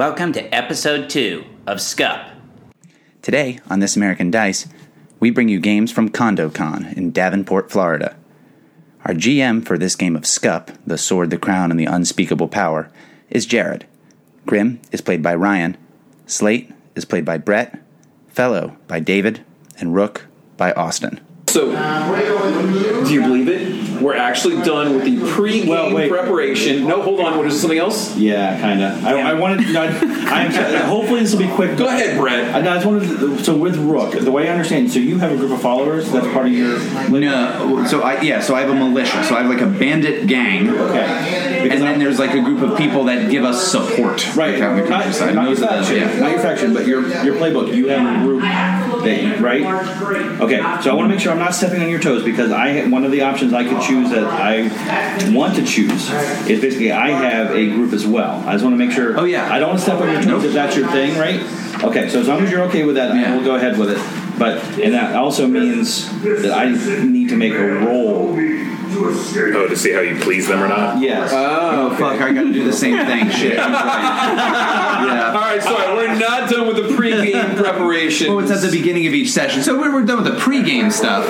Welcome 0.00 0.32
to 0.32 0.54
episode 0.54 1.10
2 1.10 1.44
of 1.66 1.78
SCUP. 1.78 2.30
Today, 3.20 3.60
on 3.68 3.80
This 3.80 3.96
American 3.96 4.30
Dice, 4.30 4.66
we 5.20 5.28
bring 5.30 5.50
you 5.50 5.60
games 5.60 5.92
from 5.92 6.08
CondoCon 6.08 6.96
in 6.96 7.10
Davenport, 7.10 7.70
Florida. 7.70 8.16
Our 9.04 9.12
GM 9.12 9.62
for 9.62 9.76
this 9.76 9.96
game 9.96 10.16
of 10.16 10.24
SCUP, 10.24 10.70
The 10.86 10.96
Sword, 10.96 11.28
the 11.28 11.36
Crown, 11.36 11.70
and 11.70 11.78
the 11.78 11.84
Unspeakable 11.84 12.48
Power, 12.48 12.90
is 13.28 13.44
Jared. 13.44 13.84
Grim 14.46 14.80
is 14.90 15.02
played 15.02 15.22
by 15.22 15.34
Ryan. 15.34 15.76
Slate 16.24 16.72
is 16.94 17.04
played 17.04 17.26
by 17.26 17.36
Brett. 17.36 17.78
Fellow 18.28 18.78
by 18.88 19.00
David. 19.00 19.44
And 19.78 19.94
Rook 19.94 20.28
by 20.56 20.72
Austin. 20.72 21.20
So, 21.48 21.72
do 23.04 23.12
you 23.12 23.20
believe 23.20 23.48
it? 23.48 23.69
We're 24.00 24.16
actually 24.16 24.56
done 24.62 24.94
with 24.94 25.04
the 25.04 25.30
pre-game 25.32 25.68
Well, 25.68 25.94
wait. 25.94 26.10
preparation. 26.10 26.86
No, 26.86 27.02
hold 27.02 27.20
on. 27.20 27.36
What 27.36 27.46
is 27.46 27.60
something 27.60 27.78
else? 27.78 28.16
Yeah, 28.16 28.58
kind 28.60 28.82
of. 28.82 29.04
I, 29.04 29.30
I 29.30 29.34
wanted. 29.34 29.72
No, 29.72 29.82
I, 29.82 29.86
I'm, 29.88 30.84
hopefully, 30.88 31.20
this 31.20 31.32
will 31.32 31.40
be 31.40 31.48
quick. 31.54 31.76
Go 31.76 31.86
ahead, 31.86 32.18
Brett. 32.18 32.54
I, 32.54 32.60
no, 32.60 32.70
I 32.70 32.74
just 32.74 32.86
wanted. 32.86 33.08
To, 33.08 33.38
so 33.44 33.56
with 33.56 33.76
Rook, 33.76 34.12
the 34.18 34.30
way 34.30 34.48
I 34.48 34.52
understand, 34.52 34.90
so 34.90 34.98
you 34.98 35.18
have 35.18 35.32
a 35.32 35.36
group 35.36 35.50
of 35.52 35.60
followers. 35.60 36.10
That's 36.10 36.26
part 36.28 36.46
of 36.46 36.52
your. 36.52 36.78
No, 37.10 37.86
so 37.86 38.00
I 38.02 38.20
yeah, 38.22 38.40
so 38.40 38.54
I 38.54 38.60
have 38.62 38.70
a 38.70 38.74
militia. 38.74 39.22
So 39.24 39.34
I 39.36 39.42
have 39.42 39.50
like 39.50 39.60
a 39.60 39.66
bandit 39.66 40.26
gang, 40.26 40.68
Okay. 40.70 41.68
and 41.70 41.82
then 41.82 41.98
there's 41.98 42.18
like 42.18 42.34
a 42.34 42.40
group 42.42 42.62
of 42.62 42.76
people 42.78 43.04
that 43.04 43.30
give 43.30 43.44
us 43.44 43.70
support. 43.70 44.24
Right, 44.36 44.58
Like, 44.58 44.84
the 44.84 44.88
not, 44.90 45.02
countryside. 45.02 45.34
not 45.34 45.44
your 45.46 45.54
those 45.56 45.62
are 45.64 45.76
the- 45.78 45.84
faction, 45.84 45.96
yeah. 45.96 46.20
not 46.20 46.30
your 46.30 46.40
faction, 46.40 46.74
but 46.74 46.86
your 46.86 47.02
your 47.24 47.34
playbook. 47.36 47.74
You 47.74 47.88
have 47.88 48.22
a 48.22 48.24
group 48.26 48.42
that 49.04 49.40
right? 49.40 49.62
Okay, 50.40 50.58
so 50.82 50.90
I 50.90 50.94
want 50.94 51.08
to 51.08 51.14
make 51.14 51.20
sure 51.20 51.32
I'm 51.32 51.38
not 51.38 51.54
stepping 51.54 51.82
on 51.82 51.88
your 51.88 52.00
toes 52.00 52.22
because 52.24 52.50
I 52.52 52.86
one 52.88 53.04
of 53.04 53.10
the 53.12 53.22
options 53.22 53.52
I 53.52 53.64
could 53.64 53.80
choose 53.82 54.10
that 54.10 54.24
I 54.24 55.32
want 55.34 55.54
to 55.56 55.64
choose 55.64 56.10
is 56.48 56.60
basically 56.60 56.92
I 56.92 57.10
have 57.10 57.50
a 57.54 57.70
group 57.70 57.92
as 57.92 58.06
well. 58.06 58.42
I 58.46 58.52
just 58.52 58.64
want 58.64 58.74
to 58.74 58.78
make 58.84 58.92
sure. 58.92 59.18
Oh, 59.18 59.24
yeah. 59.24 59.52
I 59.52 59.58
don't 59.58 59.70
want 59.70 59.80
to 59.80 59.84
step 59.84 60.00
on 60.00 60.08
your 60.08 60.16
toes 60.22 60.26
Nope. 60.26 60.44
if 60.44 60.52
that's 60.52 60.76
your 60.76 60.88
thing, 60.90 61.18
right? 61.18 61.40
Okay, 61.84 62.08
so 62.08 62.20
as 62.20 62.28
long 62.28 62.42
as 62.42 62.50
you're 62.50 62.62
okay 62.64 62.84
with 62.84 62.96
that, 62.96 63.08
then 63.08 63.20
Yeah. 63.20 63.34
we'll 63.34 63.44
go 63.44 63.54
ahead 63.56 63.78
with 63.78 63.90
it. 63.90 63.98
But 64.38 64.58
and 64.78 64.94
that 64.94 65.14
also 65.16 65.46
means 65.46 66.08
that 66.22 66.52
I 66.52 66.70
need 67.04 67.28
to 67.28 67.36
make 67.36 67.52
a 67.52 67.62
roll. 67.84 68.36
Oh, 68.92 69.66
to 69.68 69.76
see 69.76 69.92
how 69.92 70.00
you 70.00 70.18
please 70.20 70.48
them 70.48 70.62
or 70.62 70.68
not? 70.68 71.00
Yes. 71.00 71.30
Oh, 71.32 71.90
oh 71.92 71.96
fuck! 71.96 72.20
I 72.20 72.32
got 72.32 72.42
to 72.42 72.52
do 72.52 72.64
the 72.64 72.72
same 72.72 73.04
thing. 73.06 73.30
Shit. 73.36 73.58
I'm 73.58 73.72
right. 73.72 75.06
Yeah. 75.06 75.32
right, 75.32 75.62
sorry. 75.62 75.94
We're 75.94 76.18
not 76.18 76.50
done 76.50 76.66
with 76.66 76.76
the 76.76 76.94
pre-game 76.94 77.56
preparation. 77.56 78.34
Well, 78.34 78.44
it's 78.44 78.50
at 78.50 78.68
the 78.68 78.76
beginning 78.76 79.06
of 79.06 79.14
each 79.14 79.30
session, 79.30 79.62
so 79.62 79.78
we're, 79.78 79.92
we're 79.92 80.04
done 80.04 80.22
with 80.22 80.32
the 80.32 80.40
pre-game 80.40 80.90
stuff. 80.90 81.26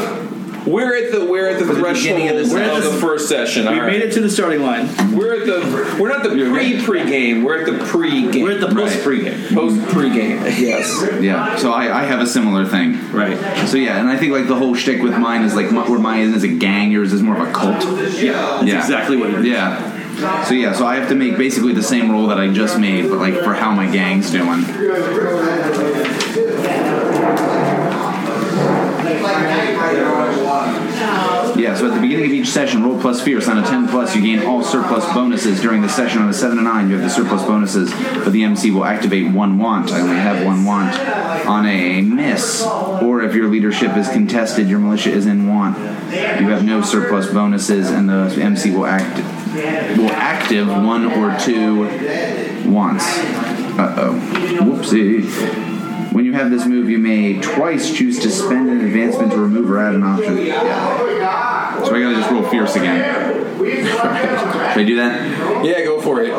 We're 0.67 0.95
at 0.97 1.13
the 1.13 1.25
we're 1.25 1.49
at 1.49 1.59
the 1.59 1.65
the 1.65 1.75
threshold 1.75 2.17
beginning 2.17 2.29
of 2.29 2.37
the 2.49 2.55
we're 2.55 2.61
at 2.63 2.75
session. 2.75 2.93
the 2.95 3.01
first 3.01 3.29
session. 3.29 3.67
We 3.67 3.79
right. 3.79 3.93
made 3.93 4.03
it 4.03 4.13
to 4.13 4.21
the 4.21 4.31
starting 4.31 4.63
line. 4.63 4.87
We're 5.17 5.41
at 5.41 5.47
the 5.47 5.99
we're 6.01 6.09
not 6.09 6.23
the 6.23 6.31
pre 6.31 6.83
pre-game. 6.83 7.43
We're 7.43 7.61
at 7.61 7.67
the 7.67 7.85
pre-game. 7.87 8.43
We're 8.45 8.53
at 8.53 8.61
the 8.61 8.69
post 8.75 8.99
pregame. 8.99 9.55
post 9.55 9.83
pre-game. 9.89 10.43
Yes. 10.61 11.03
Yeah. 11.21 11.57
So 11.57 11.73
I, 11.73 12.01
I 12.01 12.05
have 12.05 12.21
a 12.21 12.27
similar 12.27 12.67
thing. 12.67 13.11
Right. 13.11 13.37
So 13.69 13.77
yeah, 13.77 13.99
and 14.01 14.09
I 14.09 14.17
think 14.17 14.33
like 14.33 14.47
the 14.49 14.57
whole 14.57 14.75
shtick 14.75 15.03
with 15.03 15.17
mine 15.19 15.43
is 15.43 15.55
like 15.55 15.71
my- 15.73 15.89
where 15.89 15.99
mine 15.99 16.33
is 16.35 16.43
a 16.43 16.49
gang, 16.49 16.91
yours 16.93 17.13
is 17.13 17.23
more 17.23 17.37
of 17.41 17.49
a 17.49 17.53
cult. 17.53 17.83
Yeah. 17.83 18.33
That's 18.33 18.65
Yeah. 18.67 18.81
exactly 18.81 19.17
what 19.17 19.31
it 19.31 19.41
is. 19.41 19.47
Yeah. 19.47 20.45
So 20.45 20.53
yeah, 20.53 20.75
so 20.75 20.85
I 20.85 20.97
have 20.97 21.09
to 21.09 21.15
make 21.15 21.39
basically 21.39 21.73
the 21.73 21.83
same 21.83 22.11
roll 22.11 22.27
that 22.27 22.39
I 22.39 22.49
just 22.53 22.79
made, 22.79 23.09
but 23.09 23.19
like 23.19 23.35
for 23.35 23.55
how 23.55 23.71
my 23.73 23.91
gang's 23.91 24.31
doing. 24.31 24.65
Yeah, 31.01 31.75
so 31.75 31.89
at 31.89 31.95
the 31.95 32.01
beginning 32.01 32.27
of 32.27 32.33
each 32.33 32.49
session, 32.49 32.83
roll 32.83 33.01
plus 33.01 33.21
fierce. 33.21 33.49
On 33.49 33.59
a 33.59 33.63
10 33.63 33.89
plus, 33.89 34.15
you 34.15 34.23
gain 34.23 34.47
all 34.47 34.63
surplus 34.63 35.05
bonuses. 35.13 35.61
During 35.61 35.83
the 35.83 35.89
session 35.89 36.23
on 36.23 36.29
a 36.29 36.35
7 36.35 36.57
to 36.57 36.63
9, 36.63 36.89
you 36.89 36.97
have 36.97 37.05
the 37.05 37.11
surplus 37.11 37.43
bonuses, 37.43 37.91
but 37.91 38.33
the 38.33 38.45
MC 38.45 38.71
will 38.71 38.85
activate 38.85 39.33
one 39.33 39.59
want. 39.59 39.93
I 39.93 40.01
only 40.01 40.17
have 40.17 40.45
one 40.45 40.65
want. 40.65 40.99
On 41.47 41.67
a 41.67 42.03
miss, 42.03 42.63
or 42.63 43.23
if 43.23 43.35
your 43.35 43.49
leadership 43.49 43.97
is 43.97 44.09
contested, 44.09 44.69
your 44.69 44.79
militia 44.79 45.11
is 45.11 45.27
in 45.27 45.49
want. 45.49 45.79
You 45.79 46.49
have 46.49 46.65
no 46.65 46.83
surplus 46.83 47.33
bonuses, 47.33 47.91
and 47.91 48.09
the 48.09 48.37
MC 48.41 48.71
will 48.71 48.87
act 48.87 49.17
will 49.99 50.11
active 50.11 50.69
one 50.69 51.07
or 51.07 51.37
two 51.39 51.85
wants. 52.71 53.05
Uh 53.79 53.95
oh. 53.99 54.13
Whoopsie. 54.61 55.70
When 56.13 56.25
you 56.25 56.33
have 56.33 56.51
this 56.51 56.67
move, 56.67 56.91
you 56.91 56.99
may 56.99 57.41
twice 57.41 57.93
choose 57.97 58.19
to 58.21 58.31
spend 58.31 58.69
an 58.69 58.81
advancement 58.85 59.31
to 59.33 59.39
remove 59.39 59.71
or 59.71 59.79
add 59.79 59.95
an 59.95 60.03
option. 60.03 60.39
Yeah. 60.45 61.83
So 61.85 61.95
I 61.95 62.01
gotta 62.01 62.17
just 62.17 62.31
roll 62.31 62.43
fierce 62.51 62.75
again. 62.75 63.47
Should 63.61 64.83
I 64.83 64.85
do 64.85 64.97
that? 64.97 65.65
Yeah, 65.65 65.85
go 65.85 66.01
for 66.01 66.21
it. 66.23 66.33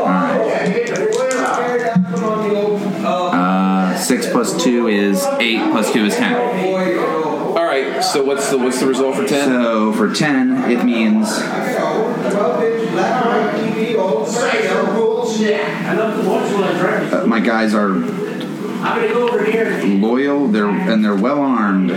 Uh, 3.04 3.98
six 3.98 4.30
plus 4.30 4.62
two 4.62 4.88
is 4.88 5.24
eight. 5.40 5.59
Plus 5.72 5.94
two 5.94 6.06
is 6.06 6.16
ten. 6.16 6.36
All 6.36 7.64
right. 7.66 8.03
So 8.03 8.26
what's 8.26 8.50
the 8.50 8.58
what's 8.58 8.80
the 8.82 8.88
result 8.88 9.16
for 9.16 9.26
ten? 9.26 9.48
So 9.50 9.94
for 9.94 10.14
ten, 10.14 10.70
it 10.70 10.84
means 10.84 11.28
uh, 17.14 17.24
my 17.26 17.40
guys 17.40 17.74
are 17.74 18.31
loyal. 20.02 20.47
They're 20.47 20.69
and 20.69 21.03
they're 21.03 21.16
well 21.16 21.40
armed. 21.42 21.92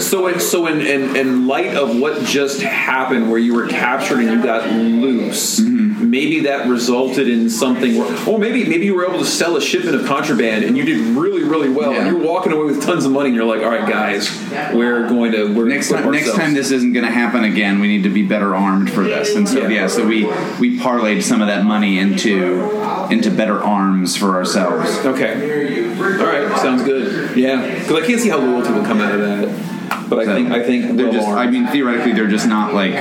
So, 0.00 0.26
in, 0.26 0.40
so 0.40 0.66
in, 0.66 0.80
in, 0.80 1.16
in 1.16 1.46
light 1.46 1.76
of 1.76 1.98
what 1.98 2.24
just 2.24 2.60
happened, 2.62 3.30
where 3.30 3.38
you 3.38 3.54
were 3.54 3.66
captured 3.66 4.20
and 4.20 4.30
you 4.30 4.42
got 4.42 4.70
loose, 4.70 5.60
mm-hmm. 5.60 6.10
maybe 6.10 6.40
that 6.40 6.68
resulted 6.68 7.28
in 7.28 7.48
something, 7.50 7.96
where, 7.96 8.28
or 8.28 8.38
maybe 8.38 8.64
maybe 8.68 8.86
you 8.86 8.94
were 8.94 9.06
able 9.06 9.18
to 9.18 9.24
sell 9.24 9.56
a 9.56 9.60
shipment 9.60 9.96
of 9.96 10.06
contraband 10.06 10.64
and 10.64 10.76
you 10.76 10.84
did 10.84 10.98
really 11.16 11.42
really 11.44 11.68
well, 11.68 11.92
and 11.92 12.06
you're 12.06 12.24
walking 12.24 12.52
away 12.52 12.64
with 12.64 12.82
tons 12.82 13.04
of 13.04 13.12
money, 13.12 13.28
and 13.28 13.36
you're 13.36 13.44
like, 13.44 13.62
all 13.62 13.70
right, 13.70 13.88
guys, 13.88 14.30
we're 14.74 15.08
going 15.08 15.32
to 15.32 15.54
we're 15.54 15.64
Next 15.66 15.90
time, 15.90 16.00
equip 16.00 16.14
next 16.14 16.34
time 16.34 16.54
this 16.54 16.70
isn't 16.70 16.92
going 16.92 17.04
to 17.06 17.12
happen 17.12 17.44
again. 17.44 17.80
We 17.80 17.88
need 17.88 18.02
to 18.04 18.10
be 18.10 18.22
better 18.26 18.54
armed 18.54 18.90
for 18.90 19.02
this. 19.04 19.34
And 19.34 19.48
so 19.48 19.60
Yeah. 19.60 19.68
yeah, 19.68 19.86
so 19.86 20.06
we 20.06 20.24
we 20.58 20.78
parlayed 20.78 21.22
some 21.22 21.40
of 21.40 21.48
that 21.48 21.64
money 21.64 21.98
into 21.98 22.70
into 23.10 23.30
better 23.30 23.62
arms 23.62 24.16
for 24.16 24.34
ourselves. 24.36 25.04
Okay. 25.04 25.83
All 25.98 26.26
right. 26.26 26.58
Sounds 26.60 26.82
good. 26.82 27.36
Yeah. 27.36 27.78
Because 27.78 28.02
I 28.02 28.06
can't 28.06 28.20
see 28.20 28.28
how 28.28 28.38
loyalty 28.38 28.72
will 28.72 28.84
come 28.84 29.00
out 29.00 29.12
of 29.12 29.20
that. 29.20 30.08
But 30.08 30.18
I 30.20 30.24
So 30.24 30.34
think 30.34 30.50
I 30.50 30.62
think 30.62 30.96
they're 30.96 31.06
well 31.06 31.14
just. 31.14 31.28
I 31.28 31.32
armed. 31.44 31.52
mean, 31.52 31.66
theoretically, 31.68 32.12
they're 32.12 32.28
just 32.28 32.46
not 32.46 32.74
like 32.74 32.92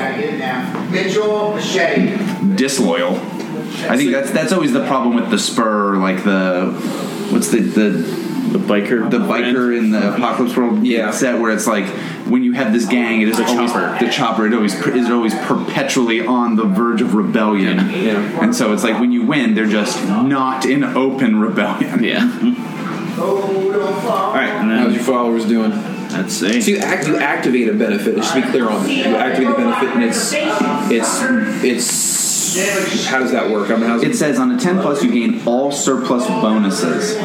Mitchell 0.91 1.53
Machete. 1.55 2.55
disloyal. 2.55 3.15
I 3.89 3.97
think 3.97 4.11
that's 4.11 4.31
that's 4.31 4.51
always 4.53 4.71
the 4.73 4.85
problem 4.85 5.15
with 5.15 5.29
the 5.29 5.39
spur, 5.39 5.95
like 5.97 6.23
the 6.23 6.71
what's 7.31 7.49
the 7.49 7.59
the 7.59 7.89
The 8.53 8.59
biker. 8.59 9.09
the 9.09 9.17
biker 9.19 9.75
in 9.77 9.91
the 9.91 10.13
apocalypse 10.15 10.55
world 10.55 10.85
Yeah. 10.85 11.11
set 11.11 11.39
where 11.41 11.51
it's 11.51 11.67
like 11.67 11.85
when 12.29 12.43
you 12.43 12.53
have 12.53 12.71
this 12.71 12.85
gang, 12.85 13.21
it 13.21 13.27
is 13.29 13.37
The 13.37 13.45
always 13.45 13.71
chopper. 13.71 14.05
the 14.05 14.11
chopper. 14.11 14.45
It 14.47 14.53
always 14.53 14.75
is 14.85 15.09
always 15.09 15.33
perpetually 15.45 16.25
on 16.25 16.55
the 16.55 16.63
verge 16.65 17.01
of 17.01 17.15
rebellion. 17.15 17.77
Yeah. 17.89 18.41
And 18.43 18.55
so 18.55 18.71
it's 18.73 18.83
like 18.83 18.99
when 18.99 19.11
you 19.11 19.25
win, 19.25 19.55
they're 19.55 19.65
just 19.65 20.01
not 20.07 20.65
in 20.65 20.83
open 20.83 21.39
rebellion. 21.39 22.03
Yeah. 22.03 22.29
All 23.23 24.33
right. 24.33 24.49
And 24.49 24.69
How's 24.71 24.85
then 24.87 24.93
your 24.93 25.03
followers 25.03 25.45
doing? 25.45 25.71
let's 26.11 26.33
see. 26.33 26.61
So 26.61 26.71
you, 26.71 26.77
act, 26.77 27.07
you 27.07 27.17
activate 27.17 27.69
a 27.69 27.73
benefit. 27.73 28.15
Just 28.17 28.33
to 28.35 28.41
be 28.41 28.47
clear 28.49 28.69
on 28.69 28.83
that, 28.83 28.89
you 28.91 29.15
activate 29.15 29.47
the 29.49 29.55
benefit, 29.55 29.89
and 29.89 30.03
it's 30.03 30.31
it's 30.91 31.21
it's 32.55 33.05
how 33.07 33.17
does 33.19 33.31
that 33.31 33.49
work? 33.49 33.71
I 33.71 33.75
mean, 33.77 33.85
how's 33.89 34.03
It 34.03 34.15
says 34.15 34.37
on 34.37 34.51
a 34.51 34.59
10 34.59 34.79
plus, 34.81 35.01
you 35.03 35.11
gain 35.11 35.41
all 35.47 35.71
surplus 35.71 36.27
bonuses. 36.27 37.15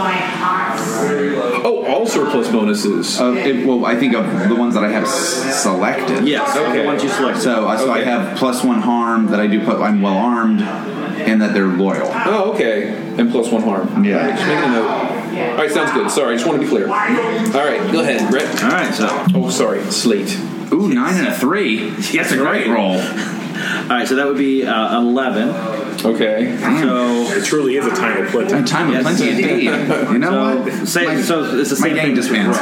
oh 1.65 1.85
all 1.87 2.07
surplus 2.07 2.49
bonuses. 2.49 3.21
Of 3.21 3.37
it, 3.37 3.67
well, 3.67 3.85
I 3.85 3.95
think 3.97 4.15
of 4.15 4.49
the 4.49 4.55
ones 4.57 4.73
that 4.75 4.85
I 4.85 4.89
have 4.91 5.05
s- 5.05 5.63
selected. 5.63 6.27
Yes. 6.27 6.57
Okay. 6.57 6.71
Okay. 6.71 6.87
Once 6.87 7.03
you 7.03 7.11
select. 7.11 7.41
So, 7.43 7.67
uh, 7.69 7.77
so 7.77 7.91
I 7.91 8.01
Okay. 8.01 8.11
have 8.11 8.39
plus 8.39 8.65
one 8.65 8.81
harm 8.81 9.27
that 9.27 9.41
I 9.41 9.47
do. 9.47 9.63
Put 9.65 9.81
I'm 9.83 10.01
well 10.01 10.17
armed, 10.17 10.63
and 10.63 11.43
that 11.43 11.53
they're 11.53 11.67
loyal. 11.67 12.11
Oh, 12.27 12.53
okay. 12.55 12.89
And 13.19 13.31
plus 13.31 13.51
one 13.51 13.63
harm. 13.63 14.03
Yeah. 14.05 14.31
Just 14.35 14.47
making 14.47 14.65
a 14.65 14.73
note. 14.73 15.18
All 15.39 15.57
right, 15.57 15.71
sounds 15.71 15.93
good. 15.93 16.11
Sorry, 16.11 16.33
I 16.35 16.37
just 16.37 16.47
want 16.47 16.61
to 16.61 16.65
be 16.67 16.69
clear. 16.71 16.85
All 16.89 16.95
right, 16.95 17.93
go 17.93 18.01
ahead, 18.01 18.31
Brett. 18.31 18.63
All 18.63 18.71
right. 18.71 18.95
So. 18.95 19.07
Oh, 19.35 19.51
sorry, 19.51 19.83
Slate. 19.91 20.37
Ooh, 20.73 20.89
nine 20.89 21.15
and 21.17 21.29
a 21.29 21.35
three. 21.35 21.91
That's 21.91 22.33
a 22.33 22.37
great 22.37 22.67
roll. 22.69 22.97
All 22.99 23.89
right. 23.89 24.07
So 24.07 24.15
that 24.17 24.27
would 24.27 24.37
be 24.39 24.65
uh, 24.67 24.99
eleven. 25.01 25.49
Okay. 26.05 26.57
So. 26.61 27.09
It 27.37 27.45
truly 27.45 27.77
is 27.77 27.85
a 27.87 27.91
time 27.91 28.23
of 28.25 28.31
plenty. 28.31 28.53
A 28.53 28.63
time 28.63 28.89
of 28.89 28.95
Yes. 28.95 29.03
plenty 29.03 29.31
indeed. 29.31 29.65
You 30.13 30.19
know 30.19 30.31
So, 30.31 30.61
what? 30.81 30.89
say, 30.89 31.07
My- 31.07 31.23
so 31.23 31.59
it's 31.59 31.71
the 31.71 31.77
my 31.81 31.89
same 31.89 31.95
gang 31.97 32.07
thing. 32.07 32.15
disbands. 32.17 32.57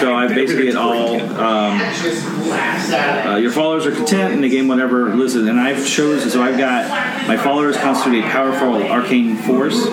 So 0.00 0.14
I 0.14 0.28
basically 0.28 0.66
get 0.66 0.76
all 0.76 1.20
um, 1.20 1.78
uh, 3.26 3.36
your 3.36 3.52
followers 3.52 3.86
are 3.86 3.92
content 3.92 4.34
and 4.34 4.42
they 4.42 4.48
gain 4.48 4.68
whatever. 4.68 5.14
Listen, 5.14 5.48
and 5.48 5.58
I've 5.58 5.86
chosen. 5.86 6.30
So 6.30 6.42
I've 6.42 6.58
got 6.58 6.88
my 7.26 7.36
followers 7.36 7.76
constitute 7.76 8.24
a 8.24 8.28
powerful 8.28 8.82
arcane 8.82 9.36
force. 9.36 9.84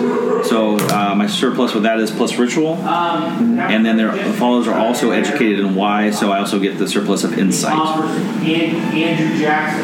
So 0.48 0.76
uh, 0.88 1.14
my 1.14 1.26
surplus 1.26 1.74
with 1.74 1.82
that 1.84 1.98
is 2.00 2.10
plus 2.10 2.36
ritual, 2.36 2.76
and 2.76 3.84
then 3.84 3.96
their 3.96 4.12
the 4.12 4.32
followers 4.32 4.66
are 4.68 4.78
also 4.78 5.10
educated 5.10 5.60
in 5.60 5.74
wise. 5.74 6.18
So 6.18 6.30
I 6.32 6.38
also 6.38 6.58
get 6.58 6.78
the 6.78 6.88
surplus 6.88 7.24
of 7.24 7.38
insight. 7.38 7.74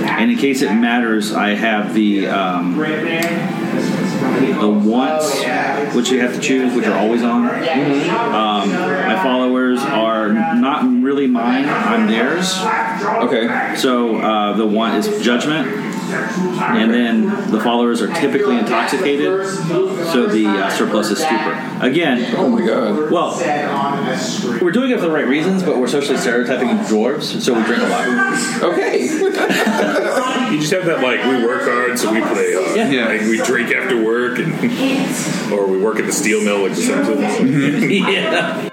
And 0.05 0.31
in 0.31 0.39
case 0.39 0.63
it 0.63 0.73
matters, 0.75 1.33
I 1.33 1.51
have 1.51 1.95
the 1.95 2.29
um, 2.29 2.79
the 4.61 4.69
wants, 4.69 5.35
which 5.95 6.11
you 6.11 6.21
have 6.21 6.35
to 6.35 6.41
choose, 6.41 6.75
which 6.75 6.87
are 6.87 6.99
always 6.99 7.23
on. 7.23 7.47
Um, 7.47 8.71
my 8.71 9.21
followers 9.23 9.81
are 9.81 10.33
not 10.33 10.85
really 11.03 11.27
mine; 11.27 11.67
I'm 11.69 12.07
theirs. 12.07 12.55
Okay. 13.25 13.75
So 13.77 14.17
uh, 14.17 14.57
the 14.57 14.67
want 14.67 14.95
is 14.97 15.25
judgment, 15.25 15.69
and 16.13 16.93
then 16.93 17.51
the 17.51 17.61
followers 17.61 18.01
are 18.03 18.09
typically 18.15 18.59
intoxicated. 18.59 19.47
So 19.47 20.27
the 20.27 20.47
uh, 20.47 20.71
surplus 20.71 21.11
is 21.11 21.19
stupor. 21.19 21.53
Again, 21.81 22.35
Oh 22.37 22.49
my 22.49 22.65
god. 22.65 23.11
well, 23.11 23.37
we're 24.61 24.71
doing 24.73 24.91
it 24.91 24.97
for 25.01 25.07
the 25.07 25.11
right 25.11 25.27
reasons, 25.27 25.63
but 25.63 25.79
we're 25.79 25.89
socially 25.89 26.19
stereotyping 26.19 26.69
dwarves, 26.87 27.41
so 27.41 27.55
we 27.55 27.63
drink 27.65 27.83
a 27.83 27.87
lot. 27.89 28.63
Okay. 28.73 29.09
You 30.55 30.61
just 30.61 30.73
have 30.73 30.85
that 30.87 31.01
like 31.03 31.25
we 31.25 31.45
work 31.45 31.63
hard, 31.63 31.99
so 31.99 32.13
we 32.13 32.21
play 32.21 32.53
hard. 32.55 32.77
Yeah. 32.77 32.91
Yeah. 32.91 33.07
Like 33.09 33.23
we 33.23 33.39
drink 33.43 33.73
after 33.75 34.01
work, 34.01 34.39
and 34.39 34.53
or 35.53 35.67
we 35.67 35.79
work 35.81 35.99
at 35.99 36.07
the 36.07 36.13
steel 36.13 36.45
mill 36.45 36.63
like 36.63 36.77
the 36.77 36.83
Simpsons. 36.83 37.91
yeah. 37.91 38.69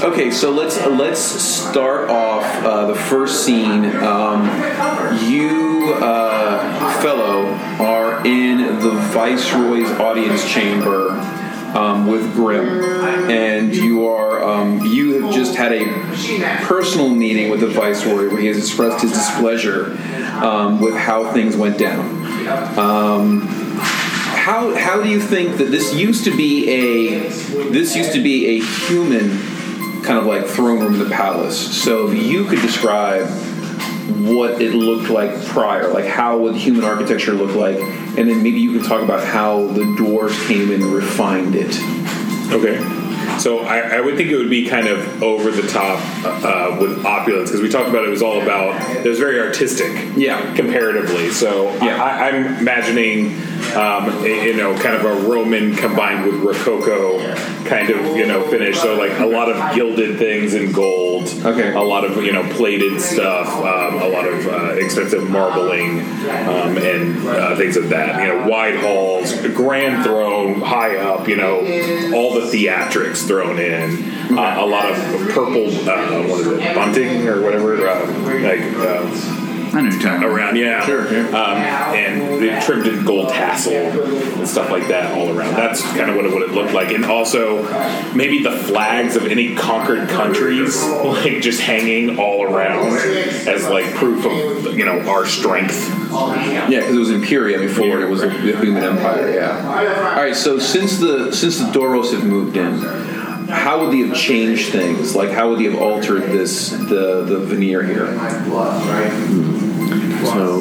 Okay, 0.00 0.30
so 0.30 0.52
let's 0.52 0.76
let's 0.86 1.18
start 1.18 2.08
off 2.08 2.44
uh, 2.62 2.86
the 2.86 2.94
first 2.94 3.44
scene. 3.44 3.84
Um, 3.96 4.44
you, 5.24 5.92
uh, 5.94 7.02
fellow, 7.02 7.46
are 7.84 8.24
in 8.24 8.78
the 8.78 8.92
viceroy's 9.12 9.90
audience 9.98 10.48
chamber 10.48 11.10
um, 11.74 12.06
with 12.06 12.32
Grim, 12.32 12.80
and 13.28 13.74
you 13.74 14.06
are 14.06 14.40
um, 14.44 14.80
you 14.86 15.20
have 15.20 15.34
just 15.34 15.56
had 15.56 15.72
a 15.72 15.84
personal 16.64 17.08
meeting 17.08 17.50
with 17.50 17.58
the 17.58 17.66
viceroy 17.66 18.28
where 18.28 18.40
he 18.40 18.46
has 18.46 18.56
expressed 18.56 19.02
his 19.02 19.10
displeasure 19.10 19.96
um, 20.40 20.80
with 20.80 20.94
how 20.94 21.32
things 21.32 21.56
went 21.56 21.76
down. 21.76 22.78
Um, 22.78 23.48
how 24.48 24.74
how 24.76 25.02
do 25.02 25.08
you 25.08 25.20
think 25.20 25.56
that 25.56 25.72
this 25.72 25.92
used 25.92 26.24
to 26.24 26.36
be 26.36 26.70
a 26.70 27.28
this 27.70 27.96
used 27.96 28.12
to 28.12 28.22
be 28.22 28.46
a 28.46 28.64
human 28.64 29.47
kind 30.04 30.18
of 30.18 30.26
like 30.26 30.46
throne 30.46 30.80
room 30.80 30.94
in 30.94 30.98
the 31.08 31.10
palace? 31.14 31.58
So 31.82 32.08
if 32.10 32.22
you 32.22 32.44
could 32.44 32.60
describe 32.60 33.28
what 34.26 34.60
it 34.62 34.74
looked 34.74 35.10
like 35.10 35.44
prior, 35.46 35.88
like 35.88 36.06
how 36.06 36.38
would 36.38 36.54
human 36.56 36.84
architecture 36.84 37.32
look 37.32 37.54
like, 37.54 37.76
and 37.78 38.28
then 38.28 38.42
maybe 38.42 38.60
you 38.60 38.72
can 38.78 38.82
talk 38.88 39.02
about 39.02 39.22
how 39.24 39.66
the 39.68 39.82
dwarves 39.82 40.46
came 40.48 40.70
and 40.70 40.82
refined 40.84 41.54
it. 41.54 41.76
Okay. 42.52 42.78
So 43.38 43.60
I, 43.60 43.96
I 43.98 44.00
would 44.00 44.16
think 44.16 44.30
it 44.30 44.36
would 44.36 44.50
be 44.50 44.66
kind 44.66 44.88
of 44.88 45.22
over 45.22 45.50
the 45.50 45.68
top 45.68 46.00
uh, 46.24 46.76
with 46.80 47.04
opulence 47.04 47.50
because 47.50 47.62
we 47.62 47.68
talked 47.68 47.88
about 47.88 48.04
it 48.04 48.08
was 48.08 48.22
all 48.22 48.40
about 48.40 48.80
it 48.96 49.08
was 49.08 49.18
very 49.18 49.38
artistic, 49.38 49.92
Yeah. 50.16 50.54
comparatively. 50.56 51.30
So 51.30 51.72
Yeah. 51.76 52.02
I, 52.02 52.30
I'm 52.30 52.56
imagining, 52.56 53.36
um, 53.76 54.08
a- 54.24 54.46
you 54.46 54.54
know, 54.56 54.74
kind 54.78 54.96
of 54.96 55.04
a 55.04 55.28
Roman 55.28 55.74
combined 55.74 56.24
with 56.24 56.34
Rococo 56.42 57.18
kind 57.64 57.90
of 57.90 58.16
you 58.16 58.26
know 58.26 58.42
finish. 58.48 58.78
So 58.78 58.94
like 58.96 59.18
a 59.18 59.26
lot 59.26 59.50
of 59.50 59.74
gilded 59.74 60.18
things 60.18 60.54
in 60.54 60.72
gold, 60.72 61.28
Okay. 61.44 61.72
a 61.74 61.80
lot 61.80 62.04
of 62.04 62.16
you 62.22 62.32
know 62.32 62.42
plated 62.54 63.00
stuff, 63.00 63.48
um, 63.58 64.00
a 64.02 64.08
lot 64.08 64.26
of 64.26 64.46
uh, 64.46 64.72
expensive 64.74 65.28
marbling, 65.28 66.00
um, 66.00 66.78
and 66.78 67.28
uh, 67.28 67.56
things 67.56 67.76
of 67.76 67.88
that. 67.90 68.22
You 68.22 68.28
know, 68.38 68.46
wide 68.48 68.76
halls, 68.76 69.34
grand 69.48 70.04
throne, 70.04 70.60
high 70.60 70.96
up. 70.96 71.28
You 71.28 71.36
know, 71.36 71.56
all 72.14 72.34
the 72.34 72.46
theatrics 72.50 73.26
thrown 73.26 73.58
in. 73.58 74.16
Uh, 74.30 74.56
a 74.58 74.66
lot 74.66 74.90
of 74.90 74.96
purple, 75.30 75.66
uh, 75.88 76.22
what 76.28 76.40
is 76.40 76.46
it, 76.48 76.74
bunting 76.74 77.26
or 77.28 77.42
whatever, 77.42 77.86
uh, 77.86 78.06
like. 78.40 79.47
I 79.74 79.80
know 79.80 79.90
what 79.90 80.02
you're 80.02 80.30
around, 80.30 80.56
yeah. 80.56 80.84
Sure, 80.84 81.06
Um, 81.34 81.58
and 81.58 82.42
they 82.42 82.60
trimmed 82.60 82.86
in 82.86 83.04
gold 83.04 83.28
tassel 83.30 83.72
and 83.72 84.48
stuff 84.48 84.70
like 84.70 84.88
that 84.88 85.16
all 85.16 85.36
around. 85.36 85.54
That's 85.54 85.82
kind 85.82 86.10
of 86.10 86.16
what 86.16 86.24
it 86.24 86.32
would 86.32 86.42
have 86.42 86.54
looked 86.54 86.72
like. 86.72 86.90
And 86.90 87.04
also, 87.04 87.62
maybe 88.14 88.42
the 88.42 88.52
flags 88.52 89.16
of 89.16 89.26
any 89.26 89.54
conquered 89.54 90.08
countries, 90.08 90.82
like 91.04 91.42
just 91.42 91.60
hanging 91.60 92.18
all 92.18 92.44
around 92.44 92.96
as 92.98 93.68
like 93.68 93.92
proof 93.94 94.24
of 94.24 94.76
you 94.76 94.84
know 94.84 95.00
our 95.08 95.26
strength. 95.26 95.88
Yeah, 96.10 96.66
because 96.66 96.96
it 96.96 96.98
was 96.98 97.10
Imperia 97.10 97.58
before 97.58 97.96
and 97.96 98.02
it 98.02 98.08
was 98.08 98.22
a, 98.22 98.28
a 98.28 98.60
human 98.60 98.82
empire. 98.82 99.32
Yeah. 99.34 99.58
All 99.68 100.22
right. 100.22 100.34
So 100.36 100.58
since 100.58 100.98
the 100.98 101.32
since 101.32 101.58
the 101.58 101.66
Doros 101.66 102.12
have 102.12 102.24
moved 102.24 102.56
in, 102.56 102.80
how 103.48 103.80
would 103.80 103.92
they 103.92 104.06
have 104.06 104.16
changed 104.16 104.70
things? 104.70 105.14
Like 105.14 105.30
how 105.30 105.50
would 105.50 105.58
they 105.58 105.64
have 105.64 105.80
altered 105.80 106.22
this 106.22 106.70
the 106.70 107.24
the 107.24 107.38
veneer 107.38 107.82
here? 107.82 108.06
So, 110.24 110.60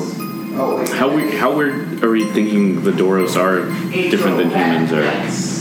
how 0.95 1.13
we 1.13 1.35
how 1.35 1.55
weird 1.55 2.03
are 2.03 2.11
we 2.11 2.25
thinking 2.31 2.83
the 2.83 2.91
Doros 2.91 3.35
are 3.35 3.65
different 4.09 4.37
than 4.37 4.49
humans 4.49 4.91
are? 4.93 5.56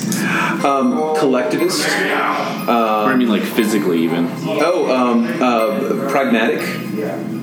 Um, 0.64 1.14
collectivist. 1.17 1.87
or 1.87 1.90
I 1.90 3.14
mean, 3.17 3.28
like 3.28 3.43
physically 3.43 4.02
even. 4.05 4.28
Oh, 4.44 4.90
um, 4.94 5.26
uh, 5.43 6.08
pragmatic. 6.11 6.61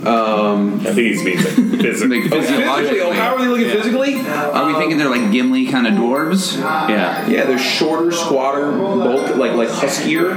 Um, 0.06 0.80
I 0.82 0.86
think 0.86 0.98
he's 0.98 1.24
being 1.24 1.38
physical. 1.38 1.78
Like, 1.78 1.80
physically. 1.80 2.22
physiologically. 2.30 3.00
Oh, 3.02 3.12
how 3.14 3.36
are 3.36 3.40
they 3.40 3.48
looking 3.48 3.70
physically? 3.70 4.16
Are 4.20 4.68
we 4.68 4.74
thinking 4.74 4.98
they're 4.98 5.10
like 5.10 5.32
Gimli 5.32 5.68
kind 5.68 5.88
of 5.88 5.94
dwarves? 5.94 6.58
Yeah. 6.60 7.28
Yeah, 7.28 7.46
they're 7.46 7.58
shorter, 7.60 8.12
squatter, 8.12 8.72
bulk, 8.72 9.36
like 9.38 9.54
like 9.54 9.70
huskier. 9.70 10.32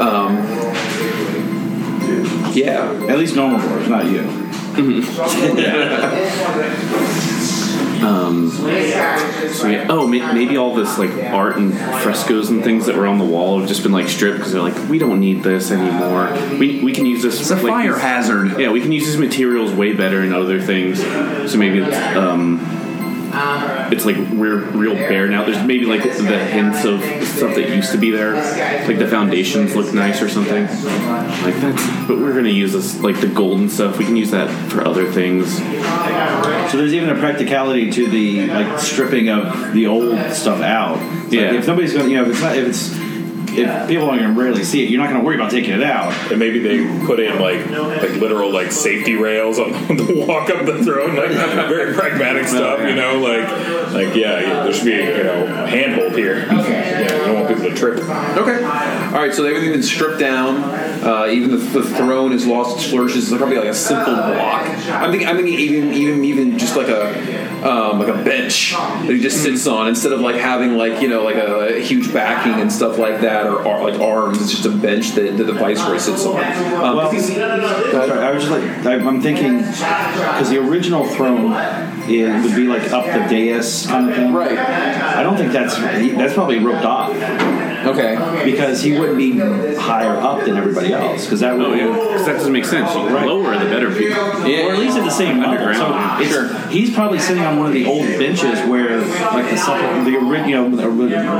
Um, 0.00 0.36
yeah. 2.54 3.06
At 3.08 3.18
least 3.18 3.34
normal 3.36 3.58
dwarves, 3.60 3.88
not 3.88 4.06
you. 4.06 4.46
Um, 8.02 8.50
so 8.50 8.68
yeah. 9.68 9.86
Oh, 9.88 10.06
may, 10.06 10.20
maybe 10.32 10.56
all 10.56 10.74
this 10.74 10.98
like 10.98 11.10
art 11.32 11.56
and 11.56 11.74
frescoes 12.02 12.50
and 12.50 12.62
things 12.62 12.86
that 12.86 12.96
were 12.96 13.06
on 13.06 13.18
the 13.18 13.24
wall 13.24 13.58
have 13.58 13.68
just 13.68 13.82
been 13.82 13.92
like 13.92 14.08
stripped 14.08 14.38
because 14.38 14.52
they're 14.52 14.62
like, 14.62 14.88
we 14.88 14.98
don't 14.98 15.20
need 15.20 15.42
this 15.42 15.70
anymore. 15.70 16.32
We, 16.58 16.82
we 16.82 16.92
can 16.92 17.06
use 17.06 17.22
this. 17.22 17.40
It's 17.40 17.50
a 17.50 17.56
like, 17.56 17.66
fire 17.66 17.98
hazard. 17.98 18.58
Yeah, 18.58 18.70
we 18.70 18.80
can 18.80 18.92
use 18.92 19.06
these 19.06 19.18
materials 19.18 19.72
way 19.72 19.92
better 19.92 20.22
in 20.22 20.32
other 20.32 20.60
things. 20.60 21.00
So 21.00 21.58
maybe 21.58 21.78
it's 21.78 21.96
um, 23.32 23.92
it's 23.92 24.04
like 24.04 24.16
we're 24.16 24.58
real 24.70 24.94
bare 24.94 25.28
now. 25.28 25.44
There's 25.44 25.64
maybe 25.64 25.84
like 25.86 26.02
the 26.02 26.38
hints 26.38 26.84
of 26.84 27.00
stuff 27.26 27.54
that 27.54 27.68
used 27.68 27.92
to 27.92 27.98
be 27.98 28.10
there, 28.10 28.34
like 28.86 28.98
the 28.98 29.08
foundations 29.08 29.74
look 29.76 29.92
nice 29.94 30.22
or 30.22 30.28
something. 30.28 30.62
Like 30.64 31.54
that's, 31.60 31.86
but 32.06 32.18
we're 32.18 32.34
gonna 32.34 32.48
use 32.48 32.72
this 32.72 33.00
like 33.00 33.20
the 33.20 33.28
golden 33.28 33.68
stuff. 33.68 33.98
We 33.98 34.04
can 34.04 34.16
use 34.16 34.30
that 34.30 34.48
for 34.70 34.86
other 34.86 35.10
things. 35.10 35.56
So 36.70 36.76
there's 36.76 36.94
even 36.94 37.08
a 37.10 37.18
practicality 37.18 37.90
to 37.92 38.08
the 38.08 38.46
like 38.48 38.78
stripping 38.78 39.28
of 39.28 39.72
the 39.72 39.86
old 39.86 40.18
stuff 40.32 40.60
out. 40.60 40.98
It's 40.98 41.24
like, 41.24 41.32
Yeah. 41.32 41.54
if 41.54 41.66
nobody's 41.66 41.92
going, 41.92 42.06
to 42.06 42.10
you 42.10 42.16
know, 42.18 42.24
if 42.24 42.30
it's 42.30 42.40
not, 42.40 42.56
if 42.56 42.66
it's 42.68 43.07
if 43.58 43.88
people 43.88 44.10
are 44.10 44.18
going 44.18 44.34
to 44.34 44.40
rarely 44.40 44.64
see 44.64 44.84
it, 44.84 44.90
you're 44.90 45.00
not 45.00 45.08
going 45.08 45.20
to 45.20 45.26
worry 45.26 45.36
about 45.36 45.50
taking 45.50 45.72
it 45.72 45.82
out. 45.82 46.12
And 46.30 46.38
maybe 46.38 46.58
they 46.60 47.06
put 47.06 47.20
in 47.20 47.38
like 47.38 47.68
like 47.70 48.12
literal 48.12 48.52
like 48.52 48.72
safety 48.72 49.16
rails 49.16 49.58
on 49.58 49.72
the 49.96 50.24
walk 50.26 50.50
up 50.50 50.66
the 50.66 50.82
throne, 50.84 51.16
like 51.16 51.30
very 51.68 51.94
pragmatic 51.94 52.46
stuff, 52.46 52.80
you 52.80 52.94
know, 52.94 53.18
like 53.18 53.48
like 53.92 54.14
yeah, 54.14 54.40
yeah 54.40 54.62
there 54.64 54.72
should 54.72 54.84
be 54.84 54.92
you 54.92 55.24
know 55.24 55.64
a 55.64 55.66
handhold 55.66 56.16
here. 56.16 56.46
Yeah, 56.46 57.02
you 57.02 57.08
don't 57.08 57.34
want 57.34 57.48
people 57.48 57.70
to 57.70 57.76
trip. 57.76 57.98
Okay. 57.98 58.64
All 58.64 59.20
right. 59.20 59.34
So 59.34 59.44
everything's 59.44 59.72
been 59.72 59.82
stripped 59.82 60.18
down. 60.18 60.56
Uh, 61.02 61.28
even 61.30 61.50
the, 61.50 61.56
the 61.56 61.82
throne 61.82 62.32
has 62.32 62.46
lost 62.46 62.76
its 62.78 62.88
flourishes. 62.90 63.28
It's 63.30 63.36
probably 63.38 63.56
like 63.56 63.68
a 63.68 63.74
simple 63.74 64.14
block. 64.14 64.62
I'm 64.88 65.10
thinking. 65.10 65.28
I'm 65.28 65.36
thinking 65.36 65.54
even 65.58 65.92
even 65.92 66.24
even 66.24 66.58
just 66.58 66.76
like 66.76 66.88
a 66.88 67.08
um, 67.68 67.98
like 67.98 68.08
a 68.08 68.22
bench 68.24 68.72
that 68.72 69.06
he 69.10 69.18
just 69.20 69.42
sits 69.42 69.66
on 69.66 69.88
instead 69.88 70.12
of 70.12 70.20
like 70.20 70.36
having 70.36 70.76
like 70.76 71.00
you 71.02 71.08
know 71.08 71.22
like 71.24 71.36
a, 71.36 71.76
a 71.76 71.80
huge 71.80 72.12
backing 72.12 72.60
and 72.60 72.72
stuff 72.72 72.98
like 72.98 73.20
that 73.20 73.46
or, 73.46 73.64
or 73.66 73.90
like 73.90 74.00
arms. 74.00 74.40
It's 74.42 74.50
just 74.50 74.66
a 74.66 74.70
bench 74.70 75.12
that, 75.12 75.36
that 75.36 75.44
the 75.44 75.52
viceroy 75.52 75.98
sits 75.98 76.24
on. 76.24 76.36
Um, 76.36 76.96
Well, 76.96 77.10
sorry, 77.12 78.24
I 78.24 78.30
was 78.30 78.44
just 78.44 78.50
like 78.52 78.86
I- 78.86 78.94
I'm 79.08 79.20
thinking 79.20 79.58
because 79.58 80.50
the 80.50 80.58
original 80.58 81.04
throne 81.06 81.52
it 82.08 82.42
would 82.42 82.54
be 82.56 82.66
like 82.66 82.90
up 82.92 83.04
the 83.04 83.26
dais 83.28 83.86
kind 83.86 84.08
of 84.08 84.16
thing. 84.16 84.32
Right. 84.32 84.58
I 84.58 85.22
don't 85.22 85.36
think 85.36 85.52
that's 85.52 85.76
that's 85.76 86.34
probably 86.34 86.58
roped 86.58 86.84
off 86.84 87.12
Okay. 87.86 88.16
because 88.44 88.82
he 88.82 88.98
wouldn't 88.98 89.18
be 89.18 89.38
higher 89.76 90.16
up 90.16 90.44
than 90.44 90.56
everybody 90.56 90.92
else 90.92 91.24
because 91.24 91.40
that 91.40 91.56
would 91.56 91.66
Oh 91.66 91.74
yeah, 91.74 91.86
because 91.92 92.26
that 92.26 92.32
doesn't 92.34 92.52
make 92.52 92.64
sense. 92.64 92.92
The 92.92 92.98
lower, 93.00 93.58
the 93.58 93.66
better 93.66 93.90
people. 93.94 94.18
or 94.22 94.72
at 94.72 94.78
least 94.78 94.96
at 94.96 95.04
the 95.04 95.10
same 95.10 95.38
level. 95.38 95.56
Underground. 95.58 96.24
So 96.24 96.42
it's, 96.42 96.72
he's 96.72 96.94
probably 96.94 97.18
sitting 97.18 97.42
on 97.44 97.58
one 97.58 97.66
of 97.66 97.72
the 97.72 97.84
old 97.86 98.06
benches 98.18 98.58
where, 98.68 98.98
like 98.98 99.50
the 99.50 99.56
supple- 99.56 100.04
the 100.04 100.16
ori- 100.16 100.48
you 100.48 100.54
know 100.54 100.68
the 100.70 100.82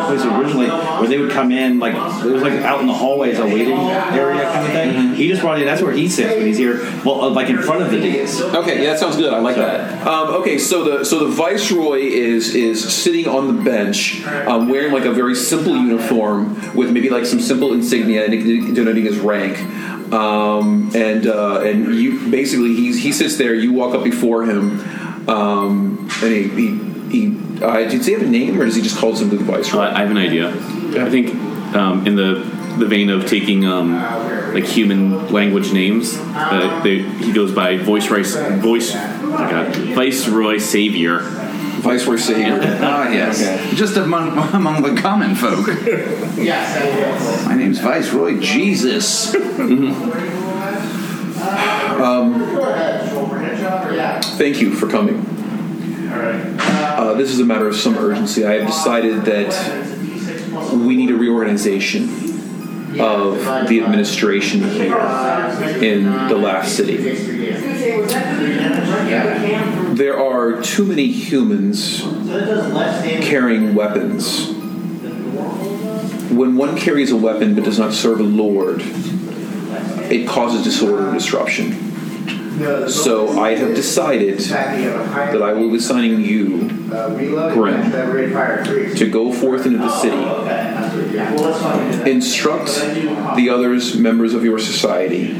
place 0.06 0.24
originally, 0.24 0.68
where 0.68 1.08
they 1.08 1.18
would 1.18 1.30
come 1.30 1.50
in 1.52 1.78
like 1.78 1.94
it 1.94 2.30
was 2.32 2.42
like 2.42 2.52
out 2.64 2.80
in 2.80 2.86
the 2.86 2.92
hallways, 2.92 3.38
a 3.38 3.44
waiting 3.44 3.78
area 3.78 4.42
kind 4.52 4.66
of 4.66 4.72
thing. 4.72 5.14
He 5.14 5.28
just 5.28 5.40
brought 5.40 5.60
it. 5.60 5.64
That's 5.64 5.82
where 5.82 5.92
he 5.92 6.08
sits 6.08 6.34
when 6.36 6.46
he's 6.46 6.58
here. 6.58 6.80
Well, 7.04 7.22
uh, 7.22 7.30
like 7.30 7.48
in 7.48 7.58
front 7.62 7.82
of 7.82 7.90
the 7.90 8.00
dais. 8.00 8.40
Okay, 8.40 8.82
yeah, 8.82 8.90
that 8.90 8.98
sounds 8.98 9.16
good. 9.16 9.32
I 9.32 9.38
like 9.38 9.56
that. 9.56 10.06
Um, 10.06 10.28
okay, 10.42 10.58
so 10.58 10.84
the 10.84 11.04
so 11.04 11.26
the 11.26 11.30
viceroy 11.34 11.98
is 12.00 12.54
is 12.54 12.92
sitting 12.92 13.26
on 13.28 13.56
the 13.56 13.62
bench, 13.62 14.24
um, 14.26 14.68
wearing 14.68 14.92
like 14.92 15.04
a 15.04 15.12
very 15.12 15.34
simple 15.34 15.76
uniform 15.76 16.27
with 16.74 16.90
maybe 16.90 17.10
like 17.10 17.26
some 17.26 17.40
simple 17.40 17.72
insignia 17.72 18.28
denoting 18.28 19.04
his 19.04 19.18
rank. 19.18 19.58
Um, 20.12 20.90
and 20.94 21.26
uh, 21.26 21.60
and 21.60 21.94
you 21.94 22.30
basically 22.30 22.74
he's 22.74 23.02
he 23.02 23.12
sits 23.12 23.36
there. 23.36 23.54
You 23.54 23.72
walk 23.72 23.94
up 23.94 24.04
before 24.04 24.44
him, 24.44 24.80
um, 25.28 26.08
and 26.22 26.32
he 26.32 26.48
he. 26.48 26.78
he 27.10 27.48
uh, 27.62 27.88
does 27.90 28.06
he 28.06 28.12
have 28.12 28.22
a 28.22 28.26
name, 28.26 28.60
or 28.60 28.64
does 28.64 28.76
he 28.76 28.82
just 28.82 28.98
call 28.98 29.16
simply 29.16 29.36
the 29.38 29.44
viceroy? 29.44 29.80
I, 29.80 29.96
I 29.96 30.00
have 30.00 30.10
an 30.10 30.16
idea. 30.16 30.48
I 30.48 31.10
think 31.10 31.34
um, 31.74 32.06
in 32.06 32.14
the 32.14 32.44
the 32.78 32.86
vein 32.86 33.10
of 33.10 33.26
taking 33.26 33.66
um, 33.66 33.94
like 34.54 34.64
human 34.64 35.32
language 35.32 35.72
names, 35.72 36.14
uh, 36.16 36.80
they, 36.84 37.02
he 37.02 37.32
goes 37.32 37.52
by 37.52 37.76
voice 37.76 38.08
rice 38.10 38.36
voice. 38.62 38.92
Oh 38.94 39.46
God, 39.50 39.74
Viceroy 39.94 40.58
Savior. 40.58 41.20
Viceroy 41.80 42.16
Savior. 42.16 42.58
Ah, 42.80 43.08
yes. 43.10 43.38
Just 43.74 43.96
among, 43.96 44.36
among 44.54 44.82
the 44.82 45.00
common 45.00 45.34
folk. 45.34 45.66
yes. 46.36 47.46
My 47.46 47.54
name's 47.54 47.78
Viceroy 47.78 48.40
Jesus. 48.40 49.34
Um. 51.98 52.34
Thank 54.38 54.60
you 54.60 54.72
for 54.74 54.88
coming. 54.88 55.18
Uh, 56.10 57.14
this 57.14 57.30
is 57.30 57.40
a 57.40 57.44
matter 57.44 57.66
of 57.66 57.74
some 57.74 57.96
urgency. 57.96 58.44
I 58.44 58.54
have 58.54 58.66
decided 58.68 59.24
that 59.24 60.72
we 60.72 60.96
need 60.96 61.10
a 61.10 61.14
reorganization 61.16 62.27
of 62.98 63.68
the 63.68 63.82
administration 63.82 64.62
here 64.62 64.96
in 65.82 66.04
the 66.28 66.36
last 66.36 66.76
city. 66.76 66.96
There 69.94 70.18
are 70.18 70.62
too 70.62 70.84
many 70.86 71.08
humans 71.08 72.00
carrying 73.22 73.74
weapons. 73.74 74.48
When 76.30 76.56
one 76.56 76.76
carries 76.76 77.10
a 77.10 77.16
weapon 77.16 77.54
but 77.54 77.64
does 77.64 77.78
not 77.78 77.92
serve 77.92 78.20
a 78.20 78.24
lord, 78.24 78.82
it 80.10 80.26
causes 80.28 80.62
disorder 80.62 81.08
and 81.08 81.18
disruption. 81.18 81.88
So 82.88 83.38
I 83.38 83.54
have 83.54 83.74
decided 83.76 84.38
that 84.40 85.42
I 85.42 85.52
will 85.52 85.70
be 85.70 85.76
assigning 85.76 86.20
you 86.22 86.68
Grim 86.88 87.92
to 88.96 89.08
go 89.10 89.32
forth 89.32 89.64
into 89.66 89.78
the 89.78 89.90
city, 90.00 90.16
instruct 92.06 92.74
the 93.36 93.50
others, 93.50 93.96
members 93.96 94.34
of 94.34 94.44
your 94.44 94.58
society, 94.58 95.32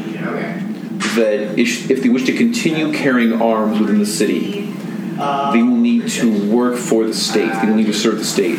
that 1.15 1.59
if 1.59 2.03
they 2.03 2.09
wish 2.09 2.25
to 2.25 2.33
continue 2.33 2.93
carrying 2.93 3.41
arms 3.41 3.79
within 3.81 3.99
the 3.99 4.07
city, 4.07 4.63
they 5.53 5.63
will 5.63 5.77
need 5.77 6.09
to 6.09 6.53
work 6.53 6.77
for 6.77 7.07
the 7.07 7.15
state. 7.15 7.53
They 7.61 7.69
will 7.69 7.77
need 7.77 7.87
to 7.87 7.95
serve 7.95 8.19
the 8.19 8.25
state. 8.25 8.57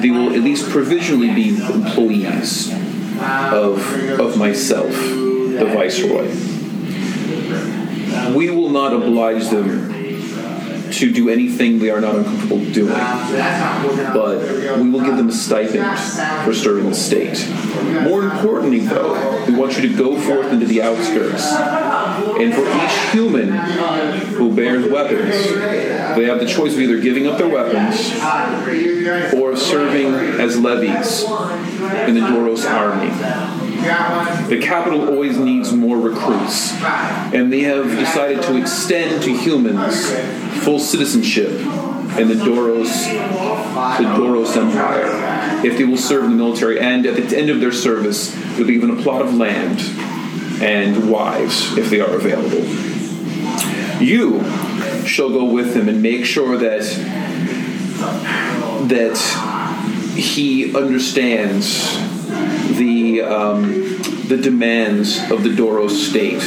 They 0.00 0.10
will 0.10 0.32
at 0.34 0.40
least 0.40 0.68
provisionally 0.70 1.32
be 1.34 1.56
employees 1.56 2.72
of 2.72 4.18
of 4.18 4.36
myself, 4.36 4.90
the 4.90 5.70
viceroy 5.72 6.28
we 8.34 8.50
will 8.50 8.70
not 8.70 8.92
oblige 8.92 9.48
them 9.48 9.92
to 10.92 11.12
do 11.12 11.28
anything 11.28 11.78
they 11.78 11.90
are 11.90 12.00
not 12.00 12.16
uncomfortable 12.16 12.64
doing, 12.72 12.94
but 12.94 14.78
we 14.78 14.90
will 14.90 15.00
give 15.00 15.16
them 15.16 15.28
a 15.28 15.32
stipend 15.32 15.98
for 16.44 16.52
serving 16.52 16.88
the 16.88 16.94
state. 16.94 17.46
More 18.02 18.24
importantly, 18.24 18.80
though, 18.80 19.44
we 19.46 19.54
want 19.54 19.76
you 19.76 19.88
to 19.88 19.96
go 19.96 20.18
forth 20.20 20.52
into 20.52 20.66
the 20.66 20.82
outskirts, 20.82 21.44
and 21.52 22.54
for 22.54 22.62
each 22.62 23.12
human 23.12 23.48
who 23.50 24.54
bears 24.54 24.90
weapons, 24.90 25.34
they 26.16 26.24
have 26.24 26.40
the 26.40 26.46
choice 26.46 26.74
of 26.74 26.80
either 26.80 27.00
giving 27.00 27.26
up 27.26 27.38
their 27.38 27.48
weapons 27.48 28.12
or 29.34 29.56
serving 29.56 30.14
as 30.40 30.58
levies 30.58 31.22
in 32.08 32.14
the 32.14 32.20
Doros 32.20 32.64
army. 32.68 33.59
The 34.48 34.58
capital 34.60 35.08
always 35.08 35.38
needs 35.38 35.72
more 35.72 35.96
recruits, 35.96 36.72
and 37.32 37.52
they 37.52 37.60
have 37.60 37.90
decided 37.98 38.42
to 38.42 38.56
extend 38.56 39.22
to 39.22 39.36
humans 39.36 40.10
full 40.64 40.78
citizenship 40.78 41.50
in 41.50 42.28
the 42.28 42.34
Doros, 42.34 43.04
the 43.98 44.04
Doros 44.04 44.56
Empire. 44.56 45.64
If 45.64 45.78
they 45.78 45.84
will 45.84 45.96
serve 45.96 46.24
in 46.24 46.30
the 46.30 46.36
military, 46.36 46.78
and 46.80 47.06
at 47.06 47.16
the 47.16 47.38
end 47.38 47.50
of 47.50 47.60
their 47.60 47.72
service, 47.72 48.34
they'll 48.56 48.66
be 48.66 48.74
given 48.74 48.90
a 48.90 49.02
plot 49.02 49.22
of 49.22 49.34
land 49.34 49.80
and 50.62 51.10
wives 51.10 51.76
if 51.78 51.88
they 51.88 52.00
are 52.00 52.14
available. 52.14 52.64
You 54.02 54.42
shall 55.06 55.30
go 55.30 55.44
with 55.44 55.74
him 55.74 55.88
and 55.88 56.02
make 56.02 56.24
sure 56.24 56.56
that 56.58 56.82
that 58.88 59.18
he 60.16 60.74
understands 60.76 61.96
the 62.76 63.22
um, 63.22 64.00
the 64.28 64.36
demands 64.36 65.18
of 65.30 65.42
the 65.42 65.50
Doros 65.50 65.90
state 65.90 66.42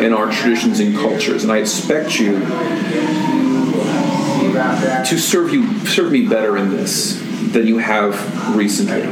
and 0.00 0.14
our 0.14 0.30
traditions 0.30 0.80
and 0.80 0.94
cultures. 0.94 1.42
And 1.42 1.52
I 1.52 1.58
expect 1.58 2.18
you 2.18 2.38
to 5.04 5.18
serve 5.18 5.52
you 5.52 5.78
serve 5.86 6.12
me 6.12 6.26
better 6.26 6.56
in 6.56 6.70
this 6.70 7.20
than 7.52 7.66
you 7.66 7.78
have 7.78 8.56
recently. 8.56 9.02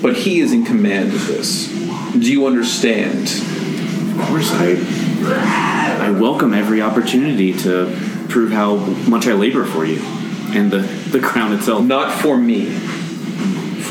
But 0.00 0.16
he 0.16 0.40
is 0.40 0.52
in 0.52 0.64
command 0.64 1.12
of 1.12 1.26
this. 1.26 1.68
Do 2.12 2.30
you 2.30 2.46
understand? 2.46 3.22
Of 3.22 4.26
course, 4.28 4.50
I 4.52 4.76
I 6.00 6.10
welcome 6.10 6.54
every 6.54 6.82
opportunity 6.82 7.52
to 7.60 7.96
prove 8.28 8.52
how 8.52 8.76
much 9.08 9.26
I 9.26 9.32
labor 9.32 9.64
for 9.64 9.84
you 9.84 10.00
and 10.54 10.70
the 10.70 10.78
the 11.10 11.20
crown 11.20 11.52
itself. 11.52 11.84
Not 11.84 12.12
for 12.20 12.36
me, 12.36 12.78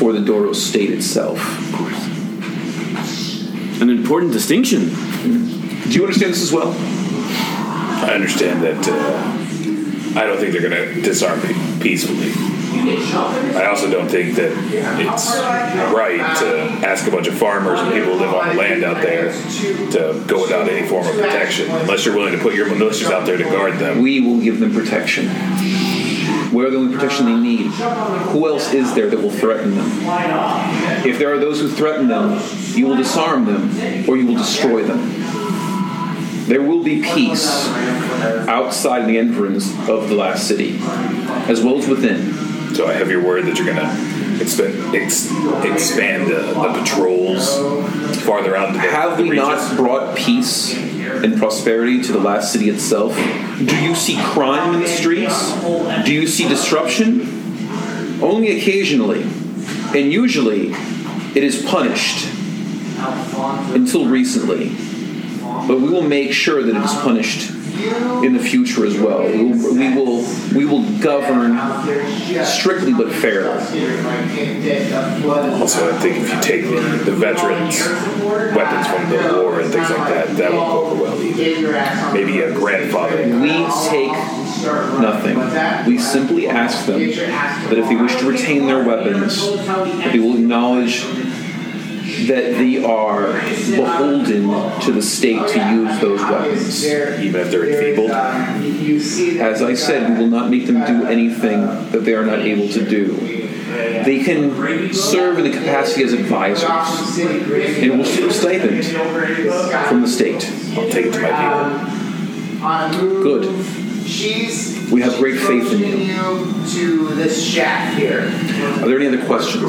for 0.04 0.12
the 0.12 0.20
Doros 0.20 0.56
state 0.56 0.90
itself. 0.90 1.38
Of 1.38 1.78
course. 1.78 3.80
An 3.80 3.88
important 3.88 4.32
distinction. 4.32 4.90
Do 4.90 5.92
you 5.92 6.02
understand 6.02 6.34
this 6.34 6.42
as 6.42 6.52
well? 6.52 6.74
I 6.76 8.10
understand 8.12 8.62
that. 8.64 8.86
Uh, 8.86 10.20
I 10.20 10.26
don't 10.26 10.36
think 10.36 10.52
they're 10.52 10.60
going 10.60 10.94
to 10.94 11.00
disarm 11.00 11.40
me 11.40 11.54
peacefully. 11.80 12.32
I 13.56 13.64
also 13.64 13.90
don't 13.90 14.10
think 14.10 14.36
that 14.36 14.52
it's 15.00 15.34
right 15.94 16.36
to 16.40 16.86
ask 16.86 17.08
a 17.08 17.10
bunch 17.10 17.26
of 17.26 17.38
farmers 17.38 17.80
and 17.80 17.90
people 17.90 18.12
who 18.12 18.18
live 18.18 18.34
on 18.34 18.50
the 18.50 18.54
land 18.56 18.84
out 18.84 19.00
there 19.00 19.32
to 19.92 20.22
go 20.26 20.42
without 20.42 20.68
any 20.68 20.86
form 20.86 21.06
of 21.06 21.14
protection, 21.14 21.70
unless 21.70 22.04
you're 22.04 22.14
willing 22.14 22.36
to 22.36 22.42
put 22.42 22.54
your 22.54 22.66
militias 22.66 23.10
out 23.10 23.24
there 23.24 23.38
to 23.38 23.44
guard 23.44 23.78
them. 23.78 24.02
We 24.02 24.20
will 24.20 24.40
give 24.40 24.60
them 24.60 24.74
protection. 24.74 25.30
We're 26.54 26.70
the 26.70 26.76
only 26.76 26.94
protection 26.94 27.26
they 27.26 27.36
need. 27.36 27.66
Who 27.72 28.46
else 28.46 28.72
is 28.72 28.94
there 28.94 29.10
that 29.10 29.20
will 29.20 29.30
threaten 29.30 29.74
them? 29.74 29.86
If 31.06 31.18
there 31.18 31.32
are 31.34 31.38
those 31.38 31.60
who 31.60 31.68
threaten 31.68 32.08
them, 32.08 32.40
you 32.74 32.86
will 32.86 32.96
disarm 32.96 33.44
them 33.44 34.08
or 34.08 34.16
you 34.16 34.26
will 34.26 34.36
destroy 34.36 34.84
them. 34.84 35.00
There 36.46 36.62
will 36.62 36.82
be 36.82 37.02
peace 37.02 37.66
outside 38.48 39.06
the 39.06 39.18
environs 39.18 39.70
of 39.88 40.08
the 40.08 40.14
last 40.14 40.46
city, 40.46 40.78
as 41.48 41.62
well 41.62 41.78
as 41.78 41.88
within. 41.88 42.32
So 42.74 42.86
I 42.86 42.92
have 42.92 43.10
your 43.10 43.22
word 43.24 43.46
that 43.46 43.56
you're 43.56 43.66
going 43.66 43.78
to 43.78 44.42
expand, 44.42 44.94
ex, 44.94 45.30
expand 45.64 46.30
uh, 46.32 46.72
the 46.72 46.80
patrols 46.80 47.56
farther 48.24 48.56
out 48.56 48.72
the, 48.72 48.80
Have 48.80 49.16
the 49.16 49.22
we 49.22 49.30
regions. 49.30 49.48
not 49.48 49.76
brought 49.76 50.16
peace 50.16 50.74
and 51.22 51.38
prosperity 51.38 52.02
to 52.02 52.12
the 52.12 52.18
last 52.18 52.52
city 52.52 52.68
itself? 52.68 53.14
Do 53.58 53.76
you 53.82 53.94
see 53.94 54.16
crime 54.18 54.74
in 54.74 54.80
the 54.80 54.88
streets? 54.88 55.52
Do 56.04 56.12
you 56.12 56.26
see 56.26 56.48
disruption? 56.48 58.20
Only 58.22 58.58
occasionally. 58.58 59.22
And 59.22 60.12
usually 60.12 60.72
it 61.34 61.44
is 61.44 61.64
punished 61.64 62.28
until 63.74 64.06
recently. 64.06 64.70
But 65.68 65.80
we 65.80 65.88
will 65.88 66.02
make 66.02 66.32
sure 66.32 66.62
that 66.62 66.74
it 66.74 66.82
is 66.82 66.94
punished 66.94 67.53
in 68.24 68.32
the 68.32 68.40
future 68.40 68.86
as 68.86 68.98
well. 68.98 69.22
We 69.22 69.44
will 69.44 69.74
we 69.74 69.94
will, 69.94 70.24
we 70.54 70.64
will 70.64 70.98
govern 71.00 71.58
strictly 72.44 72.92
but 72.92 73.12
fairly. 73.12 73.58
Also, 75.60 75.90
I 75.90 75.98
think 75.98 76.16
if 76.18 76.32
you 76.32 76.40
take 76.40 76.64
the, 76.64 77.04
the 77.04 77.12
veterans' 77.12 77.80
weapons 78.54 78.86
from 78.86 79.10
the 79.10 79.42
war 79.42 79.60
and 79.60 79.72
things 79.72 79.90
like 79.90 80.08
that, 80.08 80.36
that 80.36 80.52
won't 80.52 80.70
go 80.70 80.86
over 80.90 81.02
well 81.02 81.22
either. 81.22 82.12
Maybe 82.12 82.40
a 82.40 82.52
grandfather. 82.52 83.16
We 83.40 83.66
take 83.88 84.12
nothing. 85.00 85.86
We 85.86 85.98
simply 85.98 86.48
ask 86.48 86.86
them 86.86 87.00
that 87.00 87.78
if 87.78 87.88
they 87.88 87.96
wish 87.96 88.16
to 88.16 88.30
retain 88.30 88.66
their 88.66 88.84
weapons, 88.84 89.40
that 89.56 90.12
they 90.12 90.18
will 90.18 90.36
acknowledge 90.36 91.02
that 92.26 92.56
they 92.58 92.82
are 92.84 93.32
beholden 93.32 94.80
to 94.80 94.92
the 94.92 95.02
state 95.02 95.46
to 95.48 95.58
use 95.70 96.00
those 96.00 96.20
weapons. 96.20 96.84
Even 96.84 97.40
if 97.40 97.50
they're 97.50 97.68
enfeebled. 97.70 98.10
As 99.40 99.62
I 99.62 99.74
said, 99.74 100.10
we 100.10 100.18
will 100.18 100.30
not 100.30 100.50
make 100.50 100.66
them 100.66 100.84
do 100.84 101.06
anything 101.06 101.60
that 101.90 102.04
they 102.04 102.14
are 102.14 102.24
not 102.24 102.40
able 102.40 102.68
to 102.68 102.84
do. 102.88 103.16
They 104.04 104.22
can 104.22 104.92
serve 104.94 105.38
in 105.38 105.44
the 105.44 105.50
capacity 105.50 106.04
as 106.04 106.12
advisors 106.12 106.62
and 107.18 107.90
will 107.90 107.98
receive 107.98 108.28
a 108.28 108.32
stipend 108.32 108.84
from 109.88 110.02
the 110.02 110.08
state. 110.08 110.44
I'll 110.76 110.88
take 110.90 111.06
it 111.06 111.12
to 111.12 111.20
my 111.20 112.88
people. 112.90 113.22
Good. 113.22 113.44
We 114.90 115.00
have 115.02 115.16
great 115.18 115.38
faith 115.40 115.72
in 115.72 115.78
you. 115.80 116.44
To 116.74 117.14
this 117.14 117.42
shack 117.44 117.94
here. 117.96 118.20
Are 118.82 118.88
there 118.88 118.98
any 118.98 119.06
other 119.08 119.24
questions? 119.26 119.62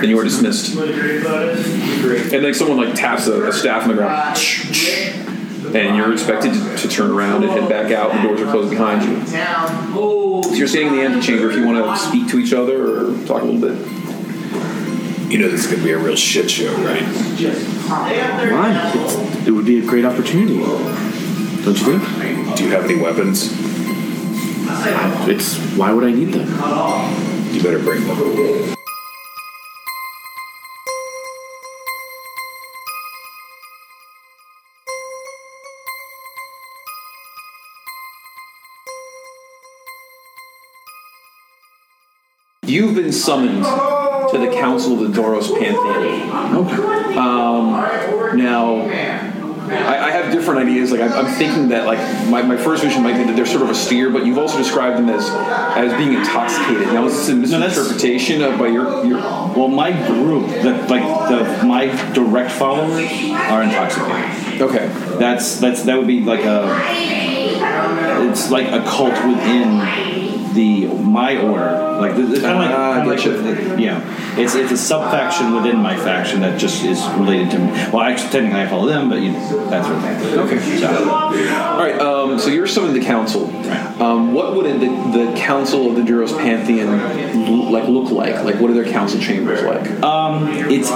Then 0.00 0.08
you 0.10 0.18
are 0.18 0.24
dismissed. 0.24 0.74
And 0.76 2.42
like 2.42 2.54
someone 2.54 2.78
like 2.78 2.94
taps 2.94 3.26
a, 3.26 3.48
a 3.48 3.52
staff 3.52 3.82
on 3.82 3.88
the 3.88 3.94
ground, 3.94 4.12
uh, 4.12 5.78
and 5.78 5.96
you're 5.96 6.12
expected 6.12 6.52
to, 6.52 6.76
to 6.76 6.88
turn 6.88 7.10
around 7.10 7.42
and 7.44 7.52
head 7.52 7.68
back 7.68 7.92
out. 7.92 8.12
The 8.12 8.22
doors 8.28 8.40
are 8.40 8.50
closed 8.50 8.70
behind 8.70 9.02
you. 9.04 9.24
So 10.42 10.54
you're 10.54 10.68
standing 10.68 10.94
in 10.94 10.98
the 10.98 11.16
antechamber. 11.16 11.50
If 11.50 11.56
you 11.56 11.66
want 11.66 11.78
to 11.78 12.06
speak 12.06 12.28
to 12.30 12.38
each 12.38 12.52
other 12.52 12.76
or 13.10 13.26
talk 13.26 13.42
a 13.42 13.44
little 13.44 13.60
bit. 13.60 13.78
You 15.30 15.38
know 15.40 15.48
this 15.48 15.60
is 15.64 15.66
going 15.66 15.78
to 15.78 15.84
be 15.84 15.90
a 15.92 15.98
real 15.98 16.14
shit 16.16 16.48
show, 16.50 16.72
right? 16.84 17.02
Why? 18.52 18.72
It 19.46 19.50
would 19.50 19.64
be 19.66 19.78
a 19.80 19.86
great 19.86 20.04
opportunity. 20.04 20.58
Don't 21.64 21.78
you 21.78 21.98
think? 21.98 22.56
Do 22.58 22.64
you 22.64 22.70
have 22.72 22.84
any 22.84 22.96
weapons? 23.00 23.48
It's 25.26 25.56
why 25.78 25.92
would 25.92 26.04
I 26.04 26.10
need 26.10 26.34
them? 26.34 26.46
You 27.54 27.62
better 27.62 27.78
bring 27.78 28.06
them. 28.06 28.74
You've 42.66 42.94
been 42.94 43.12
summoned 43.12 43.64
to 43.64 44.38
the 44.38 44.54
Council 44.60 45.02
of 45.02 45.14
the 45.14 45.18
Doros 45.18 45.48
Pantheon. 45.58 46.56
Okay. 46.56 47.16
Um, 47.16 48.36
now, 48.36 49.23
I, 49.76 50.08
I 50.08 50.10
have 50.10 50.32
different 50.32 50.60
ideas. 50.60 50.90
Like 50.90 51.00
I'm, 51.00 51.12
I'm 51.12 51.34
thinking 51.34 51.68
that 51.68 51.86
like 51.86 51.98
my, 52.28 52.42
my 52.42 52.56
first 52.56 52.82
vision 52.82 53.02
might 53.02 53.16
be 53.16 53.24
that 53.24 53.36
they're 53.36 53.46
sort 53.46 53.62
of 53.62 53.68
a 53.68 53.72
austere, 53.72 54.10
but 54.10 54.24
you've 54.24 54.38
also 54.38 54.58
described 54.58 54.98
them 54.98 55.08
as 55.08 55.28
as 55.76 55.92
being 55.98 56.14
intoxicated. 56.14 56.88
Now, 56.88 57.06
is 57.06 57.14
this 57.14 57.28
a 57.28 57.34
misinterpretation 57.34 58.42
of 58.42 58.58
by 58.58 58.68
your 58.68 59.04
your? 59.04 59.18
Well, 59.18 59.68
my 59.68 59.92
group, 60.06 60.48
the, 60.48 60.72
like 60.88 61.02
the 61.28 61.66
my 61.66 61.86
direct 62.12 62.52
followers, 62.52 63.10
are 63.32 63.62
intoxicated. 63.62 64.62
Okay. 64.62 64.88
That's 65.18 65.58
that's 65.60 65.82
that 65.84 65.98
would 65.98 66.06
be 66.06 66.20
like 66.20 66.44
a. 66.44 66.64
It's 68.30 68.50
like 68.50 68.68
a 68.68 68.82
cult 68.84 69.12
within 69.26 69.78
the 70.54 70.86
my 70.86 71.36
order. 71.38 71.80
Like 72.00 72.12
it's 72.16 72.40
kind 72.40 72.52
of 72.54 72.58
like, 72.58 72.70
Ah, 72.70 72.94
kinda 73.04 73.10
like 73.10 73.22
the- 73.76 73.82
yeah. 73.82 74.38
It's 74.38 74.54
it's 74.54 74.72
a 74.72 74.76
sub 74.76 75.10
faction 75.10 75.54
within 75.54 75.78
my 75.78 75.96
faction 75.96 76.40
that 76.40 76.58
just 76.58 76.84
is 76.84 77.04
related 77.18 77.50
to 77.52 77.58
me. 77.58 77.70
Well, 77.92 78.00
actually, 78.02 78.30
technically 78.30 78.60
I 78.62 78.66
follow 78.66 78.86
them, 78.86 79.08
but 79.08 79.20
you 79.20 79.32
know 79.32 79.70
that 79.70 79.84
sort 79.84 79.96
of 79.96 80.02
thing. 80.02 80.38
Okay. 80.40 80.78
So, 80.80 81.10
All 81.10 81.78
right. 81.78 81.98
Um, 82.00 82.38
so 82.38 82.48
you're 82.50 82.66
summoned 82.66 82.94
to 82.94 83.00
the 83.00 83.06
council. 83.06 83.44
Um, 84.02 84.32
what 84.34 84.54
would 84.56 84.66
the, 84.66 84.88
the 85.28 85.34
council 85.36 85.88
of 85.90 85.96
the 85.96 86.02
Doros 86.02 86.36
Pantheon 86.36 86.88
l- 87.46 87.70
like 87.70 87.88
look 87.88 88.10
like? 88.10 88.42
Like, 88.44 88.56
what 88.60 88.70
are 88.70 88.74
their 88.74 88.90
council 88.90 89.20
chambers 89.20 89.62
like? 89.62 89.88
Um, 90.02 90.48
it's 90.68 90.90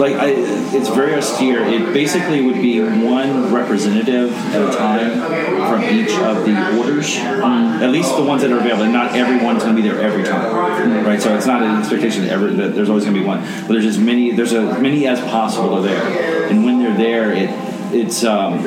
like 0.00 0.14
I, 0.14 0.32
it's 0.74 0.88
very 0.88 1.14
austere. 1.14 1.62
It 1.62 1.92
basically 1.92 2.42
would 2.42 2.54
be 2.54 2.80
one 2.80 3.52
representative 3.52 4.32
at 4.32 4.62
a 4.62 4.76
time 4.76 5.20
from 5.68 5.84
each 5.84 6.10
of 6.12 6.44
the 6.44 6.78
orders, 6.78 7.16
at 7.16 7.90
least 7.90 8.16
the 8.16 8.22
ones 8.22 8.42
that 8.42 8.50
are 8.50 8.58
available. 8.58 8.84
And 8.84 8.92
not 8.92 9.14
everyone's 9.14 9.62
going 9.62 9.76
to 9.76 9.82
be 9.82 9.86
there 9.86 10.00
every 10.00 10.24
time, 10.24 11.04
right? 11.04 11.20
So 11.20 11.36
it's 11.36 11.46
not 11.46 11.62
an 11.62 11.78
expectation 11.78 12.22
that, 12.22 12.32
every, 12.32 12.54
that 12.56 12.74
there's 12.74 12.88
always 12.88 13.04
going 13.04 13.14
to 13.14 13.20
be 13.20 13.26
one, 13.26 13.40
but 13.40 13.68
there's 13.68 13.86
as 13.86 13.98
many 13.98 14.32
there's 14.32 14.52
as 14.52 14.80
many 14.80 15.06
as 15.06 15.20
possible 15.20 15.74
are 15.74 15.82
there. 15.82 16.48
And 16.48 16.64
when 16.64 16.78
they're 16.78 16.96
there, 16.96 17.32
it 17.32 17.50
it's 17.92 18.24
um, 18.24 18.62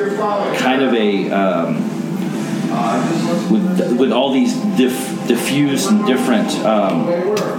kind 0.56 0.82
of 0.82 0.92
a 0.94 1.30
um, 1.30 1.93
with 3.50 3.98
with 3.98 4.12
all 4.12 4.32
these 4.32 4.54
diff, 4.76 5.26
diffused 5.26 5.90
and 5.90 6.06
different 6.06 6.50
um, 6.64 7.08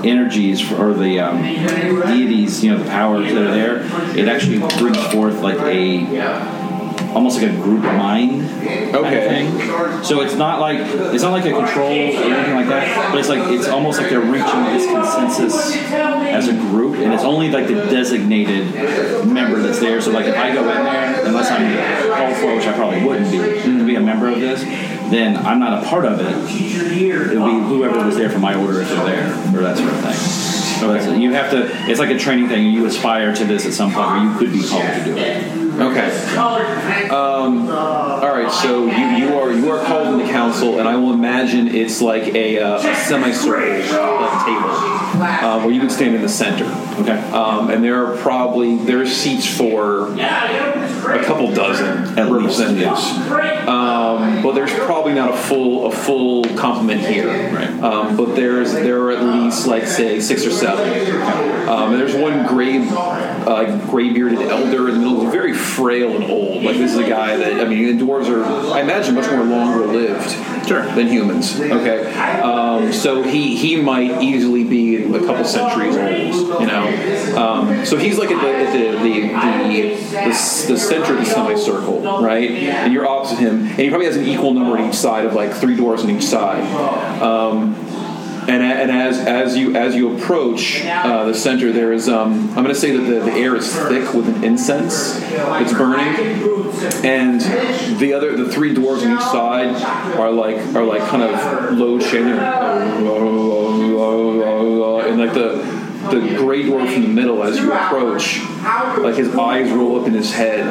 energies 0.06 0.62
for, 0.62 0.76
or 0.76 0.94
the 0.94 1.20
um, 1.20 1.42
deities, 1.42 2.64
you 2.64 2.72
know, 2.72 2.84
the 2.84 2.90
powers 2.90 3.32
that 3.34 3.42
are 3.42 3.52
there, 3.52 3.78
it 4.18 4.28
actually 4.28 4.60
brings 4.78 5.02
forth 5.08 5.42
like 5.42 5.60
a 5.60 6.06
almost 7.16 7.42
like 7.42 7.50
a 7.50 7.56
group 7.56 7.82
mind 7.82 8.42
kind 8.50 8.96
of 8.96 9.04
thing. 9.06 10.04
So 10.04 10.22
it's 10.22 10.36
not 10.36 10.60
like 10.60 10.80
it's 10.80 11.24
not 11.24 11.32
like 11.32 11.46
a 11.46 11.52
control 11.52 11.92
or 11.92 11.94
anything 11.94 12.56
like 12.56 12.68
that, 12.68 13.12
but 13.12 13.20
it's 13.20 13.30
like 13.30 13.52
it's 13.52 13.68
almost 13.68 14.00
like 14.00 14.10
they're 14.10 14.20
reaching 14.20 14.64
this 14.66 14.86
consensus 14.86 15.76
as 15.76 16.48
a 16.50 16.54
group, 16.54 16.98
and 16.98 17.14
it's 17.14 17.24
only 17.24 17.50
like 17.50 17.68
the 17.68 17.76
designated 17.76 18.74
member 19.26 19.62
that's 19.62 19.80
there. 19.80 20.02
So 20.02 20.12
like 20.12 20.26
if 20.26 20.36
I 20.36 20.54
go 20.54 20.62
in 20.62 20.84
there, 20.84 21.26
unless 21.26 21.50
I'm 21.52 21.66
called 22.18 22.38
for, 22.38 22.56
which 22.56 22.68
I 22.68 22.74
probably 22.74 23.04
wouldn't 23.04 23.32
be, 23.32 23.38
to 23.38 23.86
be 23.86 23.96
a 23.96 24.02
member 24.02 24.28
of 24.28 24.40
this, 24.40 24.62
then 25.12 25.38
I'm 25.38 25.60
not 25.60 25.84
a 25.84 25.88
part 25.88 26.06
of 26.06 26.20
it. 26.20 26.26
It 26.28 27.40
would 27.40 27.46
be 27.46 27.60
whoever 27.68 28.06
was 28.06 28.16
there 28.16 28.30
for 28.30 28.40
my 28.40 28.56
order 28.56 28.82
if 28.82 28.90
they're 28.90 29.06
there, 29.06 29.28
or 29.56 29.62
that 29.62 29.78
sort 29.78 29.90
of 29.90 30.00
thing. 30.02 30.16
So 30.80 30.92
that's, 30.94 31.08
you 31.18 31.32
have 31.34 31.52
to. 31.52 31.70
It's 31.90 32.00
like 32.00 32.10
a 32.10 32.18
training 32.20 32.50
thing. 32.50 32.68
You 32.72 32.86
aspire 32.86 33.34
to 33.34 33.46
this 33.46 33.66
at 33.66 33.74
some 33.74 33.94
point 33.94 34.08
where 34.08 34.24
you 34.24 34.38
could 34.38 34.52
be 34.52 34.62
called 34.68 34.84
to 34.84 35.04
do 35.06 35.16
it. 35.18 35.66
Okay. 35.80 36.10
Um, 37.10 37.70
all 37.70 38.30
right. 38.34 38.52
So 38.52 38.86
you, 38.86 39.06
you 39.26 39.38
are 39.38 39.52
you 39.52 39.72
are 39.72 39.84
called 39.86 40.20
into 40.20 40.32
council, 40.32 40.80
and 40.80 40.88
I 40.88 40.96
will 40.96 41.14
imagine 41.14 41.68
it's 41.68 42.02
like 42.02 42.34
a, 42.34 42.60
uh, 42.60 42.78
a 42.78 42.96
semicircle 42.96 43.62
table 44.46 44.55
uh, 44.76 45.60
where 45.62 45.72
you 45.72 45.80
can 45.80 45.90
stand 45.90 46.16
in 46.16 46.22
the 46.22 46.30
center. 46.30 46.66
Okay. 47.02 47.20
Um, 47.32 47.70
and 47.70 47.84
there 47.84 48.06
are 48.06 48.18
probably 48.18 48.78
there 48.78 49.02
are 49.02 49.06
seats 49.08 49.46
for 49.46 50.14
a 50.14 51.24
couple 51.26 51.54
dozen 51.54 52.18
At 52.18 52.32
least, 52.32 52.60
representatives. 52.60 53.12
Um, 53.68 54.42
but 54.44 54.54
there's 54.54 54.74
probably 54.74 55.14
not 55.14 55.34
a 55.34 55.38
full 55.38 55.88
a 55.88 55.92
full 55.92 56.44
complement 56.56 57.02
here. 57.02 57.28
Right. 57.54 57.70
Um, 57.82 58.16
but 58.18 58.36
there's 58.36 58.74
there 58.74 59.02
are 59.04 59.12
at 59.12 59.24
least 59.24 59.68
like 59.68 59.86
say 59.88 60.20
six 60.20 60.46
or 60.46 60.52
seven. 60.52 60.86
Um, 61.68 61.94
and 61.94 62.00
there's 62.00 62.16
one 62.16 62.46
gray 62.48 62.78
uh, 62.88 63.78
gray 63.90 64.12
bearded 64.14 64.40
elder 64.40 64.88
in 64.90 64.96
the 64.96 65.00
middle, 65.00 65.30
very 65.30 65.54
frail 65.54 66.16
and 66.16 66.24
old. 66.26 66.64
Like 66.64 66.78
this 66.78 66.92
is 66.92 66.98
a 66.98 67.08
guy 67.08 67.36
that 67.38 67.60
I 67.60 67.66
mean, 67.68 67.98
the 67.98 68.04
dwarves 68.04 68.30
are 68.30 68.44
I 68.74 68.82
imagine 68.82 69.16
much 69.16 69.30
more 69.32 69.44
longer 69.44 69.86
lived 69.88 70.30
Sure. 70.68 70.84
than 70.96 71.08
humans. 71.08 71.60
Okay, 71.60 72.12
um, 72.42 72.92
so 72.92 73.22
he 73.22 73.56
he 73.56 73.76
might 73.80 74.22
easily 74.22 74.64
be 74.70 75.04
a 75.04 75.20
couple 75.20 75.44
centuries 75.46 75.96
old. 75.96 76.62
You 76.62 76.68
know, 76.68 77.38
um, 77.38 77.86
so 77.86 77.98
he's 77.98 78.18
like 78.18 78.32
at 78.32 78.42
the 78.42 78.56
at 78.56 78.74
the 78.74 78.86
the, 79.06 79.28
the, 80.08 80.74
the, 80.74 80.78
center 80.78 81.14
of 81.14 81.20
the 81.20 81.26
semicircle, 81.26 82.02
right? 82.22 82.50
And 82.50 82.94
you're 82.94 83.08
opposite 83.08 83.40
him, 83.40 83.68
and 83.68 83.80
he 83.80 83.90
probably 83.90 84.08
has 84.08 84.18
an 84.18 84.26
equal 84.26 84.54
number 84.54 84.78
on 84.78 84.90
each 84.90 84.96
side 84.96 85.26
of 85.26 85.34
like 85.34 85.54
three 85.54 85.76
doors 85.76 86.04
on 86.04 86.10
each 86.10 86.24
side. 86.24 86.64
Um, 87.22 87.76
and, 88.48 88.62
and 88.62 88.92
as 88.92 89.20
as 89.20 89.58
you 89.58 89.76
as 89.76 89.96
you 89.96 90.16
approach 90.16 90.84
uh, 90.86 91.26
the 91.26 91.34
center, 91.34 91.72
there 91.72 91.92
is 91.92 92.08
um, 92.08 92.50
I'm 92.50 92.64
going 92.64 92.68
to 92.68 92.76
say 92.76 92.96
that 92.96 93.04
the, 93.04 93.20
the 93.22 93.32
air 93.32 93.56
is 93.56 93.74
thick 93.74 94.14
with 94.14 94.28
an 94.28 94.44
incense 94.44 95.20
that's 95.20 95.74
burning, 95.74 96.08
and 97.04 97.42
the 98.00 98.14
other 98.14 98.36
the 98.36 98.52
three 98.52 98.74
doors 98.74 99.04
on 99.04 99.14
each 99.14 99.22
side 99.22 99.76
are 100.16 100.32
like 100.32 100.58
are 100.76 100.84
like 100.84 101.02
kind 101.10 101.24
of 101.24 101.78
low 101.78 102.00
chanting, 104.16 105.12
and 105.12 105.20
like 105.20 105.34
the 105.34 105.86
the 106.12 106.36
gray 106.38 106.64
dwarf 106.64 106.94
in 106.96 107.02
the 107.02 107.08
middle 107.08 107.42
as 107.44 107.58
you 107.58 107.72
approach, 107.74 108.40
like 109.00 109.16
his 109.16 109.34
eyes 109.36 109.72
roll 109.72 110.00
up 110.02 110.08
in 110.08 110.14
his 110.14 110.32
head, 110.32 110.66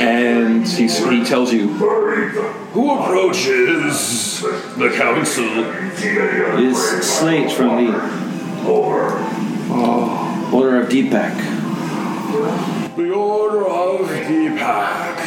and 0.00 0.66
he 0.66 0.86
he 0.86 1.24
tells 1.24 1.52
you, 1.52 1.68
Who 1.68 2.90
approaches 3.00 4.40
the 4.40 4.90
council? 4.96 5.44
is 6.58 6.78
Slate 7.04 7.50
from 7.52 7.86
the 7.86 7.92
uh, 8.64 10.50
Order 10.54 10.80
of 10.82 10.88
Deepak. 10.88 11.34
the 12.96 13.10
Order 13.10 13.66
of 13.66 14.06
Deepak. 14.08 15.18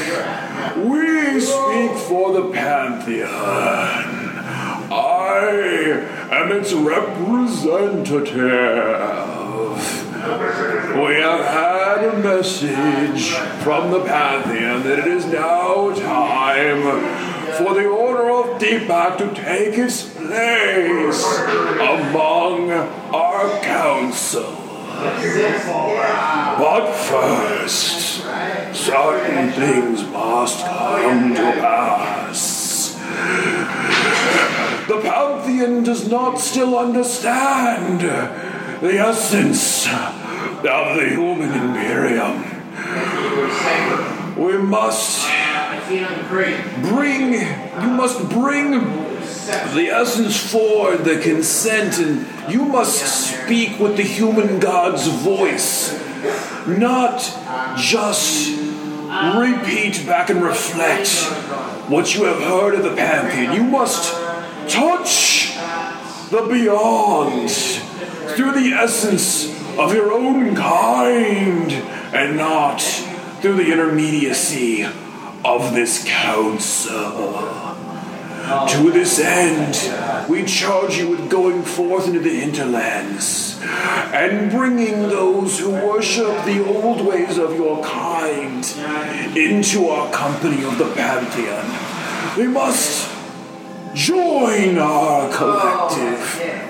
We 0.86 1.39
speak 1.41 1.91
for 2.08 2.32
the 2.34 2.49
Pantheon. 2.51 3.30
I 4.91 6.14
am 6.31 6.51
its 6.51 6.73
representative. 6.73 8.35
We 10.95 11.15
have 11.15 11.45
had 11.45 12.03
a 12.05 12.17
message 12.17 13.31
from 13.63 13.91
the 13.91 13.99
Pantheon 14.01 14.83
that 14.83 14.99
it 14.99 15.07
is 15.07 15.25
now 15.25 15.93
time 15.93 16.81
for 17.57 17.73
the 17.73 17.88
Order 17.88 18.29
of 18.31 18.59
Deepak 18.59 19.17
to 19.19 19.33
take 19.39 19.77
its 19.77 20.03
place 20.15 21.23
among 21.79 22.71
our 22.71 23.49
council. 23.61 24.51
But 26.57 26.91
first, 26.93 28.23
certain 28.73 29.51
things 29.51 30.03
must 30.05 30.65
come 30.65 31.35
to 31.35 31.51
pass. 31.61 32.95
The 34.88 35.00
Pantheon 35.02 35.84
does 35.84 36.08
not 36.10 36.39
still 36.39 36.78
understand 36.78 38.02
the 38.02 39.00
essence 39.00 39.88
of 39.88 40.95
the 40.95 41.10
human 41.10 41.52
Imperium. 41.52 42.43
We 44.38 44.58
must 44.60 45.28
bring, 46.84 47.34
you 47.34 47.89
must 47.89 48.30
bring 48.30 48.71
the 49.74 49.89
essence 49.91 50.52
forward, 50.52 51.04
the 51.04 51.19
consent, 51.19 51.98
and 51.98 52.28
you 52.52 52.65
must 52.65 53.02
speak 53.02 53.80
with 53.80 53.98
the 53.98 54.04
human 54.04 54.60
god's 54.60 55.08
voice, 55.08 56.00
not 56.67 57.19
just 57.78 58.50
repeat 59.36 60.06
back 60.06 60.30
and 60.30 60.43
reflect 60.43 61.10
what 61.89 62.13
you 62.13 62.26
have 62.26 62.41
heard 62.41 62.76
of 62.76 62.84
the 62.84 62.95
Pantheon. 62.95 63.56
You 63.56 63.63
must 63.63 64.13
touch 64.67 65.56
the 66.30 66.47
beyond 66.49 67.49
through 67.49 68.54
the 68.54 68.73
essence 68.73 69.49
of 69.78 69.93
your 69.93 70.12
own 70.12 70.56
kind 70.56 71.71
and 71.71 72.38
not 72.38 72.82
through 73.41 73.56
the 73.56 73.71
intermediacy 73.71 74.84
of 75.43 75.73
this 75.73 76.04
council. 76.08 77.75
To 78.45 78.91
this 78.91 79.19
end, 79.19 80.30
we 80.30 80.45
charge 80.45 80.97
you 80.97 81.10
with 81.10 81.30
going 81.30 81.63
forth 81.63 82.08
into 82.08 82.19
the 82.19 82.39
hinterlands 82.39 83.60
and 83.63 84.51
bringing 84.51 85.04
those 85.04 85.60
who 85.60 85.71
worship 85.71 86.45
the 86.45 86.63
old 86.65 87.06
ways 87.06 87.38
of 87.38 87.56
your 87.56 87.84
kind 87.84 88.63
into 89.36 89.88
our 89.88 90.12
company 90.12 90.63
of 90.63 90.78
the 90.78 90.91
Pantheon. 90.93 92.38
We 92.38 92.47
must 92.47 93.14
join 93.95 94.77
our 94.77 95.29
oh, 95.31 95.34
collective. 95.34 96.19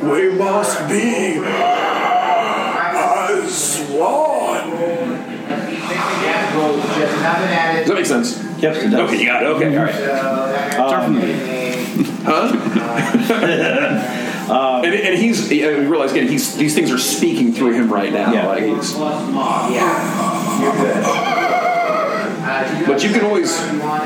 We 0.03 0.29
must 0.38 0.88
be 0.88 1.41
as 2.95 3.79
one. 3.89 4.69
Does 6.55 7.88
that 7.88 7.95
make 7.95 8.05
sense? 8.05 8.38
Yep, 8.61 8.75
it 8.75 8.89
does. 8.89 9.09
Okay, 9.09 9.19
you 9.19 9.25
got 9.25 9.43
it. 9.43 9.47
Okay, 9.47 9.75
all 9.75 9.83
right. 9.85 9.95
Uh, 9.95 10.71
Start 10.71 11.03
from 11.05 11.15
the 11.15 11.21
beginning. 11.21 11.55
Um, 14.45 14.85
and, 14.85 14.93
and 14.93 15.17
he's, 15.17 15.51
I 15.51 15.69
realize 15.69 16.11
again, 16.11 16.27
he's, 16.27 16.55
these 16.55 16.75
things 16.75 16.91
are 16.91 16.99
speaking 16.99 17.51
through 17.51 17.73
him 17.73 17.91
right 17.91 18.13
now. 18.13 18.31
Yeah. 18.31 18.45
Like 18.45 18.63
he's, 18.63 18.93
but 22.87 23.03
you 23.03 23.09
can 23.09 23.25
always, 23.25 23.51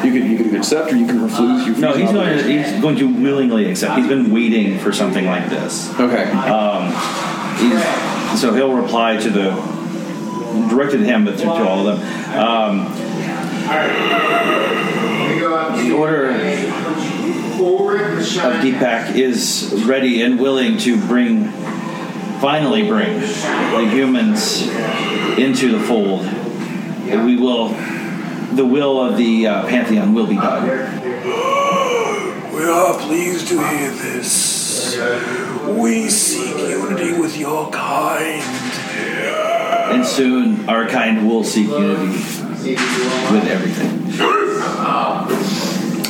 you 0.03 0.11
can, 0.11 0.31
you 0.31 0.37
can 0.37 0.55
accept 0.55 0.91
or 0.91 0.95
you 0.95 1.05
can 1.05 1.21
refuse. 1.21 1.67
You 1.67 1.75
No, 1.75 1.93
he's 1.93 2.11
going 2.11 2.37
to 2.37 2.43
he's 2.43 2.81
going 2.81 2.95
to 2.97 3.07
willingly 3.21 3.69
accept. 3.69 3.97
He's 3.97 4.07
been 4.07 4.31
waiting 4.31 4.79
for 4.79 4.91
something 4.91 5.25
like 5.25 5.49
this. 5.49 5.89
Okay. 5.99 6.25
He's, 7.59 8.39
so 8.39 8.53
he'll 8.53 8.73
reply 8.73 9.17
to 9.17 9.29
the 9.29 9.51
directed 10.69 10.99
to 10.99 11.05
him, 11.05 11.25
but 11.25 11.37
to, 11.37 11.43
to 11.43 11.49
all 11.49 11.87
of 11.87 11.99
them. 11.99 12.37
Um, 12.37 12.85
the 15.85 15.91
order 15.95 16.29
of 16.29 16.37
Deepak 18.61 19.15
is 19.15 19.83
ready 19.85 20.21
and 20.21 20.39
willing 20.39 20.77
to 20.79 20.97
bring, 21.07 21.45
finally 22.39 22.87
bring 22.87 23.19
the 23.19 23.87
humans 23.91 24.61
into 25.37 25.71
the 25.77 25.83
fold. 25.85 26.25
We 27.05 27.37
will, 27.37 27.69
the 28.55 28.65
will 28.65 28.99
of 29.01 29.17
the 29.17 29.47
uh, 29.47 29.67
pantheon 29.67 30.13
will 30.13 30.27
be 30.27 30.35
done. 30.35 31.05
We 32.59 32.65
are 32.65 32.99
pleased 32.99 33.47
to 33.47 33.67
hear 33.69 33.89
this. 33.91 34.97
We 35.65 36.09
seek 36.09 36.57
unity 36.57 37.17
with 37.17 37.37
your 37.37 37.71
kind. 37.71 38.43
And 39.93 40.05
soon 40.05 40.67
our 40.67 40.85
kind 40.87 41.25
will 41.25 41.45
seek 41.45 41.69
unity 41.69 42.17
with 43.31 43.45
everything. 43.47 44.21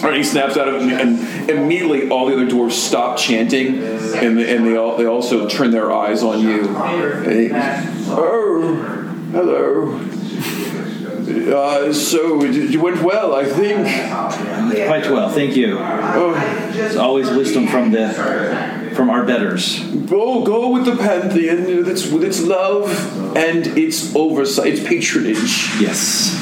All 0.01 0.09
right, 0.09 0.17
he 0.17 0.23
snaps 0.23 0.57
out 0.57 0.67
of 0.69 0.75
it, 0.75 0.81
and 0.81 1.49
immediately 1.49 2.09
all 2.09 2.25
the 2.25 2.33
other 2.33 2.47
dwarves 2.47 2.71
stop 2.71 3.17
chanting, 3.17 3.83
and 3.83 4.37
they, 4.37 4.55
and 4.55 4.65
they 4.65 4.75
all 4.75 4.97
they 4.97 5.05
also 5.05 5.47
turn 5.47 5.71
their 5.71 5.91
eyes 5.91 6.23
on 6.23 6.39
you. 6.39 6.67
And 6.69 7.51
oh, 8.09 8.75
hello. 9.33 10.18
Uh, 11.29 11.93
so 11.93 12.41
it, 12.43 12.75
went 12.77 13.01
well, 13.03 13.35
I 13.35 13.45
think. 13.45 13.85
Quite 14.87 15.09
well, 15.11 15.29
thank 15.29 15.55
you. 15.55 15.77
Oh, 15.79 16.33
It's 16.73 16.95
always 16.95 17.29
wisdom 17.29 17.67
from 17.67 17.91
the 17.91 18.09
from 18.95 19.09
our 19.09 19.25
betters. 19.25 19.79
go 20.07 20.43
go 20.43 20.69
with 20.69 20.85
the 20.85 20.95
pantheon 20.95 21.63
with 21.65 21.87
its 21.87 22.11
with 22.11 22.23
its 22.23 22.41
love 22.41 22.89
and 23.37 23.67
its 23.77 24.15
oversight, 24.15 24.73
its 24.73 24.83
patronage. 24.87 25.69
Yes. 25.79 26.35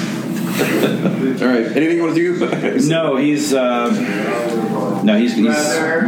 All 0.57 1.47
right, 1.47 1.65
anything 1.77 1.97
you 1.97 2.03
want 2.03 2.15
to 2.15 2.37
do? 2.37 2.87
No, 2.87 3.15
he's 3.17 3.53
uh, 3.53 3.91
no, 5.03 5.17
he's 5.17 5.35
he's 5.35 5.55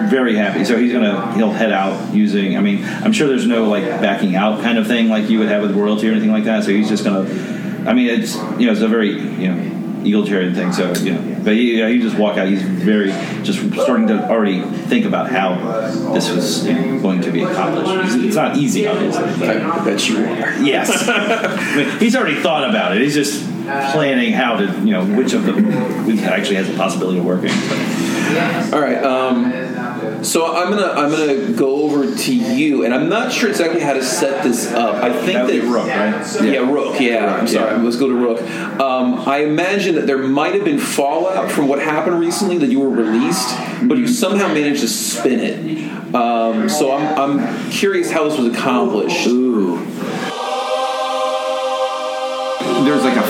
very 0.09 0.35
happy. 0.35 0.63
So 0.63 0.77
he's 0.77 0.91
gonna 0.93 1.33
he'll 1.35 1.51
head 1.51 1.71
out 1.71 2.13
using. 2.15 2.57
I 2.57 2.61
mean, 2.61 2.83
I'm 2.85 3.13
sure 3.13 3.27
there's 3.27 3.45
no 3.45 3.65
like 3.69 3.83
backing 4.01 4.35
out 4.35 4.61
kind 4.61 4.77
of 4.77 4.87
thing 4.87 5.09
like 5.09 5.29
you 5.29 5.39
would 5.39 5.49
have 5.49 5.61
with 5.61 5.75
royalty 5.75 6.07
or 6.07 6.11
anything 6.13 6.31
like 6.31 6.45
that. 6.45 6.63
So 6.63 6.71
he's 6.71 6.89
just 6.89 7.03
gonna. 7.03 7.58
I 7.87 7.93
mean, 7.93 8.07
it's 8.07 8.35
you 8.59 8.65
know 8.65 8.71
it's 8.71 8.81
a 8.81 8.87
very 8.87 9.11
you 9.11 9.47
know 9.47 9.79
egalitarian 10.01 10.55
thing. 10.55 10.71
So 10.73 10.93
you 10.93 11.13
know, 11.13 11.41
but 11.43 11.53
he, 11.53 11.79
yeah, 11.79 11.89
he 11.89 11.99
just 11.99 12.17
walk 12.17 12.37
out. 12.37 12.47
He's 12.47 12.61
very 12.61 13.11
just 13.43 13.59
starting 13.73 14.07
to 14.07 14.29
already 14.29 14.61
think 14.61 15.05
about 15.05 15.29
how 15.29 15.55
this 16.13 16.29
was 16.29 16.65
you 16.65 16.73
know, 16.73 17.01
going 17.01 17.21
to 17.21 17.31
be 17.31 17.43
accomplished. 17.43 18.15
It's, 18.15 18.25
it's 18.25 18.35
not 18.35 18.57
easy, 18.57 18.87
obviously. 18.87 19.23
But 19.39 19.57
I 19.57 19.85
bet 19.85 20.07
you 20.07 20.17
are. 20.17 20.61
Yes, 20.61 21.05
I 21.07 21.75
mean, 21.75 21.99
he's 21.99 22.15
already 22.15 22.41
thought 22.41 22.69
about 22.69 22.95
it. 22.95 23.01
He's 23.01 23.15
just 23.15 23.43
planning 23.91 24.33
how 24.33 24.57
to 24.57 24.65
you 24.81 24.91
know 24.91 25.05
which 25.05 25.33
of 25.33 25.45
them 25.45 25.65
actually 26.19 26.55
has 26.55 26.69
a 26.69 26.73
possibility 26.73 27.19
of 27.19 27.25
working. 27.25 27.51
All 28.73 28.79
right. 28.79 29.03
Um, 29.03 30.23
so 30.23 30.55
I'm 30.55 30.69
gonna 30.69 30.91
I'm 30.91 31.11
gonna 31.11 31.53
go 31.53 31.83
over 31.83 32.15
to 32.15 32.35
you, 32.35 32.85
and 32.85 32.93
I'm 32.93 33.09
not 33.09 33.31
sure 33.31 33.49
exactly 33.49 33.81
how 33.81 33.93
to 33.93 34.03
set 34.03 34.43
this 34.43 34.71
up. 34.71 34.95
I 34.95 35.11
think 35.11 35.33
That 35.33 35.47
that 35.47 35.63
Rook, 35.63 35.87
right? 35.87 36.43
Yeah, 36.43 36.71
Rook. 36.71 36.99
Yeah, 36.99 37.35
I'm 37.35 37.47
sorry. 37.47 37.77
Let's 37.79 37.97
go 37.97 38.07
to 38.07 38.15
Rook. 38.15 38.41
Um, 38.79 39.27
I 39.27 39.39
imagine 39.39 39.95
that 39.95 40.07
there 40.07 40.17
might 40.17 40.53
have 40.55 40.65
been 40.65 40.79
fallout 40.79 41.51
from 41.51 41.67
what 41.67 41.79
happened 41.79 42.19
recently 42.19 42.57
that 42.59 42.69
you 42.69 42.79
were 42.79 42.89
released, 42.89 43.55
but 43.83 43.97
you 43.97 44.07
somehow 44.07 44.47
managed 44.47 44.81
to 44.81 44.87
spin 44.87 45.39
it. 45.39 46.15
Um, 46.15 46.69
so 46.69 46.91
I'm 46.91 47.39
I'm 47.39 47.71
curious 47.71 48.11
how 48.11 48.27
this 48.27 48.37
was 48.37 48.53
accomplished. 48.53 49.25
Ooh. 49.27 49.77
There's 52.83 53.03
like 53.03 53.17
a, 53.17 53.28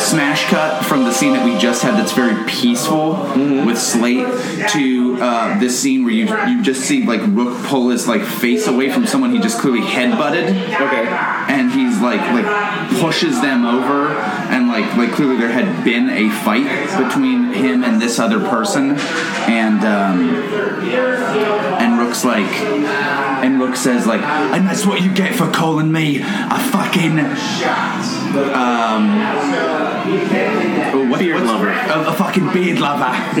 smash 0.00 0.44
cut 0.46 0.84
from 0.84 1.04
the 1.04 1.12
scene 1.12 1.32
that 1.32 1.44
we 1.44 1.58
just 1.58 1.82
had 1.82 1.94
that's 1.94 2.12
very 2.12 2.44
peaceful 2.48 3.12
with 3.66 3.78
Slate 3.78 4.26
to 4.70 5.18
uh, 5.20 5.58
this 5.58 5.78
scene 5.80 6.04
where 6.04 6.12
you 6.12 6.26
you 6.48 6.62
just 6.62 6.82
see 6.82 7.04
like 7.04 7.20
Rook 7.26 7.64
pull 7.66 7.90
his 7.90 8.08
like 8.08 8.22
face 8.22 8.66
away 8.66 8.90
from 8.90 9.06
someone 9.06 9.32
he 9.32 9.38
just 9.40 9.58
clearly 9.58 9.80
headbutted. 9.82 10.48
Okay. 10.48 11.06
And 11.52 11.70
he's 11.72 12.00
like 12.00 12.20
like 12.32 13.00
pushes 13.00 13.40
them 13.40 13.64
over 13.64 14.08
and 14.50 14.68
like 14.68 14.96
like 14.96 15.12
clearly 15.12 15.36
there 15.36 15.52
had 15.52 15.84
been 15.84 16.10
a 16.10 16.30
fight 16.30 16.66
between 16.98 17.52
him 17.52 17.84
and 17.84 18.00
this 18.00 18.18
other 18.18 18.40
person 18.48 18.96
and 19.48 19.84
um, 19.84 20.28
says 23.76 24.06
like, 24.06 24.20
and 24.22 24.66
that's 24.66 24.84
what 24.86 25.02
you 25.02 25.12
get 25.14 25.34
for 25.34 25.50
calling 25.50 25.90
me 25.92 26.18
a 26.20 26.58
fucking, 26.70 27.18
um, 28.54 29.08
what, 31.10 31.18
Beard 31.20 31.42
lover. 31.42 31.68
a, 31.68 32.08
a 32.08 32.12
fucking 32.14 32.52
beard 32.52 32.78
lover. 32.78 33.04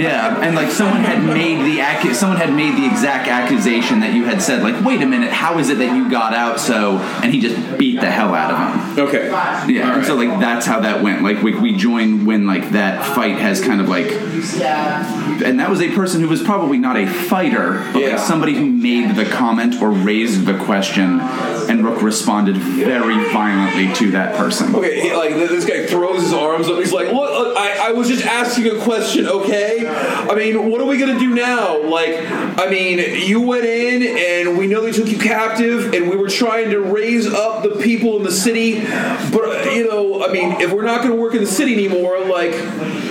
yeah, 0.00 0.40
and 0.40 0.54
like 0.54 0.70
someone 0.70 1.02
had 1.02 1.22
made 1.24 1.64
the 1.64 1.78
accu- 1.80 2.14
someone 2.14 2.38
had 2.38 2.52
made 2.54 2.76
the 2.76 2.86
exact 2.86 3.28
accusation 3.28 4.00
that 4.00 4.14
you 4.14 4.24
had 4.24 4.40
said. 4.40 4.62
Like, 4.62 4.84
wait 4.84 5.02
a 5.02 5.06
minute, 5.06 5.30
how 5.32 5.58
is 5.58 5.70
it 5.70 5.78
that 5.78 5.94
you 5.96 6.10
got 6.10 6.34
out 6.34 6.60
so? 6.60 6.98
And 7.22 7.32
he 7.32 7.40
just 7.40 7.78
beat 7.78 8.00
the 8.00 8.10
hell 8.10 8.34
out 8.34 8.50
of 8.52 8.58
him. 8.96 9.04
Okay. 9.06 9.28
Yeah, 9.72 9.96
and 9.96 10.04
so 10.06 10.14
like 10.14 10.38
that's 10.40 10.66
how 10.66 10.80
that 10.80 11.02
went. 11.02 11.22
Like 11.22 11.42
we, 11.42 11.54
we 11.58 11.76
joined 11.76 12.26
when 12.26 12.46
like 12.46 12.70
that 12.70 13.04
fight 13.14 13.36
has 13.38 13.60
kind 13.60 13.80
of 13.80 13.88
like, 13.88 14.06
and 14.10 15.58
that 15.60 15.68
was 15.68 15.80
a 15.80 15.90
person 15.94 16.20
who 16.20 16.28
was 16.28 16.42
probably 16.42 16.78
not 16.78 16.96
a 16.96 17.06
fighter, 17.06 17.88
but 17.92 18.00
Yeah. 18.02 18.08
like 18.10 18.18
somebody 18.20 18.54
who 18.54 18.66
made 18.66 19.16
the 19.16 19.24
comment 19.44 19.82
or 19.82 19.90
raised 19.90 20.46
the 20.46 20.56
question, 20.64 21.20
and 21.68 21.84
Rook 21.84 22.00
responded 22.02 22.56
very 22.56 23.14
violently 23.30 23.92
to 23.96 24.10
that 24.12 24.36
person. 24.36 24.74
Okay, 24.74 25.00
he, 25.02 25.14
like 25.14 25.34
this 25.34 25.66
guy 25.66 25.84
throws 25.86 26.22
his 26.22 26.32
arms 26.32 26.66
up. 26.68 26.78
He's 26.78 26.92
like, 26.92 27.08
"Look, 27.12 27.30
look, 27.38 27.56
I, 27.56 27.88
I 27.88 27.92
was 27.92 28.08
just 28.08 28.24
asking 28.24 28.66
a 28.74 28.78
question, 28.82 29.26
okay? 29.26 29.86
I 29.86 30.34
mean, 30.34 30.70
what 30.70 30.80
are 30.80 30.86
we 30.86 30.96
gonna 30.96 31.18
do 31.18 31.34
now? 31.34 31.82
Like, 31.82 32.14
I 32.58 32.68
mean, 32.70 32.98
you 33.28 33.42
went 33.42 33.66
in 33.66 34.02
and 34.02 34.56
we 34.58 34.66
know 34.66 34.80
they 34.80 34.92
took 34.92 35.08
you 35.08 35.18
captive, 35.18 35.92
and 35.92 36.08
we 36.08 36.16
were 36.16 36.30
trying 36.30 36.70
to 36.70 36.80
raise 36.80 37.26
up 37.26 37.62
the 37.64 37.76
people 37.82 38.16
in 38.16 38.22
the 38.22 38.32
city, 38.32 38.80
but 38.80 39.66
you 39.74 39.86
know, 39.88 40.24
I 40.24 40.32
mean, 40.32 40.52
if 40.62 40.72
we're 40.72 40.84
not 40.86 41.02
gonna 41.02 41.16
work 41.16 41.34
in 41.34 41.40
the 41.42 41.46
city 41.60 41.74
anymore, 41.74 42.18
like, 42.24 42.52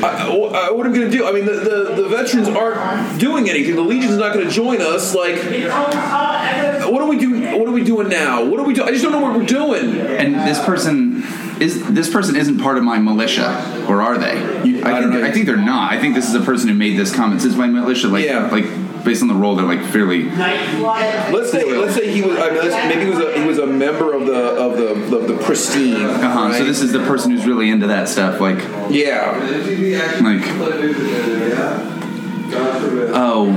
I, 0.03 0.29
I- 0.29 0.71
what 0.73 0.87
am 0.87 0.93
I 0.93 0.97
gonna 0.97 1.09
do? 1.11 1.27
I 1.27 1.31
mean, 1.31 1.45
the, 1.45 1.53
the 1.69 2.01
the 2.01 2.07
veterans 2.09 2.47
aren't 2.47 3.19
doing 3.19 3.49
anything. 3.49 3.75
The 3.75 3.81
Legion's 3.93 4.17
not 4.17 4.33
gonna 4.33 4.49
join 4.49 4.81
us. 4.81 5.13
Like, 5.13 5.35
what 6.91 7.01
are 7.01 7.07
we 7.07 7.17
do? 7.17 7.57
What 7.57 7.67
are 7.67 7.71
we 7.71 7.83
doing 7.83 8.09
now? 8.09 8.43
What 8.45 8.59
are 8.59 8.63
we 8.65 8.73
doing? 8.73 8.87
I 8.87 8.91
just 8.91 9.03
don't 9.03 9.11
know 9.11 9.21
what 9.21 9.37
we're 9.37 9.45
doing. 9.45 9.97
And 9.99 10.35
this 10.47 10.63
person 10.63 11.23
is 11.59 11.85
this 11.93 12.09
person 12.09 12.35
isn't 12.35 12.59
part 12.59 12.77
of 12.77 12.83
my 12.83 12.97
militia, 12.99 13.85
or 13.87 14.01
are 14.01 14.17
they? 14.17 14.35
You- 14.67 14.83
I, 14.83 14.97
I 14.97 15.01
think. 15.01 15.13
I 15.15 15.31
think 15.31 15.45
they're 15.45 15.57
not. 15.57 15.91
I 15.91 15.99
think 15.99 16.15
this 16.15 16.27
is 16.27 16.35
a 16.35 16.41
person 16.41 16.67
who 16.69 16.75
made 16.75 16.97
this 16.97 17.13
comment. 17.15 17.41
Since 17.41 17.55
my 17.55 17.67
militia, 17.67 18.07
like, 18.07 18.25
Yeah. 18.25 18.47
like 18.47 18.65
based 19.03 19.21
on 19.21 19.27
the 19.27 19.35
role, 19.35 19.55
they're 19.55 19.65
like 19.65 19.83
fairly. 19.85 20.23
Let's 20.29 21.51
say 21.51 21.63
let's 21.73 21.95
say 21.95 22.11
he 22.11 22.21
was 22.21 22.37
I 22.37 22.49
mean, 22.49 22.57
let's, 22.57 22.75
maybe 22.87 23.03
he 23.05 23.09
was 23.09 23.19
a, 23.19 23.39
he 23.39 23.45
was 23.45 23.57
a 23.59 23.67
member 23.67 24.13
of 24.13 24.25
the 24.25 24.33
of 24.33 24.77
the 24.77 25.17
of 25.17 25.27
the 25.27 25.37
pristine. 25.43 26.05
Uh-huh. 26.05 26.47
right? 26.49 26.57
So 26.57 26.65
this 26.65 26.81
is 26.81 26.91
the 26.91 26.99
person 27.05 27.31
who's 27.31 27.45
really 27.45 27.69
into 27.69 27.87
that 27.87 28.07
stuff, 28.09 28.39
like, 28.39 28.59
yeah. 28.89 29.31
like. 30.21 30.43
Oh, 33.15 33.49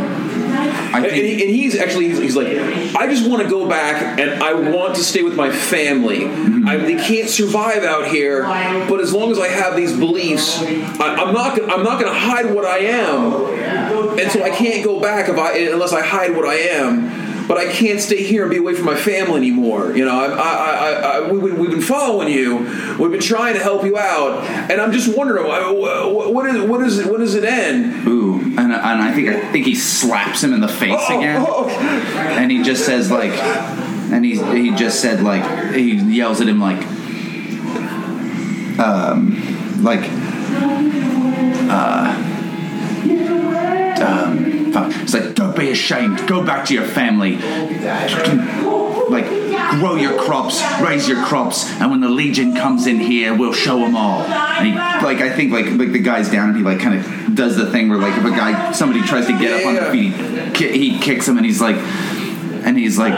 I 0.69 0.99
And, 0.99 1.07
and 1.07 1.15
think 1.15 1.41
he, 1.41 1.47
and 1.47 1.55
he's 1.55 1.77
actually 1.77 2.09
he's, 2.09 2.19
he's 2.19 2.37
like 2.37 2.49
I 2.97 3.07
just 3.07 3.29
want 3.29 3.43
to 3.43 3.49
go 3.49 3.69
back 3.69 4.19
and 4.19 4.43
I 4.43 4.55
want 4.55 4.95
to 4.97 5.05
stay 5.05 5.23
with 5.23 5.37
my 5.37 5.51
family. 5.51 6.21
Mm-hmm. 6.21 6.69
I, 6.69 6.77
they 6.77 6.97
can't 6.97 7.29
survive 7.29 7.85
out 7.85 8.09
here, 8.09 8.43
but 8.89 9.01
as 9.01 9.13
long 9.13 9.31
as 9.31 9.39
I 9.39 9.49
have 9.49 9.77
these 9.77 9.97
beliefs, 9.97 10.59
I, 10.61 11.15
I'm 11.15 11.35
not 11.35 11.61
I'm 11.71 11.83
not 11.83 12.01
going 12.01 12.13
to 12.13 12.19
hide 12.19 12.55
what 12.55 12.65
I 12.65 12.79
am, 12.79 14.19
and 14.19 14.31
so 14.31 14.43
I 14.43 14.51
can't 14.51 14.85
go 14.85 15.01
back 15.01 15.29
if 15.29 15.39
I 15.39 15.59
unless 15.59 15.93
I 15.93 16.03
hide 16.03 16.35
what 16.35 16.47
I 16.47 16.55
am. 16.55 17.26
But 17.49 17.59
I 17.59 17.71
can't 17.71 18.01
stay 18.01 18.23
here 18.25 18.43
and 18.43 18.51
be 18.51 18.57
away 18.57 18.75
from 18.75 18.87
my 18.87 18.97
family 18.97 19.37
anymore. 19.37 19.97
You 19.97 20.05
know, 20.05 20.19
I, 20.19 20.27
I, 20.27 20.51
I, 20.73 20.91
I, 21.19 21.31
we, 21.31 21.53
we've 21.53 21.71
been 21.71 21.81
following 21.81 22.29
you. 22.33 22.57
We've 22.99 23.11
been 23.13 23.21
trying 23.21 23.55
to 23.55 23.61
help 23.63 23.85
you 23.85 23.97
out, 23.97 24.43
and 24.71 24.81
I'm 24.81 24.91
just 24.91 25.17
wondering, 25.17 25.45
wh- 25.45 26.33
what 26.33 26.47
is, 26.51 26.61
what 26.69 26.83
is, 26.83 26.99
it, 26.99 27.07
when 27.07 27.21
does 27.21 27.35
it 27.37 27.45
end? 27.45 28.07
ooh, 28.09 28.41
and, 28.41 28.59
and 28.59 28.75
I 28.75 29.13
think 29.15 29.29
I 29.29 29.53
think 29.53 29.65
he 29.67 29.75
slaps 29.77 30.43
him 30.43 30.53
in 30.55 30.61
the 30.61 30.67
face 30.69 30.97
Oh, 30.99 31.19
again, 31.19 31.45
oh, 31.47 31.69
and 31.69 32.51
he 32.51 32.63
just 32.65 32.85
says 32.85 33.11
like, 33.13 33.33
and 33.33 34.25
he 34.25 34.39
he 34.61 34.75
just 34.75 35.01
said 35.01 35.23
like 35.23 35.73
he 35.75 35.95
yells 35.95 36.41
at 36.41 36.49
him 36.49 36.59
like, 36.61 36.79
um, 38.79 39.83
like, 39.83 40.01
uh, 41.71 42.26
ashamed. 45.77 46.27
Go 46.27 46.45
back 46.45 46.67
to 46.67 46.75
your 46.75 46.85
family. 46.85 47.37
Like 49.09 49.27
grow 49.79 49.95
your 49.95 50.19
crops, 50.19 50.61
raise 50.83 51.07
your 51.09 51.23
crops, 51.25 51.71
and 51.81 51.91
when 51.93 52.01
the 52.01 52.09
legion 52.09 52.55
comes 52.57 52.87
in 52.89 52.99
here, 52.99 53.35
we'll 53.37 53.53
show 53.53 53.79
them 53.79 53.95
all. 53.95 54.21
And 54.23 54.67
he, 54.67 54.73
like 54.75 55.19
I 55.19 55.31
think 55.35 55.53
like 55.53 55.67
like 55.67 55.93
the 55.93 56.01
guy's 56.01 56.29
down 56.31 56.49
and 56.49 56.59
he 56.59 56.65
like 56.65 56.81
kind 56.81 56.99
of 56.99 57.35
does 57.35 57.57
the 57.57 57.71
thing 57.71 57.89
where 57.89 57.99
like 57.99 58.17
if 58.19 58.25
a 58.25 58.31
guy 58.31 58.73
somebody 58.73 59.03
tries 59.03 59.27
to 59.27 59.39
get 59.39 59.61
up 59.61 59.67
on 59.67 59.75
their 59.75 59.93
feet, 59.93 60.13
he, 60.57 60.91
he 60.93 60.99
kicks 60.99 61.29
him 61.29 61.37
and 61.37 61.47
he's 61.47 61.61
like, 61.61 61.77
and 61.77 62.77
he's 62.77 62.99
like 62.99 63.15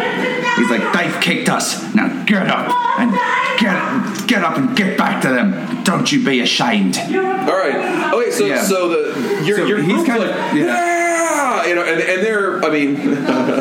he's 0.56 0.68
like 0.70 0.92
they've 0.92 1.20
kicked 1.22 1.48
us. 1.48 1.94
Now 1.94 2.24
get 2.24 2.46
up 2.48 2.68
and 2.98 3.12
get 3.58 4.28
get 4.28 4.44
up 4.44 4.58
and 4.58 4.76
get 4.76 4.98
back 4.98 5.22
to 5.22 5.28
them. 5.30 5.84
Don't 5.84 6.10
you 6.12 6.22
be 6.22 6.40
ashamed. 6.40 6.98
All 6.98 7.06
right. 7.14 8.12
Okay. 8.12 8.30
So 8.30 8.44
Yeah. 8.44 8.62
so 8.62 8.88
the 8.90 9.42
your 9.46 9.56
So 9.58 9.64
your 9.64 9.82
he's 9.82 10.04
kind 10.06 10.22
of- 10.22 10.28
like 10.28 10.54
yeah. 10.54 10.97
Yeah. 11.38 11.66
you 11.66 11.74
know, 11.74 11.82
and, 11.84 12.00
and 12.00 12.22
they're 12.24 12.64
I 12.64 12.70
mean, 12.70 12.96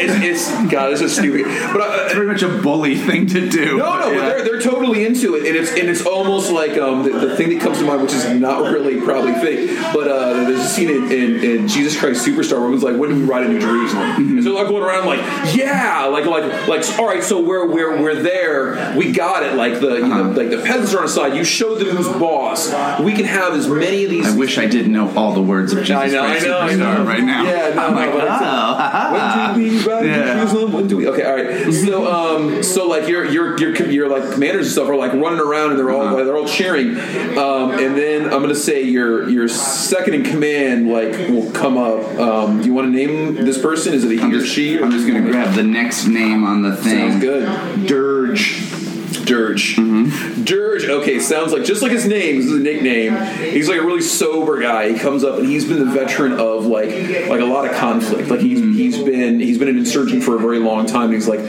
it's, 0.00 0.48
it's 0.50 0.70
God, 0.72 0.90
this 0.90 1.00
is 1.00 1.14
stupid, 1.14 1.44
but 1.72 1.80
uh, 1.80 2.02
It's 2.04 2.14
very 2.14 2.26
much 2.26 2.42
a 2.42 2.48
bully 2.48 2.96
thing 2.96 3.26
to 3.28 3.48
do. 3.48 3.78
No, 3.78 3.98
no, 3.98 4.10
Yeah. 4.10 4.20
but 4.20 4.28
they're, 4.28 4.44
they're 4.44 4.60
totally 4.60 5.04
into 5.06 5.34
it, 5.36 5.46
and 5.46 5.56
it's 5.56 5.70
and 5.72 5.88
it's 5.88 6.04
almost 6.06 6.50
like 6.52 6.76
um, 6.78 7.04
the, 7.04 7.10
the 7.10 7.36
thing 7.36 7.48
that 7.50 7.60
comes 7.60 7.78
to 7.78 7.84
mind, 7.84 8.02
which 8.02 8.12
is 8.12 8.28
not 8.34 8.62
really 8.72 9.00
probably 9.00 9.32
fake, 9.34 9.70
but 9.92 10.08
uh, 10.08 10.32
there's 10.44 10.60
a 10.60 10.68
scene 10.68 10.90
in, 10.90 11.10
in, 11.10 11.44
in 11.44 11.68
Jesus 11.68 11.98
Christ 11.98 12.26
Superstar 12.26 12.58
where 12.60 12.68
it 12.68 12.72
was 12.72 12.82
like, 12.82 12.96
when 12.96 13.10
do 13.10 13.16
we 13.16 13.24
ride 13.24 13.46
into 13.46 13.60
Jerusalem? 13.60 14.02
Mm-hmm. 14.12 14.36
And 14.38 14.44
so 14.44 14.52
they're 14.54 14.62
like 14.62 14.68
going 14.70 14.82
around 14.82 15.06
like, 15.06 15.20
yeah, 15.54 16.04
like 16.06 16.26
like 16.26 16.68
like, 16.68 16.98
all 16.98 17.06
right, 17.06 17.22
so 17.22 17.40
we're 17.42 17.66
we're 17.70 18.00
we're 18.02 18.22
there, 18.22 18.94
we 18.96 19.12
got 19.12 19.42
it. 19.42 19.54
Like 19.54 19.80
the 19.80 19.96
you 19.96 20.08
know, 20.08 20.12
Uh-huh. 20.22 20.32
like 20.32 20.50
the 20.50 20.58
peasants 20.62 20.94
are 20.94 21.02
on 21.02 21.08
side. 21.08 21.34
You 21.36 21.44
showed 21.44 21.78
them 21.78 21.88
who's 21.88 22.08
boss. 22.08 22.68
We 23.00 23.12
can 23.14 23.24
have 23.24 23.54
as 23.54 23.68
many 23.68 24.04
of 24.04 24.10
these. 24.10 24.26
I 24.26 24.36
wish 24.36 24.58
I 24.58 24.66
didn't 24.66 24.92
know 24.92 25.12
all 25.16 25.32
the 25.32 25.42
words 25.42 25.72
of 25.72 25.80
Jesus 25.80 25.96
I 25.96 26.06
know, 26.08 26.20
Christ 26.22 26.44
I 26.46 26.48
know, 26.48 26.58
I 26.60 26.68
Superstar 26.72 26.78
know. 26.98 27.04
right 27.04 27.21
now. 27.22 27.42
Yeah, 27.44 27.74
no, 27.74 27.86
I'm 27.86 27.94
no, 27.94 28.00
like, 28.00 28.12
but 28.12 28.28
oh, 28.30 29.54
When 29.54 29.54
do 29.54 29.76
we 29.76 29.84
ride 29.84 30.04
Yeah. 30.06 30.34
Jerusalem? 30.34 30.72
When 30.72 30.86
do 30.88 30.96
we? 30.96 31.08
Okay, 31.08 31.22
all 31.24 31.34
right. 31.34 31.72
So, 31.72 32.12
um, 32.12 32.62
so 32.62 32.86
like 32.88 33.08
your 33.08 33.24
your 33.24 33.58
your 33.58 33.74
your 33.90 34.08
like 34.08 34.32
commanders 34.32 34.66
and 34.66 34.72
stuff 34.72 34.88
are 34.88 34.96
like 34.96 35.12
running 35.12 35.40
around 35.40 35.70
and 35.70 35.78
they're 35.78 35.90
all 35.90 36.02
Uh-huh. 36.02 36.24
they're 36.24 36.36
all 36.36 36.46
cheering. 36.48 36.90
Um, 37.38 37.72
and 37.72 37.96
then 37.96 38.24
I'm 38.24 38.40
gonna 38.42 38.54
say 38.54 38.82
your 38.82 39.28
your 39.28 39.48
second 39.48 40.14
in 40.14 40.22
command 40.24 40.88
like 40.90 41.12
will 41.28 41.50
come 41.52 41.76
up. 41.78 42.04
Um, 42.18 42.60
do 42.60 42.66
you 42.66 42.74
want 42.74 42.86
to 42.88 42.96
name 42.96 43.34
this 43.34 43.60
person? 43.60 43.94
Is 43.94 44.04
it 44.04 44.10
a 44.10 44.14
he 44.14 44.20
I'm 44.20 44.30
or 44.30 44.40
just, 44.40 44.52
she? 44.52 44.78
Or 44.78 44.84
I'm 44.84 44.90
just 44.90 45.06
gonna 45.06 45.20
grab 45.22 45.54
the 45.54 45.62
next 45.62 46.06
name 46.06 46.44
on 46.44 46.62
the 46.62 46.76
thing. 46.76 47.10
Sounds 47.12 47.22
good. 47.22 47.86
Dirge. 47.86 48.81
Dirge. 49.24 49.76
Mm-hmm. 49.76 50.44
Dirge. 50.44 50.84
Okay, 50.86 51.18
sounds 51.20 51.52
like 51.52 51.64
just 51.64 51.82
like 51.82 51.92
his 51.92 52.06
name. 52.06 52.36
This 52.36 52.46
is 52.46 52.52
a 52.52 52.60
nickname. 52.60 53.14
He's 53.52 53.68
like 53.68 53.78
a 53.78 53.82
really 53.82 54.00
sober 54.02 54.60
guy. 54.60 54.92
He 54.92 54.98
comes 54.98 55.22
up 55.24 55.38
and 55.38 55.46
he's 55.48 55.64
been 55.66 55.78
the 55.78 55.92
veteran 55.92 56.32
of 56.32 56.66
like 56.66 56.88
like 57.28 57.40
a 57.40 57.44
lot 57.46 57.64
of 57.66 57.72
conflict. 57.76 58.28
Like 58.28 58.40
he's 58.40 58.60
Mm-hmm. 58.60 58.72
he's 58.74 58.98
been 59.02 59.40
he's 59.40 59.58
been 59.58 59.68
an 59.68 59.78
insurgent 59.78 60.22
for 60.24 60.36
a 60.36 60.38
very 60.38 60.58
long 60.58 60.86
time. 60.86 61.04
And 61.06 61.14
he's 61.14 61.28
like 61.28 61.40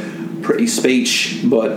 pretty 0.41 0.67
speech, 0.67 1.41
but 1.45 1.69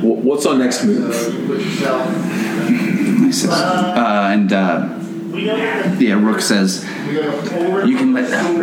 wh- 0.00 0.24
what's 0.24 0.46
our 0.46 0.56
next 0.56 0.84
move? 0.84 1.14
He 3.24 3.32
says, 3.32 3.50
uh, 3.50 4.28
and 4.32 4.52
uh, 4.52 5.00
yeah, 5.34 6.14
Rook 6.22 6.40
says, 6.40 6.84
"You 7.08 7.96
can 7.96 8.12
let 8.12 8.28
them. 8.30 8.58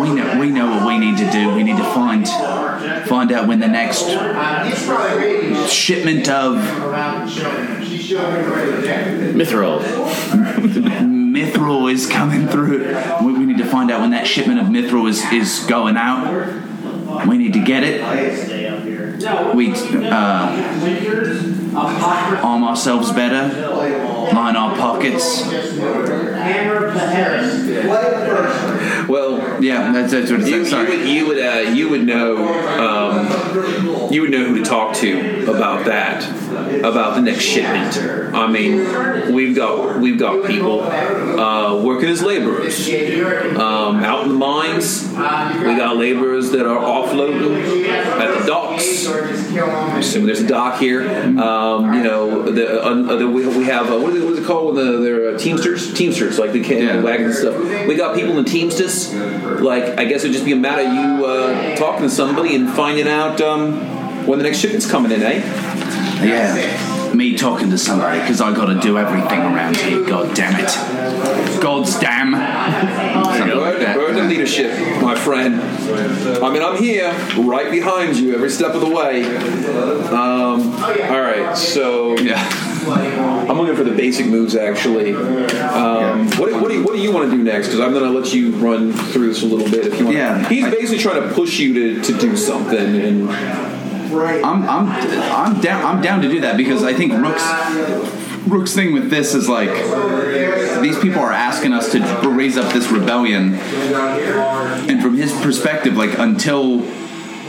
We 0.00 0.10
know. 0.14 0.38
We 0.40 0.50
know 0.50 0.70
what 0.70 0.86
we 0.86 0.98
need 0.98 1.16
to 1.18 1.30
do. 1.30 1.54
We 1.54 1.62
need 1.62 1.76
to 1.76 1.84
find 1.84 2.26
find 3.06 3.32
out 3.32 3.46
when 3.48 3.60
the 3.60 3.68
next 3.68 4.08
shipment 5.70 6.28
of 6.28 6.56
Mithril. 9.34 9.80
mithril 11.32 11.92
is 11.92 12.06
coming 12.06 12.46
through. 12.48 12.94
We, 13.24 13.32
we 13.32 13.46
need 13.46 13.58
to 13.58 13.66
find 13.66 13.90
out 13.90 14.00
when 14.00 14.10
that 14.10 14.26
shipment 14.26 14.60
of 14.60 14.66
mithril 14.66 15.08
is 15.08 15.24
is 15.32 15.64
going 15.66 15.96
out. 15.96 17.26
We 17.26 17.38
need 17.38 17.52
to 17.54 17.64
get 17.64 17.82
it. 17.84 18.02
We 19.54 19.72
uh, 19.72 20.48
arm 22.42 22.64
ourselves 22.64 23.12
better, 23.12 23.48
line 24.32 24.56
our 24.56 24.76
pockets. 24.76 25.42
Well, 29.08 29.62
Yeah, 29.62 29.92
that's, 29.92 30.12
that's 30.12 30.30
what 30.30 30.40
it 30.40 30.48
you, 30.48 30.64
you 30.64 30.86
would 30.86 31.08
you 31.08 31.26
would 31.28 31.38
uh, 31.38 31.70
you 31.70 31.88
would 31.88 32.04
know 32.06 32.36
um, 32.78 34.12
you 34.12 34.22
would 34.22 34.30
know 34.30 34.44
who 34.44 34.58
to 34.58 34.64
talk 34.64 34.94
to 34.96 35.50
about 35.50 35.86
that 35.86 36.22
about 36.84 37.14
the 37.14 37.22
next 37.22 37.42
shipment. 37.42 37.96
I 38.34 38.46
mean, 38.50 39.32
we've 39.34 39.54
got 39.54 39.98
we've 40.00 40.18
got 40.18 40.46
people 40.46 40.82
uh, 40.82 41.82
working 41.82 42.08
as 42.08 42.22
laborers 42.22 42.88
um, 43.56 43.96
out 44.04 44.22
in 44.24 44.28
the 44.30 44.34
mines. 44.34 45.08
We 45.10 45.16
got 45.76 45.96
laborers 45.96 46.50
that 46.52 46.66
are 46.66 46.78
offloading 46.80 47.86
at 47.88 48.40
the 48.40 48.46
docks. 48.46 49.06
I 49.06 49.98
assume 49.98 50.26
there's 50.26 50.40
a 50.40 50.46
dock 50.46 50.78
here. 50.80 51.02
Um, 51.38 51.92
you 51.94 52.02
know, 52.02 52.50
the, 52.50 52.82
uh, 52.82 53.16
the, 53.16 53.28
we, 53.28 53.46
we 53.46 53.64
have 53.64 53.90
uh, 53.90 53.98
what, 53.98 54.14
is 54.14 54.22
it, 54.22 54.24
what 54.24 54.32
is 54.34 54.38
it 54.40 54.46
called 54.46 54.76
the, 54.76 54.98
they're 55.00 55.34
uh, 55.34 55.38
teamsters? 55.38 55.92
Teamsters, 55.94 56.38
like 56.38 56.52
the 56.52 56.62
can 56.62 56.82
Yeah. 56.82 57.02
wagons 57.02 57.38
and 57.40 57.54
stuff. 57.54 57.86
We 57.86 57.96
got 57.96 58.14
people 58.14 58.36
in 58.38 58.44
the 58.44 58.50
Teamsters. 58.50 58.91
Like, 59.60 59.98
I 59.98 60.04
guess 60.04 60.22
it'd 60.22 60.32
just 60.32 60.44
be 60.44 60.52
a 60.52 60.56
matter 60.56 60.82
of 60.82 60.92
you 60.92 61.26
uh, 61.26 61.76
talking 61.76 62.02
to 62.02 62.10
somebody 62.10 62.54
and 62.56 62.70
finding 62.70 63.08
out 63.08 63.40
um, 63.40 64.26
when 64.26 64.38
the 64.38 64.44
next 64.44 64.58
shipment's 64.58 64.90
coming 64.90 65.12
in, 65.12 65.22
eh? 65.22 65.40
Yeah, 66.24 67.12
me 67.14 67.36
talking 67.36 67.68
to 67.70 67.76
somebody 67.78 68.20
because 68.20 68.40
I 68.40 68.54
got 68.54 68.66
to 68.66 68.80
do 68.80 68.96
everything 68.96 69.40
around 69.40 69.76
here. 69.76 70.04
God 70.06 70.34
damn 70.36 70.54
it. 70.58 71.60
God's 71.60 71.98
damn. 71.98 72.32
Something 72.32 73.58
like 73.58 73.78
Word, 73.78 74.16
that. 74.16 74.28
leadership, 74.28 74.70
my 75.02 75.14
friend. 75.14 75.60
I 75.60 76.50
mean, 76.52 76.62
I'm 76.62 76.76
here, 76.80 77.10
right 77.38 77.70
behind 77.70 78.16
you, 78.16 78.34
every 78.34 78.50
step 78.50 78.74
of 78.74 78.80
the 78.80 78.88
way. 78.88 79.24
Um, 80.08 80.72
all 80.74 81.20
right, 81.20 81.54
so 81.56 82.16
Yeah. 82.18 82.71
I'm 82.90 83.58
looking 83.58 83.76
for 83.76 83.84
the 83.84 83.94
basic 83.94 84.26
moves 84.26 84.54
actually. 84.54 85.14
Um, 85.14 86.28
what, 86.32 86.52
what, 86.60 86.68
do 86.68 86.74
you, 86.74 86.84
what 86.84 86.94
do 86.94 87.00
you 87.00 87.12
want 87.12 87.30
to 87.30 87.36
do 87.36 87.42
next? 87.42 87.68
Because 87.68 87.80
I'm 87.80 87.92
going 87.92 88.04
to 88.04 88.18
let 88.18 88.32
you 88.32 88.52
run 88.56 88.92
through 88.92 89.28
this 89.28 89.42
a 89.42 89.46
little 89.46 89.70
bit 89.70 89.86
if 89.86 89.98
you 89.98 90.06
want. 90.06 90.16
Yeah, 90.16 90.48
He's 90.48 90.64
basically 90.64 90.98
trying 90.98 91.28
to 91.28 91.34
push 91.34 91.58
you 91.58 91.74
to, 91.74 92.02
to 92.02 92.18
do 92.18 92.36
something, 92.36 92.76
and 92.78 93.30
I'm 93.30 94.68
I'm 94.68 94.88
I'm 94.88 95.60
down 95.60 95.84
I'm 95.84 96.02
down 96.02 96.20
to 96.22 96.28
do 96.28 96.40
that 96.40 96.56
because 96.56 96.82
I 96.82 96.92
think 96.92 97.12
Rook's 97.12 97.42
Rook's 98.46 98.74
thing 98.74 98.92
with 98.92 99.08
this 99.08 99.34
is 99.34 99.48
like 99.48 99.70
these 100.82 100.98
people 100.98 101.20
are 101.20 101.32
asking 101.32 101.72
us 101.72 101.92
to 101.92 102.00
raise 102.28 102.56
up 102.58 102.72
this 102.72 102.90
rebellion, 102.90 103.54
and 103.54 105.02
from 105.02 105.16
his 105.16 105.32
perspective, 105.40 105.96
like 105.96 106.18
until 106.18 106.80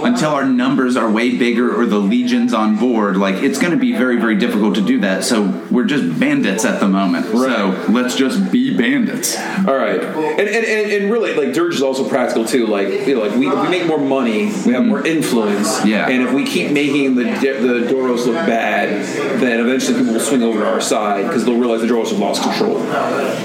until 0.06 0.32
our 0.32 0.46
numbers 0.46 0.96
are 0.96 1.10
way 1.10 1.38
bigger 1.38 1.80
or 1.80 1.86
the 1.86 2.00
legions 2.00 2.54
on 2.54 2.78
board, 2.78 3.18
like 3.18 3.36
it's 3.36 3.60
going 3.60 3.72
to 3.72 3.80
be 3.80 3.94
very 3.94 4.18
very 4.18 4.36
difficult 4.36 4.76
to 4.76 4.82
do 4.82 5.00
that. 5.02 5.24
So 5.24 5.42
we're 5.72 5.86
just 5.86 6.20
bandits 6.20 6.66
at 6.66 6.80
the 6.80 6.88
moment. 6.88 7.26
So 7.28 7.86
let's 7.90 8.16
just 8.16 8.52
be 8.52 8.76
bandits. 8.78 9.38
All 9.38 9.76
right, 9.76 10.02
and 10.02 10.48
and, 10.48 10.66
and, 10.66 10.92
and 10.92 11.12
really, 11.12 11.34
like 11.34 11.54
Dirge 11.54 11.76
is 11.76 11.82
also 11.82 12.08
practical 12.08 12.46
too. 12.46 12.68
Like 12.68 13.08
you 13.08 13.16
know, 13.16 13.22
like 13.22 13.36
we, 13.38 13.48
if 13.48 13.62
we 13.62 13.70
make 13.70 13.88
more 13.88 14.00
money, 14.00 14.46
we 14.66 14.74
have 14.74 14.86
more 14.86 15.06
influence. 15.06 15.86
Yeah. 15.86 16.10
And 16.10 16.24
if 16.24 16.34
we 16.34 16.46
keep 16.46 16.72
making 16.72 17.16
the 17.16 17.24
the 17.24 17.88
Doros 17.92 18.26
look 18.26 18.36
bad, 18.46 19.06
then 19.40 19.60
eventually 19.60 19.98
people 19.98 20.14
will 20.14 20.20
swing 20.20 20.44
over 20.44 20.60
to 20.60 20.68
our 20.68 20.82
side 20.82 21.28
because 21.28 21.46
they'll 21.46 21.60
realize 21.60 21.82
the 21.82 21.88
Doros 21.88 22.10
have 22.10 22.20
lost 22.20 22.44
control. 22.44 22.78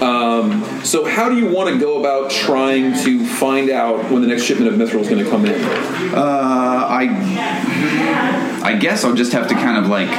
Um, 0.03 0.85
so 0.85 1.05
how 1.05 1.29
do 1.29 1.37
you 1.37 1.53
want 1.53 1.71
to 1.71 1.79
go 1.79 1.99
about 1.99 2.31
trying 2.31 2.93
to 3.05 3.27
find 3.27 3.71
out 3.71 4.11
when 4.11 4.23
the 4.23 4.29
next 4.29 4.45
shipment 4.45 4.73
of 4.73 4.79
mithril 4.79 5.01
is 5.01 5.09
going 5.09 5.23
to 5.23 5.31
come 5.31 5.45
in? 5.45 5.55
Uh, 6.15 6.48
I 6.89 8.61
I 8.63 8.77
guess 8.77 9.05
I'll 9.05 9.15
just 9.15 9.33
have 9.33 9.49
to 9.49 9.55
kind 9.55 9.79
of 9.85 9.89
like 9.91 10.11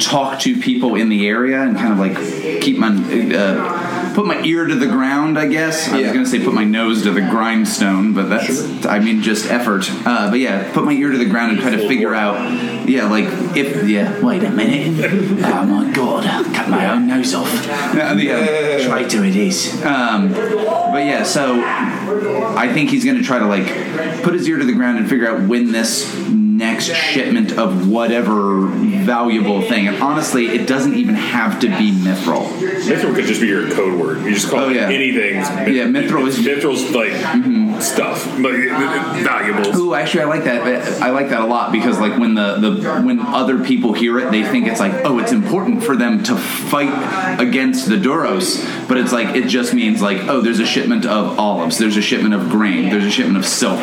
talk 0.00 0.40
to 0.40 0.60
people 0.60 0.96
in 0.96 1.08
the 1.08 1.26
area 1.28 1.60
and 1.62 1.76
kind 1.76 1.92
of 1.92 1.98
like 1.98 2.16
keep 2.60 2.78
my 2.78 2.88
uh, 2.88 4.12
put 4.14 4.26
my 4.26 4.42
ear 4.42 4.66
to 4.66 4.74
the 4.74 4.86
ground. 4.86 5.38
I 5.38 5.46
guess 5.46 5.88
I 5.88 5.98
Yeah. 5.98 6.06
was 6.06 6.12
gonna 6.12 6.26
say 6.26 6.44
put 6.44 6.52
my 6.54 6.64
nose 6.64 7.02
to 7.04 7.10
the 7.12 7.20
grindstone, 7.20 8.12
but 8.12 8.28
that's 8.28 8.84
I 8.86 8.98
mean 8.98 9.22
just 9.22 9.50
effort. 9.50 9.88
Uh, 10.04 10.30
but 10.30 10.40
yeah, 10.40 10.72
put 10.72 10.84
my 10.84 10.92
ear 10.92 11.10
to 11.12 11.18
the 11.18 11.24
ground 11.26 11.52
and 11.52 11.60
try 11.60 11.70
to 11.70 11.86
figure 11.88 12.14
out. 12.14 12.34
Yeah, 12.88 13.06
like 13.08 13.24
if 13.56 13.88
yeah. 13.88 14.20
Wait 14.20 14.42
a 14.42 14.50
minute. 14.50 15.10
Oh 15.44 15.64
my 15.64 15.90
god, 15.92 16.26
I 16.26 16.42
cut 16.54 16.68
my 16.68 16.90
own 16.90 17.06
nose 17.06 17.32
off. 17.34 17.50
Yeah, 17.94 18.12
yeah. 18.14 18.86
Traitor 18.86 19.24
it 19.24 19.36
is. 19.36 19.82
Um, 19.84 20.32
but 20.32 21.04
yeah, 21.04 21.22
so 21.22 21.54
I 22.22 22.72
think 22.72 22.90
he's 22.90 23.04
going 23.04 23.16
to 23.16 23.22
try 23.24 23.38
to 23.38 23.46
like 23.46 23.66
put 24.22 24.34
his 24.34 24.48
ear 24.48 24.58
to 24.58 24.64
the 24.64 24.72
ground 24.72 24.98
and 24.98 25.08
figure 25.08 25.28
out 25.28 25.48
when 25.48 25.72
this 25.72 26.12
next 26.28 26.86
shipment 26.94 27.52
of 27.58 27.88
whatever 27.88 28.66
valuable 28.68 29.60
thing. 29.62 29.88
And 29.88 30.00
honestly, 30.02 30.46
it 30.46 30.68
doesn't 30.68 30.94
even 30.94 31.14
have 31.16 31.58
to 31.60 31.66
be 31.66 31.90
mithril. 31.90 32.46
Mithril 32.86 33.14
could 33.14 33.24
just 33.24 33.40
be 33.40 33.48
your 33.48 33.68
code 33.72 33.98
word. 34.00 34.22
You 34.24 34.32
just 34.32 34.48
call 34.48 34.60
Oh, 34.60 34.68
it 34.70 34.76
yeah. 34.76 34.88
anything. 34.88 35.34
Yeah, 35.34 35.84
mithril 35.86 36.26
is- 36.28 36.38
Mithril's 36.38 36.90
like 36.94 37.10
mm-hmm. 37.12 37.63
Stuff, 37.80 38.26
like 38.38 38.56
valuables. 39.24 39.76
Ooh, 39.78 39.94
actually, 39.94 40.22
I 40.22 40.24
like 40.26 40.44
that. 40.44 41.02
I 41.02 41.10
like 41.10 41.28
that 41.30 41.40
a 41.40 41.46
lot 41.46 41.72
because, 41.72 41.98
like, 41.98 42.18
when 42.18 42.34
the, 42.34 42.56
the 42.56 43.00
when 43.02 43.20
other 43.20 43.62
people 43.64 43.92
hear 43.92 44.18
it, 44.18 44.30
they 44.30 44.42
think 44.42 44.66
it's 44.66 44.80
like, 44.80 44.92
oh, 45.04 45.18
it's 45.18 45.32
important 45.32 45.82
for 45.82 45.96
them 45.96 46.22
to 46.24 46.36
fight 46.36 47.40
against 47.40 47.88
the 47.88 47.96
Doros. 47.96 48.64
But 48.88 48.98
it's 48.98 49.12
like 49.12 49.34
it 49.36 49.48
just 49.48 49.74
means 49.74 50.00
like, 50.02 50.18
oh, 50.28 50.40
there's 50.40 50.60
a 50.60 50.66
shipment 50.66 51.04
of 51.06 51.38
olives, 51.38 51.78
there's 51.78 51.96
a 51.96 52.02
shipment 52.02 52.34
of 52.34 52.48
grain, 52.50 52.90
there's 52.90 53.04
a 53.04 53.10
shipment 53.10 53.36
of 53.38 53.46
silk, 53.46 53.80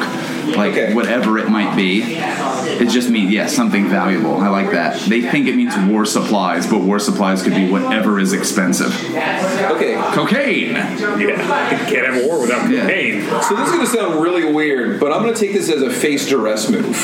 like 0.55 0.71
Okay. 0.71 0.93
whatever 0.93 1.37
it 1.37 1.49
might 1.49 1.75
be. 1.75 2.01
It 2.01 2.89
just 2.89 3.09
means 3.09 3.31
yeah, 3.31 3.47
something 3.47 3.87
valuable. 3.89 4.37
I 4.37 4.47
like 4.49 4.71
that. 4.71 4.99
They 5.01 5.21
think 5.21 5.47
it 5.47 5.55
means 5.55 5.75
war 5.91 6.05
supplies, 6.05 6.65
but 6.67 6.79
war 6.81 6.99
supplies 6.99 7.43
could 7.43 7.53
be 7.53 7.69
whatever 7.69 8.19
is 8.19 8.33
expensive. 8.33 8.93
Okay. 9.11 9.95
Cocaine. 10.13 10.73
Yeah, 10.73 11.85
can't 11.89 12.05
have 12.07 12.23
a 12.23 12.27
war 12.27 12.41
without 12.41 12.69
Yeah. 12.69 12.81
cocaine. 12.81 13.21
So 13.43 13.55
this 13.55 13.73
is 13.73 13.80
going 13.81 13.95
to 13.95 13.99
sound 14.01 14.21
really 14.21 14.51
weird, 14.51 14.99
but 14.99 15.11
I'm 15.11 15.23
going 15.23 15.33
to 15.33 15.39
take 15.39 15.53
this 15.53 15.69
as 15.69 15.81
a 15.81 15.89
face 15.89 16.27
duress 16.27 16.69
move. 16.69 16.95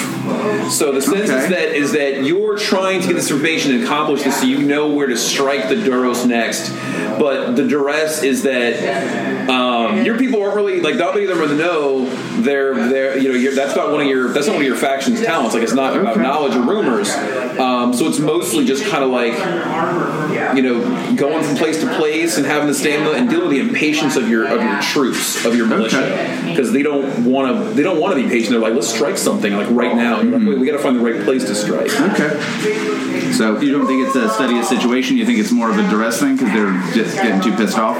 So 0.71 0.91
the 0.91 1.01
sense 1.01 1.29
is 1.29 1.49
that 1.49 1.75
is 1.75 1.91
that 1.93 2.23
you're 2.23 2.57
trying 2.57 3.01
to 3.01 3.07
get 3.07 3.13
this 3.15 3.31
information 3.31 3.73
and 3.73 3.83
accomplish 3.83 4.23
this, 4.23 4.39
so 4.39 4.45
you 4.45 4.59
know 4.61 4.89
where 4.93 5.07
to 5.07 5.17
strike 5.17 5.69
the 5.69 5.75
Doros 5.75 6.27
next. 6.27 6.69
But 7.19 7.55
the 7.55 7.67
duress 7.67 8.21
is 8.21 8.43
that 8.43 9.49
um, 9.49 10.03
your 10.05 10.17
people 10.17 10.41
aren't 10.43 10.55
really 10.55 10.81
like 10.81 10.95
not 10.95 11.15
many 11.15 11.25
of 11.25 11.29
them 11.29 11.39
are 11.39 11.51
in 11.51 11.57
the 11.57 11.63
know. 11.63 12.05
They're 12.41 12.75
they're 12.89 13.17
you 13.17 13.33
know 13.49 13.55
that's 13.55 13.75
not 13.75 13.91
one 13.91 14.01
of 14.01 14.07
your 14.07 14.29
that's 14.29 14.45
not 14.47 14.53
one 14.53 14.61
of 14.61 14.67
your 14.67 14.77
faction's 14.77 15.21
talents. 15.21 15.53
Like 15.55 15.63
it's 15.63 15.73
not 15.73 15.95
about 15.95 16.07
Okay. 16.17 16.21
knowledge 16.21 16.55
or 16.55 16.61
rumors. 16.61 17.09
Um, 17.57 17.93
so 17.93 18.07
it's 18.07 18.19
mostly 18.19 18.65
just 18.65 18.85
kind 18.85 19.03
of 19.03 19.09
like 19.09 19.33
you 20.55 20.61
know, 20.61 21.15
going 21.15 21.43
from 21.43 21.55
place 21.57 21.79
to 21.81 21.95
place 21.95 22.37
and 22.37 22.45
having 22.45 22.67
the 22.67 22.73
stamina 22.73 23.11
and 23.11 23.29
dealing 23.29 23.47
with 23.49 23.57
the 23.57 23.59
impatience 23.67 24.15
of 24.15 24.29
your 24.29 24.45
of 24.47 24.61
your 24.61 24.81
troops 24.81 25.45
of 25.45 25.55
your 25.55 25.65
militia 25.67 25.99
because 26.49 26.66
they 26.71 26.83
don't 26.83 27.25
want 27.25 27.55
to 27.55 27.73
they 27.73 27.83
don't 27.83 27.99
want 27.99 28.15
to 28.15 28.23
be 28.23 28.29
patient. 28.29 28.51
They're 28.51 28.59
like, 28.59 28.73
let's 28.73 28.93
strike 28.93 29.17
something 29.17 29.53
like 29.53 29.67
right 29.71 29.95
now. 29.95 30.21
You're 30.21 30.37
like, 30.37 30.47
Wait, 30.47 30.59
we 30.59 30.65
got 30.65 30.73
to 30.73 30.79
find 30.79 30.95
the 30.95 31.03
right 31.03 31.23
place 31.23 31.43
to 31.45 31.55
strike. 31.55 31.91
Okay. 31.99 33.33
So 33.33 33.59
you 33.59 33.71
don't 33.71 33.85
think 33.87 34.07
it's 34.07 34.15
a 34.15 34.29
study 34.29 34.57
of 34.57 34.65
situation? 34.65 35.17
You 35.17 35.25
think 35.25 35.39
it's 35.39 35.51
more 35.51 35.69
of 35.69 35.77
a 35.77 35.89
duress 35.89 36.19
thing 36.19 36.37
because 36.37 36.53
they're 36.53 36.93
just 36.93 37.15
getting 37.15 37.41
too 37.41 37.55
pissed 37.55 37.77
off? 37.77 37.97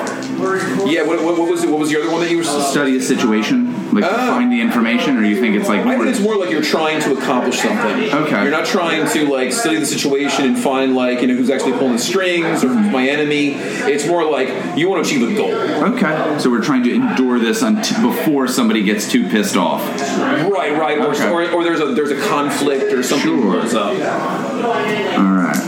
Yeah. 0.88 1.04
What, 1.04 1.24
what, 1.24 1.38
what 1.38 1.50
was 1.50 1.64
it? 1.64 1.70
What 1.70 1.80
was 1.80 1.90
the 1.90 2.02
other 2.02 2.12
one 2.12 2.22
that 2.22 2.32
you 2.32 2.38
were? 2.38 2.44
Study 2.44 2.98
a 2.98 3.02
situation, 3.02 3.74
like 3.94 4.04
to 4.04 4.10
Ah. 4.12 4.28
find 4.28 4.52
the 4.52 4.60
information, 4.62 5.18
or 5.18 5.24
you 5.24 5.40
think 5.40 5.56
it's 5.56 5.68
like 5.70 5.86
I 5.86 5.96
think 5.98 6.08
it's 6.08 6.20
more 6.20 6.36
like 6.36 6.50
you're 6.50 6.62
trying 6.62 7.00
to 7.02 7.14
accomplish 7.18 7.60
something. 7.60 8.12
Okay. 8.14 8.42
You're 8.44 8.52
not 8.52 8.66
trying 8.66 9.08
to 9.10 9.28
like 9.32 9.52
study 9.54 9.78
the 9.80 9.86
situation 9.86 10.46
and 10.46 10.58
find 10.58 10.96
like 10.96 11.22
you 11.22 11.28
know 11.28 11.36
who's 11.36 11.50
actually 11.50 11.74
pulling 11.74 11.94
the 11.94 12.00
strings 12.00 12.64
or 12.64 12.70
who's 12.70 12.92
my 12.92 13.08
enemy. 13.08 13.54
It's 13.56 14.06
more 14.08 14.24
like 14.30 14.50
you 14.78 14.90
want 14.90 15.06
to 15.06 15.10
achieve 15.10 15.30
a 15.30 15.36
goal. 15.36 15.54
Okay, 15.94 16.38
so 16.40 16.50
we're 16.50 16.62
trying 16.64 16.84
to 16.84 16.94
endure 16.94 17.40
this 17.40 17.64
before 18.02 18.48
somebody 18.48 18.84
gets 18.84 19.10
too 19.10 19.28
pissed 19.30 19.56
off. 19.58 19.82
Right. 20.20 20.78
Right. 20.78 20.98
Or, 21.00 21.08
Okay. 21.08 21.30
or, 21.30 21.50
or 21.52 21.64
there's 21.64 21.80
a 21.80 21.88
there's 21.94 22.12
a 22.12 22.20
conflict 22.28 22.92
or 22.94 23.02
something 23.04 23.28
Sure. 23.42 23.52
blows 23.52 23.74
up. 23.74 23.92
All 23.94 25.34
right. 25.34 25.64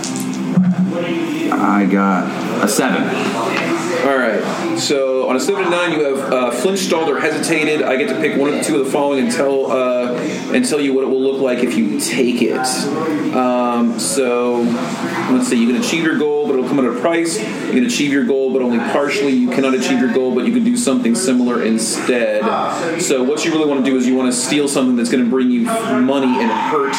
I 1.52 1.86
got 1.90 2.64
a 2.64 2.68
seven. 2.68 3.69
All 4.06 4.18
right. 4.18 4.78
So 4.80 5.28
on 5.28 5.36
a 5.36 5.40
seven 5.40 5.66
to 5.66 5.70
nine, 5.70 5.92
you 5.92 6.04
have 6.04 6.32
uh, 6.32 6.52
flinched, 6.52 6.84
stalled, 6.84 7.10
or 7.10 7.20
hesitated. 7.20 7.84
I 7.84 7.98
get 7.98 8.08
to 8.10 8.16
pick 8.16 8.40
one 8.40 8.50
of 8.50 8.56
the 8.56 8.64
two 8.64 8.80
of 8.80 8.86
the 8.86 8.92
following 8.92 9.26
and 9.26 9.32
tell 9.32 9.72
uh, 9.72 10.14
and 10.54 10.68
tell 10.68 10.80
you 10.80 10.94
what 10.94 11.04
it 11.04 11.08
will 11.08 11.22
look 11.22 11.42
like 11.42 11.60
if 11.60 11.76
you 11.78 12.00
take 12.00 12.42
it. 12.42 12.58
Um, 13.36 14.00
so 14.00 14.62
let's 15.32 15.48
see. 15.48 15.60
You 15.60 15.68
can 15.68 15.82
achieve 15.82 16.04
your 16.04 16.18
goal, 16.18 16.39
come 16.70 16.80
at 16.80 16.86
a 16.86 17.00
price. 17.00 17.38
You 17.40 17.72
can 17.74 17.86
achieve 17.86 18.12
your 18.14 18.26
goal, 18.26 18.54
but 18.54 18.62
only 18.62 18.78
partially. 18.78 19.34
You 19.34 19.50
cannot 19.50 19.74
achieve 19.74 20.00
your 20.00 20.14
goal, 20.14 20.34
but 20.34 20.46
you 20.46 20.54
can 20.54 20.64
do 20.64 20.78
something 20.78 21.16
similar 21.16 21.64
instead. 21.64 22.42
So 23.02 23.24
what 23.24 23.44
you 23.44 23.52
really 23.52 23.68
want 23.68 23.84
to 23.84 23.92
do 23.92 23.98
is 23.98 24.08
you 24.08 24.16
want 24.16 24.32
to 24.32 24.38
steal 24.38 24.68
something 24.68 24.96
that's 24.96 25.10
going 25.10 25.24
to 25.24 25.30
bring 25.30 25.52
you 25.52 25.64
money 25.64 26.42
and 26.42 26.52
hurt 26.52 26.94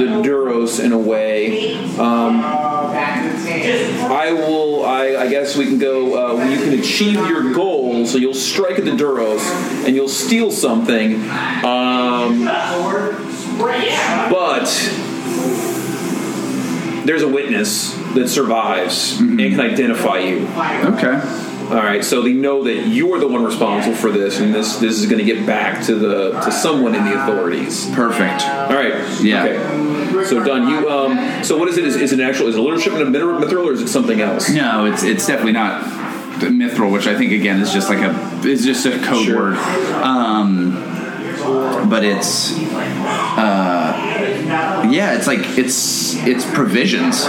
the 0.00 0.06
Doros 0.26 0.82
in 0.82 0.92
a 0.92 0.98
way. 0.98 1.74
Um, 1.98 2.42
I 4.10 4.32
will. 4.32 4.84
I, 4.84 5.16
I 5.16 5.28
guess 5.28 5.56
we 5.56 5.66
can 5.66 5.78
go. 5.78 6.38
Uh, 6.38 6.44
you 6.44 6.58
can 6.58 6.78
achieve 6.78 7.14
your 7.14 7.52
goal, 7.52 8.06
so 8.06 8.18
you'll 8.18 8.34
strike 8.34 8.78
at 8.78 8.84
the 8.84 8.92
Doros 8.92 9.40
and 9.84 9.94
you'll 9.94 10.08
steal 10.08 10.50
something. 10.50 11.14
Um, 11.64 12.44
but 14.30 14.66
there's 17.04 17.22
a 17.22 17.28
witness 17.28 17.94
that 18.14 18.28
survives 18.28 19.18
and 19.20 19.38
can 19.38 19.60
identify 19.60 20.18
you. 20.18 20.46
Okay. 20.48 21.46
All 21.70 21.76
right, 21.76 22.04
so 22.04 22.20
they 22.20 22.32
know 22.32 22.64
that 22.64 22.88
you're 22.88 23.20
the 23.20 23.28
one 23.28 23.44
responsible 23.44 23.94
for 23.94 24.10
this, 24.10 24.40
and 24.40 24.52
this 24.52 24.78
this 24.78 24.98
is 24.98 25.06
going 25.06 25.24
to 25.24 25.24
get 25.24 25.46
back 25.46 25.84
to 25.86 25.94
the 25.94 26.32
to 26.40 26.50
someone 26.50 26.96
in 26.96 27.04
the 27.04 27.22
authorities. 27.22 27.88
Perfect. 27.94 28.42
All 28.42 28.74
right. 28.74 28.92
Yeah. 29.22 29.44
Okay. 29.44 30.24
So 30.24 30.42
done. 30.42 30.68
You. 30.68 30.90
Um. 30.90 31.44
So 31.44 31.56
what 31.56 31.68
is 31.68 31.78
it? 31.78 31.84
Is, 31.84 31.94
is 31.94 32.12
it 32.12 32.18
an 32.18 32.26
actual? 32.28 32.48
Is 32.48 32.56
it 32.56 32.58
a 32.58 32.62
leadership 32.62 32.94
in 32.94 33.02
a 33.02 33.04
mithril, 33.06 33.66
or 33.66 33.72
is 33.72 33.80
it 33.82 33.88
something 33.88 34.20
else? 34.20 34.50
No, 34.50 34.86
it's 34.86 35.04
it's 35.04 35.24
definitely 35.28 35.52
not 35.52 35.84
mithril, 36.40 36.90
which 36.90 37.06
I 37.06 37.16
think 37.16 37.30
again 37.30 37.60
is 37.60 37.72
just 37.72 37.88
like 37.88 38.00
a 38.00 38.10
is 38.44 38.64
just 38.64 38.84
a 38.86 38.98
code 39.04 39.26
Sure. 39.26 39.50
word. 39.50 39.56
Um, 39.56 40.72
but 41.88 42.04
it's 42.04 42.52
uh, 42.58 43.79
yeah, 44.50 45.14
it's 45.16 45.26
like 45.26 45.40
it's 45.58 46.14
it's 46.26 46.44
provisions. 46.54 47.24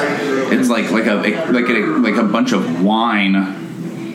It's 0.54 0.70
like 0.70 0.92
like 0.92 1.06
a 1.06 1.16
like 1.16 1.70
a 1.70 1.80
like 2.00 2.16
a 2.16 2.24
bunch 2.24 2.52
of 2.52 2.84
wine 2.84 3.58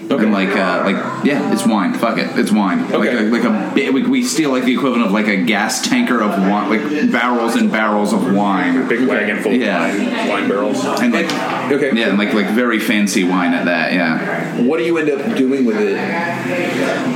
And 0.08 0.32
like, 0.32 0.50
uh, 0.50 0.82
like, 0.84 1.24
yeah, 1.24 1.52
it's 1.52 1.66
wine. 1.66 1.92
Fuck 1.92 2.18
it, 2.18 2.28
it's 2.38 2.52
wine. 2.52 2.78
Okay. 2.92 3.28
Like, 3.28 3.44
a, 3.44 3.48
like 3.50 3.88
a 3.88 3.90
we, 3.90 4.02
we 4.06 4.22
steal 4.22 4.50
like 4.50 4.62
the 4.62 4.72
equivalent 4.72 5.04
of 5.04 5.10
like 5.10 5.26
a 5.26 5.36
gas 5.44 5.82
tanker 5.88 6.22
of 6.22 6.30
wine, 6.38 6.70
like 6.70 7.10
barrels 7.10 7.56
and 7.56 7.72
barrels 7.72 8.12
of 8.12 8.32
wine, 8.32 8.86
Big 8.86 9.08
wagon 9.08 9.42
full 9.42 9.52
Yeah. 9.52 9.88
of 9.88 9.98
wine, 9.98 10.28
wine 10.28 10.48
barrels. 10.48 10.84
and 10.84 11.12
like, 11.12 11.26
Okay. 11.72 11.90
yeah, 11.98 12.08
and 12.10 12.18
like 12.18 12.32
like 12.34 12.46
very 12.50 12.78
fancy 12.78 13.24
wine 13.24 13.52
at 13.52 13.64
that. 13.64 13.92
Yeah. 13.94 14.62
What 14.62 14.76
do 14.78 14.84
you 14.84 14.96
end 14.96 15.10
up 15.10 15.36
doing 15.36 15.64
with 15.64 15.76
it? 15.80 15.98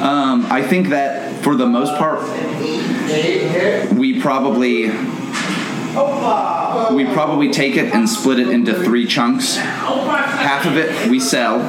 Um, 0.03 0.47
I 0.51 0.61
think 0.63 0.89
that 0.89 1.33
for 1.45 1.55
the 1.55 1.67
most 1.67 1.95
part, 1.97 2.21
we 3.95 4.21
probably 4.21 4.89
we 6.95 7.05
probably 7.13 7.51
take 7.51 7.77
it 7.77 7.95
and 7.95 8.09
split 8.09 8.39
it 8.39 8.49
into 8.49 8.75
three 8.75 9.07
chunks. 9.07 9.57
Half 9.57 10.67
of 10.67 10.77
it 10.77 11.11
we 11.11 11.21
sell. 11.21 11.61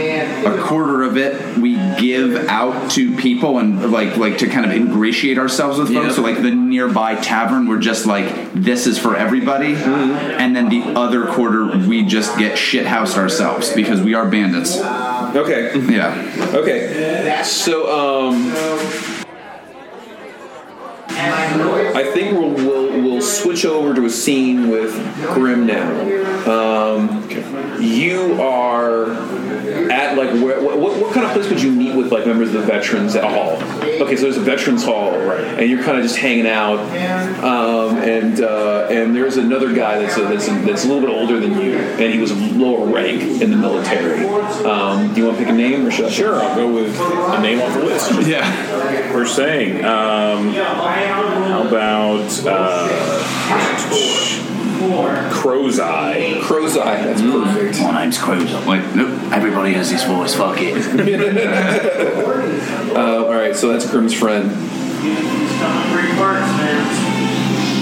A 0.00 0.62
quarter 0.62 1.02
of 1.02 1.16
it 1.16 1.58
we 1.58 1.74
give 1.98 2.48
out 2.48 2.90
to 2.92 3.14
people 3.16 3.58
and 3.58 3.90
like 3.90 4.16
like 4.16 4.38
to 4.38 4.46
kind 4.46 4.64
of 4.64 4.72
ingratiate 4.72 5.36
ourselves 5.36 5.78
with 5.78 5.88
folks. 5.88 6.06
Yeah. 6.08 6.12
So 6.12 6.22
like 6.22 6.40
the 6.40 6.52
nearby 6.52 7.16
tavern, 7.16 7.66
we're 7.68 7.80
just 7.80 8.06
like 8.06 8.52
this 8.54 8.86
is 8.86 8.98
for 8.98 9.16
everybody, 9.16 9.74
and 9.74 10.54
then 10.56 10.68
the 10.68 10.98
other 10.98 11.26
quarter 11.26 11.66
we 11.86 12.04
just 12.04 12.38
get 12.38 12.56
shit 12.56 12.86
housed 12.86 13.18
ourselves 13.18 13.72
because 13.72 14.00
we 14.00 14.14
are 14.14 14.26
bandits. 14.30 14.78
Okay. 14.78 15.78
Yeah. 15.80 16.14
Okay. 16.54 17.42
So, 17.44 18.30
um, 18.32 18.52
I 21.12 22.10
think 22.14 22.38
we'll, 22.38 22.54
we'll 22.54 23.02
we'll 23.02 23.09
switch 23.20 23.64
over 23.64 23.94
to 23.94 24.04
a 24.04 24.10
scene 24.10 24.68
with 24.68 24.94
Grim 25.34 25.66
now. 25.66 25.90
Um, 26.46 27.28
you 27.80 28.40
are 28.40 29.10
at 29.90 30.16
like 30.16 30.30
where, 30.42 30.60
what, 30.60 30.78
what 30.78 31.12
kind 31.14 31.26
of 31.26 31.32
place 31.32 31.48
would 31.48 31.62
you 31.62 31.70
meet 31.70 31.94
with 31.94 32.12
like 32.12 32.26
members 32.26 32.54
of 32.54 32.60
the 32.60 32.66
veterans 32.66 33.14
at 33.16 33.24
a 33.24 33.28
hall? 33.28 33.56
Okay, 34.00 34.16
so 34.16 34.22
there's 34.22 34.36
a 34.36 34.40
veterans 34.40 34.84
hall, 34.84 35.12
right? 35.18 35.44
And 35.44 35.70
you're 35.70 35.82
kind 35.82 35.96
of 35.96 36.02
just 36.02 36.16
hanging 36.16 36.46
out, 36.46 36.78
um, 37.44 37.98
and 37.98 38.40
uh, 38.40 38.88
and 38.90 39.14
there's 39.14 39.36
another 39.36 39.74
guy 39.74 39.98
that's 39.98 40.16
a, 40.16 40.22
that's 40.22 40.48
a, 40.48 40.52
that's 40.62 40.84
a 40.84 40.88
little 40.88 41.02
bit 41.06 41.10
older 41.10 41.38
than 41.38 41.60
you, 41.60 41.76
and 41.76 42.12
he 42.12 42.18
was 42.18 42.30
of 42.30 42.56
lower 42.56 42.86
rank 42.86 43.22
in 43.42 43.50
the 43.50 43.56
military. 43.56 44.24
Um, 44.64 45.12
do 45.12 45.20
you 45.20 45.26
want 45.26 45.38
to 45.38 45.44
pick 45.44 45.52
a 45.52 45.56
name 45.56 45.86
or 45.86 45.90
should 45.90 46.06
I? 46.06 46.10
Sure, 46.10 46.34
I'll 46.42 46.56
go 46.56 46.72
with 46.72 46.98
a 46.98 47.42
name 47.42 47.60
off 47.60 47.74
the 47.74 47.84
list. 47.84 48.26
Yeah. 48.26 49.14
We're 49.14 49.26
saying, 49.26 49.84
um, 49.84 50.50
how 50.52 51.66
about 51.66 52.46
uh, 52.46 52.88
Crow's 55.30 55.80
Eye? 55.80 56.38
Crow's 56.42 56.76
Eye. 56.76 57.02
That's 57.02 57.22
perfect. 57.22 57.80
My 57.80 58.02
name's 58.02 58.18
Cruz. 58.18 58.52
Wait, 58.66 58.94
nope. 58.94 59.32
Everybody 59.32 59.72
has 59.74 59.90
this 59.90 60.04
voice. 60.04 60.34
Fuck 60.34 60.58
it. 60.60 60.80
Uh, 62.90 63.24
all 63.24 63.32
right, 63.34 63.54
so 63.54 63.68
that's 63.68 63.88
Grim's 63.88 64.12
friend. 64.12 64.50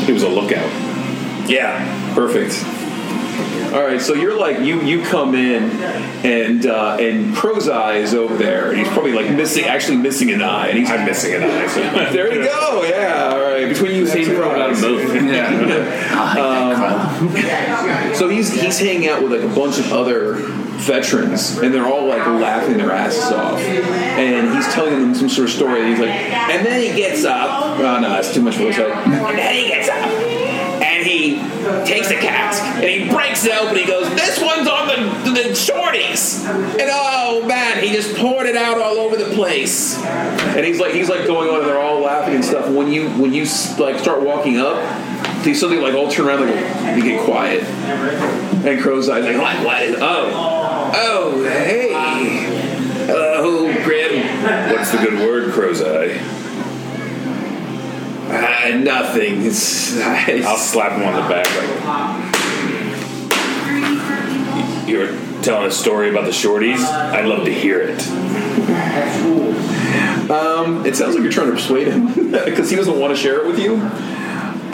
He 0.04 0.12
was 0.12 0.22
a 0.22 0.28
lookout. 0.28 0.70
Yeah, 1.48 2.14
perfect. 2.14 2.52
All 3.74 3.84
right, 3.84 4.01
so 4.01 4.14
you're 4.14 4.39
like 4.39 4.61
you 4.61 4.80
you 4.82 5.03
come 5.05 5.34
in 5.34 5.70
and 6.24 6.66
uh, 6.66 6.97
and 6.99 7.34
Crow's 7.36 7.68
Eye 7.68 7.97
is 7.97 8.14
over 8.14 8.36
there, 8.36 8.70
and 8.70 8.78
he's 8.78 8.89
probably 8.89 9.12
like 9.12 9.30
missing 9.30 9.64
actually 9.64 9.99
missing 9.99 10.30
an 10.30 10.43
eye, 10.43 10.68
and 10.68 10.78
he's 10.78 10.91
I'm 10.91 11.05
missing 11.05 11.34
an 11.34 11.43
eye. 11.45 11.66
So. 11.66 11.80
there 12.12 12.34
you 12.34 12.45
go. 12.45 12.84
Yeah, 12.84 13.30
all 13.32 13.41
right. 13.41 13.68
Between 13.68 13.95
you, 13.95 14.11
and 14.11 14.24
two 14.24 14.34
pro 14.34 14.51
got 14.51 14.70
eyes. 14.70 14.80
them. 14.80 14.99
Yeah. 15.28 15.49
I 16.12 16.34
hate 16.34 17.43
that 17.43 17.84
crowd. 17.84 18.16
So 18.16 18.28
he's 18.28 18.53
he's 18.53 18.78
hanging 18.78 19.09
out 19.09 19.22
with 19.22 19.32
like 19.32 19.43
a 19.43 19.55
bunch 19.55 19.78
of 19.78 19.93
other 19.93 20.34
veterans, 20.78 21.59
and 21.59 21.74
they're 21.74 21.86
all 21.86 22.07
like 22.07 22.26
laughing 22.26 22.78
their 22.78 22.93
asses 22.93 23.32
off. 23.32 23.59
And 23.61 24.55
he's 24.55 24.66
telling 24.72 25.01
them 25.01 25.14
some 25.14 25.28
sort 25.28 25.49
of 25.49 25.55
story. 25.55 25.80
And 25.80 25.89
he's 25.91 25.99
like, 25.99 26.11
and 26.11 26.66
then 26.66 26.80
he 26.80 26.97
gets 26.97 27.24
up. 27.24 27.78
Oh 27.78 28.01
no, 28.01 28.09
that's 28.09 28.32
too 28.32 28.43
much 28.43 28.57
voice. 28.57 28.78
Right? 28.78 28.91
And 28.91 29.39
then 29.39 29.55
he 29.55 29.68
gets 29.68 29.89
up, 29.89 30.28
and 30.99 31.07
he 31.07 31.36
takes 31.86 32.11
a 32.11 32.16
cask 32.16 32.62
and 32.62 32.84
he 32.84 33.09
breaks 33.09 33.44
it 33.44 33.57
open. 33.57 33.76
He 33.76 33.86
goes, 33.86 34.09
"This 34.14 34.40
one's 34.42 34.66
on 34.68 34.88
the 34.88 35.30
the 35.30 35.49
shorties," 35.51 36.44
and 36.44 36.90
oh 36.92 37.44
man, 37.46 37.82
he 37.82 37.92
just 37.92 38.16
poured 38.16 38.46
it 38.46 38.57
out 38.57 38.78
all 38.80 38.96
over 38.99 39.16
the 39.16 39.32
place. 39.34 39.96
And 40.03 40.66
he's 40.66 40.80
like, 40.80 40.92
he's 40.92 41.09
like 41.09 41.26
going 41.26 41.49
on, 41.49 41.61
and 41.61 41.66
they're 41.68 41.80
all 41.80 42.01
laughing 42.01 42.34
and 42.34 42.44
stuff. 42.44 42.68
When 42.68 42.90
you 42.90 43.09
when 43.11 43.32
you 43.32 43.46
like 43.78 43.99
start 43.99 44.22
walking 44.22 44.59
up, 44.59 44.76
they 45.44 45.55
suddenly 45.55 45.82
like 45.82 45.94
all 45.94 46.11
turn 46.11 46.26
around, 46.26 46.40
like 46.40 46.94
they 46.96 47.03
get 47.03 47.24
quiet. 47.24 47.62
And 47.62 48.80
Crow's 48.80 49.09
Eye's 49.09 49.24
like, 49.24 49.36
what? 49.36 49.64
What? 49.64 50.03
Oh, 50.03 50.92
oh, 50.94 51.44
hey, 51.44 51.92
hello, 53.07 53.72
Grim. 53.84 54.72
What's 54.72 54.90
the 54.90 54.99
good 54.99 55.20
word, 55.20 55.53
Crow's 55.53 55.80
Eye? 55.80 56.38
Uh, 58.31 58.76
nothing. 58.79 59.45
It's, 59.45 59.97
it's 59.97 60.47
I'll 60.47 60.57
slap 60.57 60.93
him 60.93 61.05
on 61.05 61.14
the 61.14 61.29
back. 61.29 61.47
Like, 61.57 62.49
you 64.89 64.99
were 64.99 65.43
telling 65.43 65.66
a 65.66 65.70
story 65.70 66.11
about 66.11 66.24
the 66.24 66.31
shorties. 66.31 66.81
I'd 66.81 67.26
love 67.26 67.45
to 67.45 67.53
hear 67.53 67.81
it. 67.81 68.01
Um, 70.31 70.85
it 70.85 70.95
sounds 70.95 71.14
like 71.14 71.22
you're 71.22 71.33
trying 71.33 71.47
to 71.47 71.55
persuade 71.55 71.89
him 71.89 72.12
because 72.45 72.68
he 72.68 72.76
doesn't 72.76 72.99
want 72.99 73.16
to 73.16 73.20
share 73.20 73.41
it 73.41 73.47
with 73.47 73.59
you. 73.59 73.76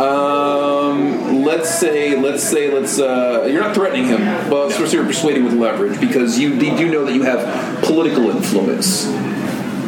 Um, 0.02 1.44
let's 1.44 1.72
say, 1.72 2.18
let's 2.18 2.42
say, 2.42 2.72
let's. 2.72 2.98
Uh, 2.98 3.46
you're 3.48 3.62
not 3.62 3.74
threatening 3.74 4.06
him, 4.06 4.18
but 4.50 4.70
no. 4.70 4.84
you're 4.86 5.04
persuading 5.04 5.44
with 5.44 5.54
leverage 5.54 6.00
because 6.00 6.36
you, 6.36 6.48
you 6.54 6.76
do 6.76 6.90
know 6.90 7.04
that 7.04 7.14
you 7.14 7.22
have 7.22 7.84
political 7.84 8.30
influence, 8.30 9.06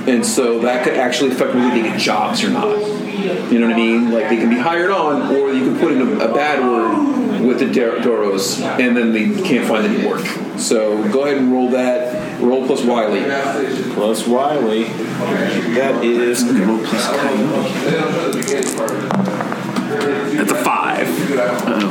and 0.06 0.24
so 0.24 0.60
that 0.60 0.84
could 0.84 0.94
actually 0.94 1.32
affect 1.32 1.56
whether 1.56 1.70
they 1.70 1.82
get 1.82 1.98
jobs 1.98 2.44
or 2.44 2.50
not. 2.50 2.95
You 3.26 3.58
know 3.60 3.66
what 3.66 3.74
I 3.74 3.78
mean? 3.78 4.10
Like 4.12 4.28
they 4.28 4.36
can 4.36 4.50
be 4.50 4.58
hired 4.58 4.90
on, 4.90 5.34
or 5.34 5.52
you 5.52 5.64
can 5.64 5.78
put 5.78 5.92
in 5.92 6.00
a, 6.00 6.26
a 6.26 6.34
bad 6.34 6.60
word 6.60 7.42
with 7.46 7.58
the 7.58 7.66
Dor- 7.66 7.98
Doros, 7.98 8.60
and 8.62 8.96
then 8.96 9.12
they 9.12 9.42
can't 9.42 9.66
find 9.66 9.86
any 9.86 10.06
work. 10.06 10.24
So 10.58 11.02
go 11.12 11.24
ahead 11.24 11.38
and 11.38 11.52
roll 11.52 11.70
that. 11.70 12.40
Roll 12.40 12.66
plus 12.66 12.82
Wiley. 12.82 13.22
Plus 13.94 14.26
Wiley. 14.26 14.84
That 15.74 16.04
is 16.04 16.44
Roll 16.44 16.78
plus 16.84 17.06
That's 20.36 20.52
a 20.52 20.64
five. 20.64 21.08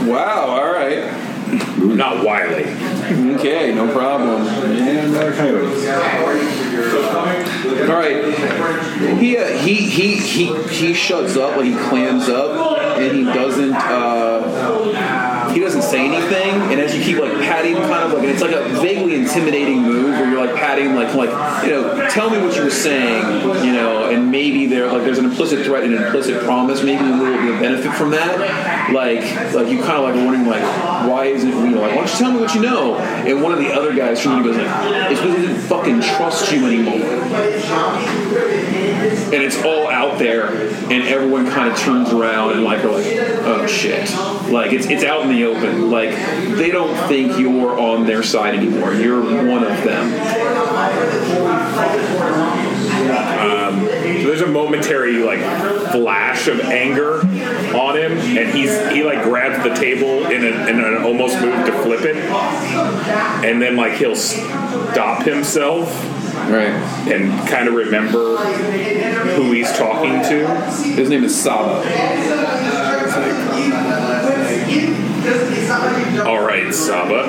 Wow. 0.08 0.46
All 0.48 0.72
right. 0.72 1.12
not 1.80 2.24
Wiley. 2.24 2.66
Okay. 3.36 3.74
No 3.74 3.92
problem. 3.92 4.48
And 4.48 5.16
uh, 5.16 5.20
another 5.20 5.34
coyote. 5.34 6.65
All 6.76 7.96
right. 7.96 9.18
He 9.20 9.38
uh, 9.38 9.48
he 9.58 9.76
he 9.76 10.16
he 10.18 10.64
he 10.68 10.94
shuts 10.94 11.38
up, 11.38 11.58
like 11.58 11.66
he 11.66 11.76
clams 11.76 12.30
up, 12.30 12.78
and 12.98 13.16
he 13.16 13.24
doesn't 13.24 13.74
uh, 13.74 15.35
he 15.56 15.62
doesn't 15.62 15.84
say 15.84 16.06
anything. 16.06 16.54
And 16.72 16.82
as 16.82 16.94
you 16.94 17.02
keep 17.02 17.18
like 17.18 17.32
patting, 17.40 17.76
kind 17.76 18.04
of 18.04 18.12
like, 18.14 18.24
and 18.24 18.30
it's 18.30 18.42
like 18.42 18.52
a 18.52 18.68
vaguely 18.82 19.16
intimidating 19.16 19.84
move 19.84 20.12
where 20.12 20.30
you're 20.30 20.46
like 20.46 20.54
patting, 20.56 20.96
like 20.96 21.16
like 21.16 21.30
you 21.64 21.70
know, 21.72 22.10
tell 22.10 22.30
me 22.30 22.40
what 22.40 22.56
you 22.58 22.64
were 22.64 22.70
saying, 22.70 23.24
you 23.66 23.72
know, 23.72 24.10
and 24.10 24.30
maybe 24.30 24.66
there 24.66 24.92
like 24.92 25.04
there's 25.04 25.18
an 25.18 25.26
implicit 25.26 25.66
threat 25.66 25.86
and 25.86 25.94
an 25.94 26.04
implicit 26.04 26.44
promise. 26.44 26.84
Maybe 26.84 27.04
we'll, 27.04 27.20
we'll 27.20 27.60
benefit 27.62 27.94
from 27.94 28.12
that. 28.12 28.92
Like 28.92 29.54
like 29.54 29.70
you 29.70 29.82
kind 29.82 29.94
of 29.94 30.04
like 30.04 30.16
wondering 30.16 30.46
like 30.46 30.62
why 31.10 31.26
isn't 31.26 31.50
you 31.50 31.70
know 31.70 31.82
like 31.82 31.92
why 31.92 31.98
don't 31.98 32.12
you 32.12 32.18
tell 32.18 32.34
me 32.34 32.40
what 32.42 32.54
you 32.54 32.62
know? 32.62 32.98
And 32.98 33.42
one 33.42 33.54
of 33.54 33.60
the 33.60 33.72
other 33.72 33.96
guys 33.96 34.22
from 34.22 34.44
goes 34.44 34.58
like 34.58 34.68
it's 35.12 35.22
because 35.22 35.38
he 35.38 35.48
didn't 35.48 35.62
fucking 35.62 36.02
trust 36.02 36.52
you 36.52 36.66
anymore 36.66 37.16
and 39.26 39.44
it's 39.44 39.62
all 39.64 39.90
out 39.90 40.20
there, 40.20 40.48
and 40.48 41.04
everyone 41.04 41.48
kind 41.48 41.72
of 41.72 41.78
turns 41.78 42.12
around 42.14 42.52
and 42.52 42.64
like 42.64 42.84
are 42.84 42.92
like, 42.92 43.06
oh 43.06 43.66
shit, 43.68 44.10
like 44.52 44.72
it's 44.72 44.86
it's 44.88 45.04
out 45.04 45.24
in 45.24 45.30
the 45.30 45.45
open. 45.46 45.90
Like 45.92 46.10
they 46.58 46.72
don't 46.72 46.96
think 47.08 47.38
you're 47.40 47.80
on 47.80 48.06
their 48.06 48.24
side 48.24 48.56
anymore. 48.56 48.94
You're 48.94 49.22
one 49.22 49.64
of 49.64 49.84
them. 49.84 50.14
Um, 53.40 53.80
so 53.82 54.28
there's 54.28 54.42
a 54.42 54.48
momentary 54.48 55.18
like 55.18 55.40
flash 55.92 56.48
of 56.48 56.60
anger 56.62 57.20
on 57.76 57.98
him, 57.98 58.12
and 58.14 58.50
he's 58.56 58.72
he 58.92 59.04
like 59.04 59.24
grabs 59.24 59.64
the 59.64 59.74
table 59.76 60.26
in, 60.28 60.44
a, 60.44 60.68
in 60.68 60.80
an 60.80 61.04
almost 61.04 61.40
move 61.42 61.66
to 61.66 61.72
flip 61.84 62.02
it, 62.02 62.16
and 62.18 63.62
then 63.62 63.76
like 63.76 63.94
he'll 63.94 64.16
stop 64.16 65.24
himself 65.24 66.12
Right. 66.36 66.68
and 67.12 67.48
kind 67.50 67.68
of 67.68 67.74
remember 67.74 68.38
who 68.38 69.52
he's 69.52 69.72
talking 69.72 70.22
to. 70.24 70.48
His 70.96 71.10
name 71.10 71.24
is 71.24 71.40
Saba. 71.42 71.82
Right, 76.56 76.74
Saba. 76.74 77.26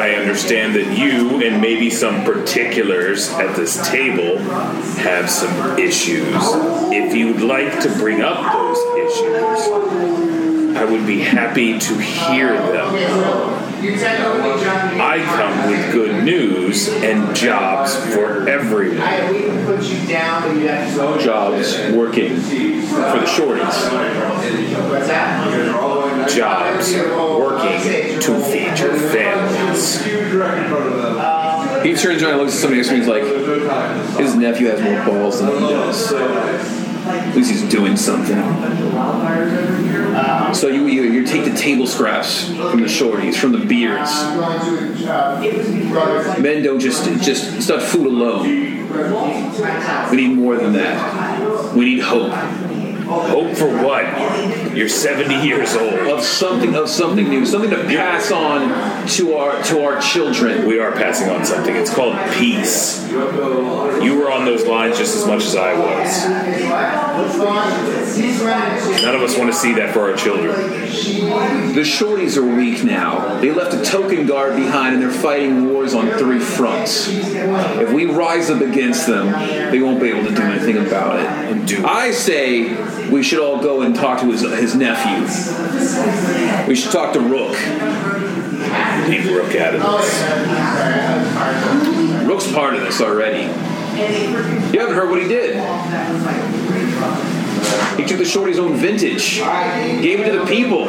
I 0.00 0.14
understand 0.14 0.74
that 0.74 0.96
you 0.96 1.42
and 1.44 1.60
maybe 1.60 1.90
some 1.90 2.24
particulars 2.24 3.28
at 3.28 3.54
this 3.54 3.86
table 3.86 4.38
have 4.38 5.28
some 5.28 5.78
issues. 5.78 6.34
If 6.34 7.14
you'd 7.14 7.42
like 7.42 7.78
to 7.80 7.90
bring 7.98 8.22
up 8.22 8.40
those 8.54 8.78
issues, 8.96 10.76
I 10.78 10.86
would 10.90 11.06
be 11.06 11.20
happy 11.20 11.78
to 11.78 11.98
hear 11.98 12.54
them. 12.54 13.65
I 13.78 15.22
come 15.24 15.70
with 15.70 15.92
good 15.92 16.24
news 16.24 16.88
and 16.88 17.36
jobs 17.36 17.94
for 18.14 18.48
everyone. 18.48 18.98
I, 18.98 19.30
we 19.30 19.42
can 19.42 19.66
put 19.66 19.84
you 19.84 20.06
down, 20.06 20.42
but 20.42 20.56
you 20.56 20.68
have 20.68 20.90
to 20.90 20.96
go. 20.96 21.18
Jobs 21.18 21.76
working 21.92 22.36
for 22.36 23.18
the 23.20 23.26
shorties. 23.26 23.76
Jobs 26.28 26.94
working 26.94 28.20
to 28.20 28.40
feed 28.44 28.78
your 28.78 28.96
families. 28.96 30.02
He 31.84 31.94
turns 31.94 32.22
around 32.22 32.32
and 32.32 32.40
looks 32.40 32.54
at 32.54 32.60
somebody 32.60 32.76
next 32.76 32.88
to 32.88 32.94
me. 32.94 32.98
He's 33.00 33.08
like, 33.08 33.24
his 34.18 34.34
nephew 34.34 34.68
has 34.68 34.80
more 34.80 35.04
balls 35.04 35.40
than 35.40 35.52
he 35.52 35.68
does. 35.68 36.85
At 37.06 37.36
least 37.36 37.50
he's 37.50 37.68
doing 37.70 37.96
something. 37.96 38.36
So 40.54 40.68
you, 40.68 40.86
you 40.86 41.02
you 41.02 41.26
take 41.26 41.44
the 41.44 41.56
table 41.56 41.86
scraps 41.86 42.48
from 42.48 42.80
the 42.80 42.86
shorties, 42.86 43.36
from 43.36 43.52
the 43.52 43.64
beards. 43.64 44.10
Men 46.40 46.62
don't 46.62 46.80
just 46.80 47.04
just 47.22 47.54
it's 47.54 47.68
not 47.68 47.82
food 47.82 48.06
alone. 48.06 48.44
We 50.10 50.16
need 50.16 50.36
more 50.36 50.56
than 50.56 50.72
that. 50.72 51.74
We 51.74 51.84
need 51.84 52.00
hope 52.00 52.32
Hope 53.06 53.56
for 53.56 53.68
what? 53.84 54.04
You're 54.76 54.90
70 54.90 55.46
years 55.46 55.74
old. 55.74 55.94
of 55.94 56.22
something 56.22 56.74
of 56.74 56.90
something 56.90 57.28
new, 57.28 57.46
something 57.46 57.70
to 57.70 57.82
pass 57.84 58.30
on 58.30 59.08
to 59.08 59.34
our 59.34 59.62
to 59.64 59.84
our 59.84 60.00
children. 60.00 60.66
We 60.66 60.78
are 60.78 60.92
passing 60.92 61.30
on 61.30 61.46
something. 61.46 61.74
It's 61.74 61.94
called 61.94 62.16
peace. 62.34 63.08
You 63.10 64.18
were 64.18 64.30
on 64.30 64.44
those 64.44 64.66
lines 64.66 64.98
just 64.98 65.16
as 65.16 65.26
much 65.26 65.44
as 65.44 65.56
I 65.56 65.72
was. 65.72 66.28
None 69.02 69.14
of 69.14 69.22
us 69.22 69.38
want 69.38 69.50
to 69.50 69.56
see 69.58 69.72
that 69.74 69.94
for 69.94 70.10
our 70.10 70.16
children. 70.16 70.54
The 71.74 71.82
shorties 71.82 72.36
are 72.36 72.44
weak 72.44 72.84
now. 72.84 73.40
They 73.40 73.52
left 73.52 73.74
a 73.74 73.82
token 73.82 74.26
guard 74.26 74.56
behind 74.56 74.94
and 74.94 75.02
they're 75.02 75.10
fighting 75.10 75.72
wars 75.72 75.94
on 75.94 76.10
three 76.18 76.38
fronts. 76.38 77.08
If 77.08 77.92
we 77.92 78.06
rise 78.06 78.50
up 78.50 78.60
against 78.60 79.06
them, 79.06 79.32
they 79.70 79.80
won't 79.80 80.00
be 80.00 80.08
able 80.08 80.28
to 80.28 80.34
do 80.34 80.42
anything 80.42 80.86
about 80.86 81.20
it. 81.20 81.84
I 81.84 82.10
say 82.12 83.08
we 83.10 83.22
should 83.22 83.40
all 83.40 83.62
go 83.62 83.82
and 83.82 83.94
talk 83.94 84.20
to 84.20 84.30
his, 84.30 84.42
his 84.42 84.65
nephew. 84.74 85.22
We 86.66 86.74
should 86.74 86.92
talk 86.92 87.12
to 87.12 87.20
Rook. 87.20 87.56
leave 89.08 89.30
Rook 89.30 89.54
out 89.56 89.74
of 89.74 89.82
this. 89.82 90.22
Rook's 92.26 92.50
part 92.52 92.74
of 92.74 92.80
this 92.80 93.00
already. 93.00 93.44
You 94.72 94.80
haven't 94.80 94.94
heard 94.94 95.10
what 95.10 95.22
he 95.22 95.28
did. 95.28 95.56
He 97.96 98.04
took 98.04 98.18
the 98.18 98.24
shorty's 98.24 98.58
own 98.58 98.76
vintage, 98.76 99.38
gave 99.38 100.20
it 100.20 100.30
to 100.30 100.38
the 100.38 100.46
people. 100.46 100.86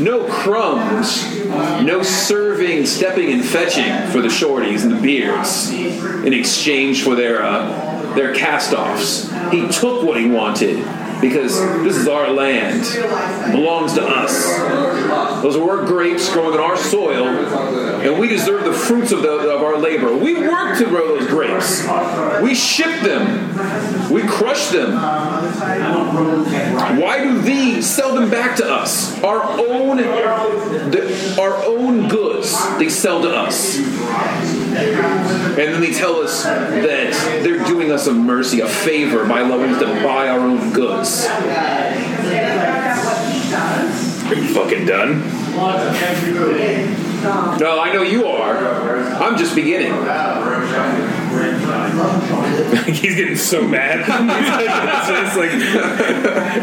No 0.00 0.26
crumbs, 0.26 1.44
no 1.84 2.02
serving, 2.02 2.86
stepping, 2.86 3.30
and 3.32 3.44
fetching 3.44 4.10
for 4.10 4.20
the 4.20 4.28
shorties 4.28 4.84
and 4.84 4.92
the 4.92 5.00
beards 5.00 5.70
in 5.70 6.32
exchange 6.32 7.02
for 7.02 7.14
their 7.14 7.42
uh, 7.42 8.14
their 8.14 8.34
cast-offs. 8.34 9.30
He 9.50 9.68
took 9.68 10.02
what 10.02 10.18
he 10.18 10.28
wanted 10.28 10.78
because 11.22 11.58
this 11.84 11.96
is 11.96 12.08
our 12.08 12.30
land, 12.30 12.82
belongs 13.52 13.94
to 13.94 14.04
us. 14.04 14.58
Those 15.42 15.56
are 15.56 15.78
our 15.78 15.86
grapes 15.86 16.30
growing 16.32 16.54
in 16.54 16.60
our 16.60 16.76
soil, 16.76 17.26
and 17.26 18.18
we 18.18 18.28
deserve 18.28 18.64
the 18.64 18.72
fruits 18.72 19.12
of, 19.12 19.22
the, 19.22 19.30
of 19.30 19.62
our 19.62 19.78
labor. 19.78 20.14
We 20.14 20.34
work 20.34 20.76
to 20.78 20.84
grow 20.84 21.16
those 21.16 21.28
grapes. 21.28 21.86
We 22.42 22.54
ship 22.56 23.00
them. 23.02 24.10
We 24.12 24.22
crush 24.22 24.68
them. 24.68 24.94
Why 27.00 27.22
do 27.22 27.40
these 27.40 27.88
sell 27.88 28.14
them 28.14 28.28
back 28.28 28.56
to 28.56 28.68
us? 28.68 29.22
Our 29.22 29.42
own, 29.42 29.98
the, 29.98 31.36
our 31.40 31.54
own 31.64 32.08
goods 32.08 32.52
they 32.78 32.88
sell 32.88 33.22
to 33.22 33.30
us. 33.34 33.78
And 34.74 35.56
then 35.56 35.80
they 35.80 35.92
tell 35.92 36.16
us 36.16 36.44
that 36.44 37.12
they're 37.42 37.64
doing 37.64 37.92
us 37.92 38.06
a 38.06 38.12
mercy, 38.12 38.60
a 38.60 38.68
favor 38.68 39.26
by 39.26 39.40
allowing 39.40 39.70
us 39.74 39.80
to 39.80 39.86
buy 40.02 40.28
our 40.28 40.40
own 40.40 40.72
goods. 40.72 41.26
Are 44.26 44.34
you 44.34 44.54
fucking 44.54 44.86
done? 44.86 45.22
No, 47.22 47.80
I 47.80 47.92
know 47.92 48.02
you 48.02 48.26
are. 48.26 48.56
I'm 49.14 49.38
just 49.38 49.54
beginning. 49.54 49.92
He's 52.86 53.14
getting 53.16 53.36
so 53.36 53.66
mad. 53.66 54.00
it's, 54.00 55.36
like 55.36 55.52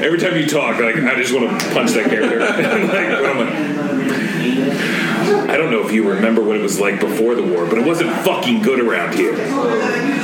every 0.04 0.20
time 0.20 0.38
you 0.38 0.48
talk, 0.48 0.80
like 0.80 0.96
I 0.98 1.16
just 1.16 1.34
want 1.34 1.60
to 1.60 1.70
punch 1.72 1.92
that 1.92 2.10
character. 2.10 2.40
like, 2.42 2.66
I 5.50 5.58
don't 5.58 5.72
know 5.72 5.86
if 5.86 5.92
you 5.94 6.10
remember 6.10 6.42
what 6.44 6.56
it 6.58 6.62
was 6.62 6.80
like 6.80 7.00
before 7.00 7.36
the 7.36 7.44
war, 7.44 7.66
but 7.66 7.78
it 7.78 7.86
wasn't 7.86 8.12
fucking 8.26 8.62
good 8.62 8.80
around 8.80 9.16
here. 9.16 9.36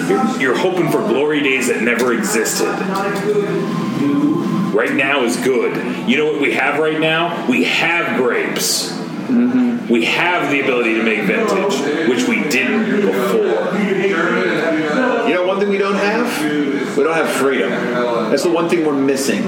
You're, 0.07 0.41
you're 0.41 0.57
hoping 0.57 0.91
for 0.91 0.99
glory 0.99 1.41
days 1.41 1.67
that 1.67 1.81
never 1.81 2.13
existed. 2.13 2.65
Right 4.75 4.93
now 4.93 5.23
is 5.23 5.38
good. 5.38 6.07
You 6.09 6.17
know 6.17 6.25
what 6.31 6.41
we 6.41 6.53
have 6.53 6.79
right 6.79 6.99
now? 6.99 7.47
We 7.47 7.63
have 7.63 8.17
grapes. 8.17 8.91
Mm-hmm. 9.28 9.91
We 9.91 10.05
have 10.05 10.51
the 10.51 10.61
ability 10.61 10.95
to 10.95 11.03
make 11.03 11.23
vintage, 11.23 12.09
which 12.09 12.28
we 12.28 12.47
didn't 12.49 13.01
before. 13.01 13.78
You 15.28 15.34
know, 15.34 15.45
one 15.47 15.59
thing 15.59 15.69
we 15.69 15.78
don't 15.78 15.95
have? 15.95 16.97
We 16.97 17.03
don't 17.03 17.15
have 17.15 17.30
freedom. 17.30 17.71
That's 18.30 18.43
the 18.43 18.51
one 18.51 18.69
thing 18.69 18.86
we're 18.86 18.93
missing. 18.93 19.41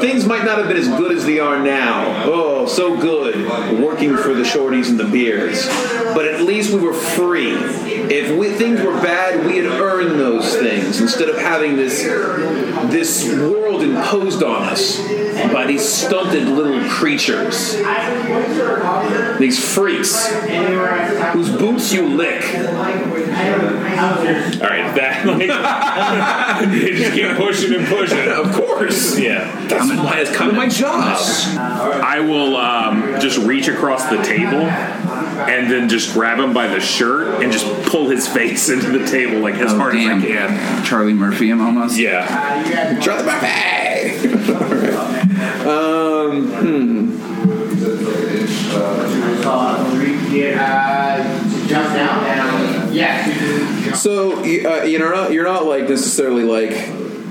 Things 0.00 0.26
might 0.26 0.44
not 0.44 0.58
have 0.58 0.68
been 0.68 0.76
as 0.76 0.88
good 0.88 1.12
as 1.12 1.24
they 1.24 1.38
are 1.38 1.58
now. 1.62 2.24
Oh, 2.26 2.66
so 2.66 2.96
good 2.96 3.80
working 3.80 4.16
for 4.16 4.34
the 4.34 4.42
shorties 4.42 4.88
and 4.90 4.98
the 4.98 5.04
beards. 5.04 5.66
But 6.14 6.26
at 6.26 6.42
least 6.42 6.72
we 6.74 6.80
were 6.80 6.92
free. 6.92 7.54
If 8.10 8.36
we, 8.36 8.50
things 8.50 8.80
were 8.82 9.00
bad, 9.00 9.46
we 9.46 9.58
had 9.58 9.66
earned 9.66 10.18
those 10.18 10.56
things 10.56 11.00
instead 11.00 11.28
of 11.28 11.38
having 11.38 11.76
this 11.76 12.02
this 12.90 13.24
world 13.32 13.82
imposed 13.82 14.42
on 14.42 14.64
us 14.64 15.00
by 15.52 15.64
these 15.66 15.86
stunted 15.88 16.48
little 16.48 16.82
creatures. 16.88 17.76
These 19.38 19.74
freaks 19.74 20.26
whose 21.32 21.50
boots 21.56 21.92
you 21.92 22.08
lick. 22.08 22.42
All 24.60 24.68
right, 24.68 24.94
that 24.96 25.24
like, 25.26 26.72
you 26.72 26.96
just 26.96 27.14
keep 27.14 27.36
pushing 27.36 27.74
and 27.74 27.86
pushing. 27.86 28.28
Of 28.28 28.52
course. 28.52 29.18
Yeah. 29.18 29.66
That's 29.68 29.88
why 29.88 30.20
it's 30.20 30.34
kind 30.34 30.50
of 30.50 30.56
my 30.56 30.68
job. 30.68 31.16
I 31.56 32.20
will 32.20 32.56
um, 32.56 33.20
just 33.20 33.38
reach 33.38 33.68
across 33.68 34.08
the 34.10 34.22
table 34.22 34.60
and 35.48 35.70
then 35.70 35.88
just 35.88 36.12
grab 36.12 36.38
him 36.38 36.52
by 36.52 36.66
the 36.66 36.80
shirt 36.80 37.42
and 37.42 37.52
just 37.52 37.66
pull 37.90 38.08
his 38.10 38.26
face 38.28 38.68
into 38.74 38.90
the 38.96 39.06
table 39.06 39.38
like 39.40 39.54
as 39.56 39.72
Oh, 39.72 39.76
hard 39.78 39.92
damn. 39.94 40.18
as 40.18 40.24
I 40.24 40.26
can. 40.26 40.84
Charlie 40.84 41.12
Murphy 41.14 41.48
him 41.50 41.60
almost. 41.60 41.96
Yeah. 41.98 42.98
Charlie 43.00 43.24
Murphy! 43.24 44.28
um, 45.68 46.46
hmm. 46.52 47.16
To 50.30 51.66
jump 51.68 51.94
down? 51.94 52.92
Yeah. 52.92 53.92
So 53.94 54.42
you- 54.44 54.68
uh, 54.68 54.82
you're 54.84 55.12
not 55.14 55.32
you're 55.32 55.44
not 55.44 55.64
like 55.66 55.88
necessarily 55.88 56.44
like 56.44 56.72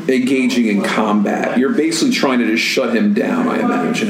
engaging 0.09 0.67
in 0.67 0.81
combat. 0.81 1.57
You're 1.57 1.73
basically 1.73 2.13
trying 2.13 2.39
to 2.39 2.47
just 2.47 2.63
shut 2.63 2.95
him 2.95 3.13
down. 3.13 3.47
I 3.47 3.59
imagine. 3.59 4.07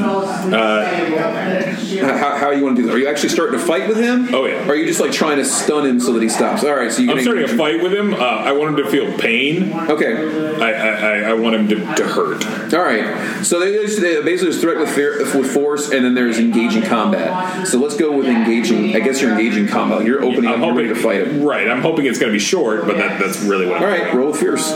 how, 2.00 2.36
how 2.36 2.50
you 2.50 2.64
want 2.64 2.76
to 2.76 2.82
do 2.82 2.88
that? 2.88 2.94
Are 2.94 2.98
you 2.98 3.08
actually 3.08 3.28
starting 3.28 3.58
to 3.58 3.64
fight 3.64 3.88
with 3.88 3.98
him? 3.98 4.34
Oh, 4.34 4.46
yeah. 4.46 4.66
Or 4.66 4.72
are 4.72 4.74
you 4.76 4.86
just 4.86 5.00
like 5.00 5.12
trying 5.12 5.36
to 5.36 5.44
stun 5.44 5.86
him 5.86 6.00
so 6.00 6.12
that 6.14 6.22
he 6.22 6.28
stops? 6.28 6.64
All 6.64 6.74
right. 6.74 6.90
So 6.90 7.02
you 7.02 7.12
I'm 7.12 7.20
starting 7.20 7.46
to 7.46 7.56
fight 7.56 7.82
with 7.82 7.92
him. 7.92 8.14
Uh, 8.14 8.18
I 8.18 8.52
want 8.52 8.70
him 8.78 8.84
to 8.84 8.90
feel 8.90 9.16
pain. 9.18 9.72
Okay. 9.72 10.56
I, 10.60 10.72
I, 10.72 10.90
I- 11.18 11.30
I 11.30 11.34
want 11.34 11.54
him 11.54 11.68
to, 11.68 11.76
to 11.76 12.04
hurt. 12.08 12.44
All 12.74 12.80
right. 12.82 13.44
So 13.44 13.60
there's 13.60 13.98
uh, 13.98 14.22
basically 14.24 14.50
there's 14.50 14.60
threat 14.60 14.78
with 14.78 14.90
fear, 14.90 15.18
with 15.18 15.52
force, 15.52 15.90
and 15.92 16.04
then 16.04 16.14
there's 16.14 16.38
engaging 16.38 16.82
combat. 16.82 17.68
So 17.68 17.78
let's 17.78 17.96
go 17.96 18.16
with 18.16 18.26
engaging. 18.26 18.96
I 18.96 19.00
guess 19.00 19.20
you're 19.20 19.30
engaging 19.30 19.68
combat. 19.68 20.04
You're 20.04 20.22
opening 20.24 20.46
up. 20.46 20.54
I'm 20.54 20.60
You're 20.60 20.70
hoping 20.70 20.76
ready 20.76 20.88
to 20.88 20.94
fight 21.00 21.26
him. 21.26 21.42
Right. 21.44 21.68
I'm 21.68 21.82
hoping 21.82 22.06
it's 22.06 22.18
going 22.18 22.30
to 22.30 22.34
be 22.34 22.40
short, 22.40 22.84
but 22.86 22.96
that, 22.96 23.20
that's 23.20 23.40
really 23.42 23.66
what 23.66 23.76
I'm 23.76 23.82
All 23.84 23.88
right. 23.88 24.14
Roll 24.14 24.30
with 24.32 24.40
fierce. 24.40 24.70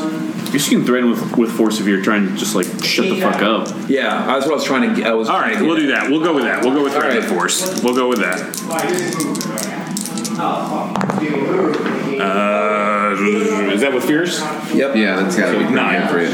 You 0.55 0.61
can 0.61 0.87
threaten 0.87 1.11
with, 1.11 1.37
with 1.37 1.51
force 1.51 1.81
if 1.81 1.87
you're 1.87 2.01
trying 2.01 2.29
to 2.29 2.35
just 2.37 2.55
like 2.55 2.67
shut 2.83 3.07
the 3.07 3.21
fuck 3.21 3.43
up. 3.43 3.69
Yeah, 3.89 4.25
that's 4.25 4.47
what 4.47 4.53
I 4.53 4.55
was 4.55 4.65
trying 4.65 4.89
to. 4.89 4.95
get. 4.95 5.09
I 5.09 5.15
was. 5.15 5.29
All 5.29 5.41
right, 5.41 5.61
we'll 5.61 5.75
do 5.77 5.89
that. 5.89 6.09
We'll 6.09 6.23
go 6.23 6.33
with 6.33 6.45
that. 6.45 6.63
We'll 6.65 6.75
go 6.75 6.85
with 6.85 6.95
All 6.95 7.01
threaten 7.03 7.17
with 7.17 7.29
force. 7.29 7.83
We'll 7.83 7.97
go 7.97 8.09
with 8.09 8.21
that. 8.21 8.41
Uh, 12.21 12.94
is 13.19 13.81
that 13.81 13.93
with 13.93 14.05
fierce? 14.05 14.41
Yep. 14.75 14.97
Yeah, 14.97 15.17
that's 15.17 15.37
got 15.37 15.53
to 15.53 15.59
be 15.59 15.73
Nine. 15.75 16.09
for 16.09 16.21
you. 16.21 16.29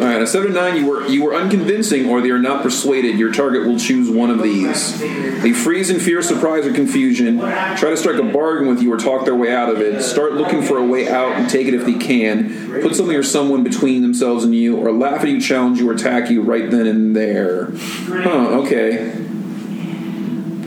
All 0.00 0.06
right, 0.08 0.20
a 0.22 0.26
seven 0.26 0.52
nine. 0.52 0.76
You 0.76 0.86
were 0.86 1.06
you 1.06 1.22
were 1.24 1.34
unconvincing, 1.34 2.08
or 2.08 2.20
they 2.20 2.30
are 2.30 2.38
not 2.38 2.62
persuaded. 2.62 3.18
Your 3.18 3.32
target 3.32 3.66
will 3.66 3.78
choose 3.78 4.10
one 4.10 4.30
of 4.30 4.42
these. 4.42 4.98
They 5.00 5.52
freeze 5.52 5.90
in 5.90 6.00
fear, 6.00 6.22
surprise, 6.22 6.66
or 6.66 6.72
confusion. 6.72 7.38
Try 7.38 7.90
to 7.90 7.96
strike 7.96 8.18
a 8.20 8.24
bargain 8.24 8.68
with 8.68 8.82
you, 8.82 8.92
or 8.92 8.96
talk 8.96 9.24
their 9.24 9.34
way 9.36 9.54
out 9.54 9.68
of 9.68 9.80
it. 9.80 10.02
Start 10.02 10.34
looking 10.34 10.62
for 10.62 10.78
a 10.78 10.84
way 10.84 11.08
out 11.08 11.32
and 11.32 11.48
take 11.48 11.66
it 11.66 11.74
if 11.74 11.84
they 11.84 11.94
can. 11.94 12.80
Put 12.82 12.94
something 12.96 13.16
or 13.16 13.22
someone 13.22 13.62
between 13.64 14.02
themselves 14.02 14.44
and 14.44 14.54
you, 14.54 14.76
or 14.76 14.92
laugh 14.92 15.22
at 15.22 15.28
you, 15.28 15.40
challenge 15.40 15.78
you, 15.78 15.88
or 15.88 15.94
attack 15.94 16.30
you 16.30 16.42
right 16.42 16.70
then 16.70 16.86
and 16.86 17.14
there. 17.14 17.68
Huh? 17.72 18.60
Okay. 18.62 19.23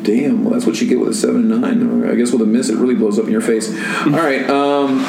Damn. 0.08 0.44
Well, 0.44 0.54
that's 0.54 0.66
what 0.66 0.80
you 0.82 0.88
get 0.88 1.00
with 1.00 1.10
a 1.10 1.14
seven 1.14 1.52
and 1.52 1.62
nine. 1.62 2.10
I 2.10 2.16
guess 2.16 2.32
with 2.32 2.42
a 2.42 2.46
miss, 2.46 2.70
it 2.70 2.78
really 2.78 2.96
blows 2.96 3.20
up 3.20 3.26
in 3.26 3.32
your 3.32 3.42
face. 3.42 3.70
All 4.06 4.12
right. 4.12 4.50
Um, 4.50 5.04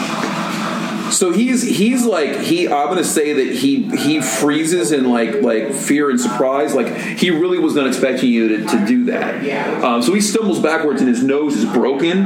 so 1.13 1.31
he's 1.33 1.63
he's 1.63 2.05
like 2.05 2.37
he. 2.37 2.67
I'm 2.67 2.89
gonna 2.89 3.05
say 3.05 3.33
that 3.33 3.55
he 3.57 3.85
he 3.97 4.21
freezes 4.21 4.93
in 4.93 5.09
like 5.09 5.41
like 5.41 5.73
fear 5.73 6.11
and 6.11 6.21
surprise. 6.21 6.75
Like 6.75 6.95
he 6.97 7.31
really 7.31 7.59
was 7.59 7.75
not 7.75 7.87
expecting 7.87 8.31
you 8.31 8.49
to, 8.49 8.67
to 8.67 8.87
do 8.87 9.05
that. 9.07 9.43
Um, 9.83 10.03
so 10.03 10.13
he 10.13 10.21
stumbles 10.21 10.59
backwards 10.59 11.01
and 11.01 11.09
his 11.09 11.23
nose 11.23 11.57
is 11.57 11.65
broken. 11.73 12.25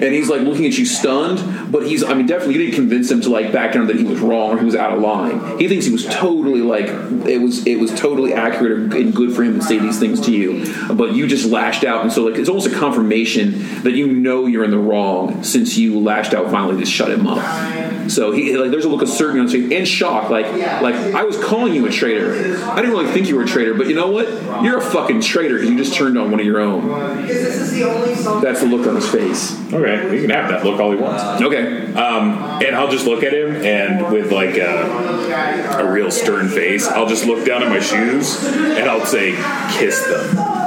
And 0.00 0.14
he's 0.14 0.28
like 0.28 0.40
looking 0.40 0.66
at 0.66 0.78
you 0.78 0.86
stunned, 0.86 1.70
but 1.70 1.86
he's, 1.86 2.02
I 2.02 2.14
mean, 2.14 2.26
definitely 2.26 2.54
you 2.54 2.60
didn't 2.62 2.74
convince 2.74 3.10
him 3.10 3.20
to 3.22 3.28
like 3.28 3.52
back 3.52 3.74
down 3.74 3.86
that 3.88 3.96
he 3.96 4.04
was 4.04 4.20
wrong 4.20 4.52
or 4.52 4.58
he 4.58 4.64
was 4.64 4.74
out 4.74 4.92
of 4.92 5.00
line. 5.00 5.58
He 5.58 5.68
thinks 5.68 5.84
he 5.84 5.92
was 5.92 6.06
totally 6.06 6.62
like, 6.62 6.86
it 7.26 7.38
was, 7.40 7.66
it 7.66 7.78
was 7.78 7.94
totally 7.94 8.32
accurate 8.32 8.92
and 8.94 9.14
good 9.14 9.34
for 9.34 9.42
him 9.42 9.58
to 9.58 9.64
say 9.64 9.78
these 9.78 9.98
things 9.98 10.20
to 10.22 10.32
you. 10.32 10.64
But 10.94 11.12
you 11.14 11.26
just 11.26 11.46
lashed 11.46 11.84
out. 11.84 12.02
And 12.02 12.12
so 12.12 12.24
like, 12.24 12.38
it's 12.38 12.48
almost 12.48 12.66
a 12.66 12.78
confirmation 12.78 13.82
that 13.82 13.92
you 13.92 14.06
know 14.06 14.46
you're 14.46 14.64
in 14.64 14.70
the 14.70 14.78
wrong 14.78 15.44
since 15.44 15.76
you 15.76 16.00
lashed 16.00 16.34
out 16.34 16.50
finally 16.50 16.80
to 16.80 16.86
shut 16.86 17.10
him 17.10 17.26
up. 17.26 18.10
So 18.10 18.32
he, 18.32 18.56
like, 18.56 18.70
there's 18.70 18.84
a 18.84 18.88
look 18.88 19.02
of 19.02 19.08
certainty 19.08 19.40
on 19.40 19.46
his 19.46 19.52
face 19.52 19.72
and 19.72 19.86
shock. 19.86 20.30
Like, 20.30 20.46
like 20.82 20.94
I 21.14 21.24
was 21.24 21.36
calling 21.42 21.74
you 21.74 21.86
a 21.86 21.90
traitor. 21.90 22.32
I 22.66 22.76
didn't 22.76 22.90
really 22.90 23.12
think 23.12 23.28
you 23.28 23.36
were 23.36 23.44
a 23.44 23.46
traitor, 23.46 23.74
but 23.74 23.88
you 23.88 23.94
know 23.94 24.10
what? 24.10 24.28
You're 24.64 24.78
a 24.78 24.82
fucking 24.82 25.20
traitor 25.20 25.56
because 25.56 25.70
you 25.70 25.76
just 25.76 25.94
turned 25.94 26.18
on 26.18 26.30
one 26.30 26.40
of 26.40 26.46
your 26.46 26.60
own. 26.60 26.82
Because 27.20 27.28
this 27.28 27.56
is 27.56 27.72
the 27.72 27.84
only 27.84 28.14
song. 28.14 28.42
That's 28.42 28.60
the 28.60 28.66
look 28.66 28.86
on 28.86 28.96
his 28.96 29.08
face. 29.08 29.56
Okay, 29.72 29.89
he 30.10 30.20
can 30.20 30.30
have 30.30 30.48
that 30.48 30.64
look 30.64 30.80
all 30.80 30.90
he 30.92 30.96
wants. 30.96 31.42
Okay. 31.42 31.92
Um, 31.94 32.62
and 32.62 32.74
I'll 32.76 32.90
just 32.90 33.06
look 33.06 33.22
at 33.22 33.32
him, 33.32 33.56
and 33.56 34.12
with 34.12 34.32
like 34.32 34.56
a, 34.56 35.78
a 35.78 35.90
real 35.90 36.10
stern 36.10 36.48
face, 36.48 36.86
I'll 36.86 37.08
just 37.08 37.26
look 37.26 37.44
down 37.44 37.62
at 37.62 37.68
my 37.68 37.80
shoes, 37.80 38.44
and 38.44 38.88
I'll 38.88 39.06
say, 39.06 39.32
"Kiss 39.78 40.04
them." 40.06 40.56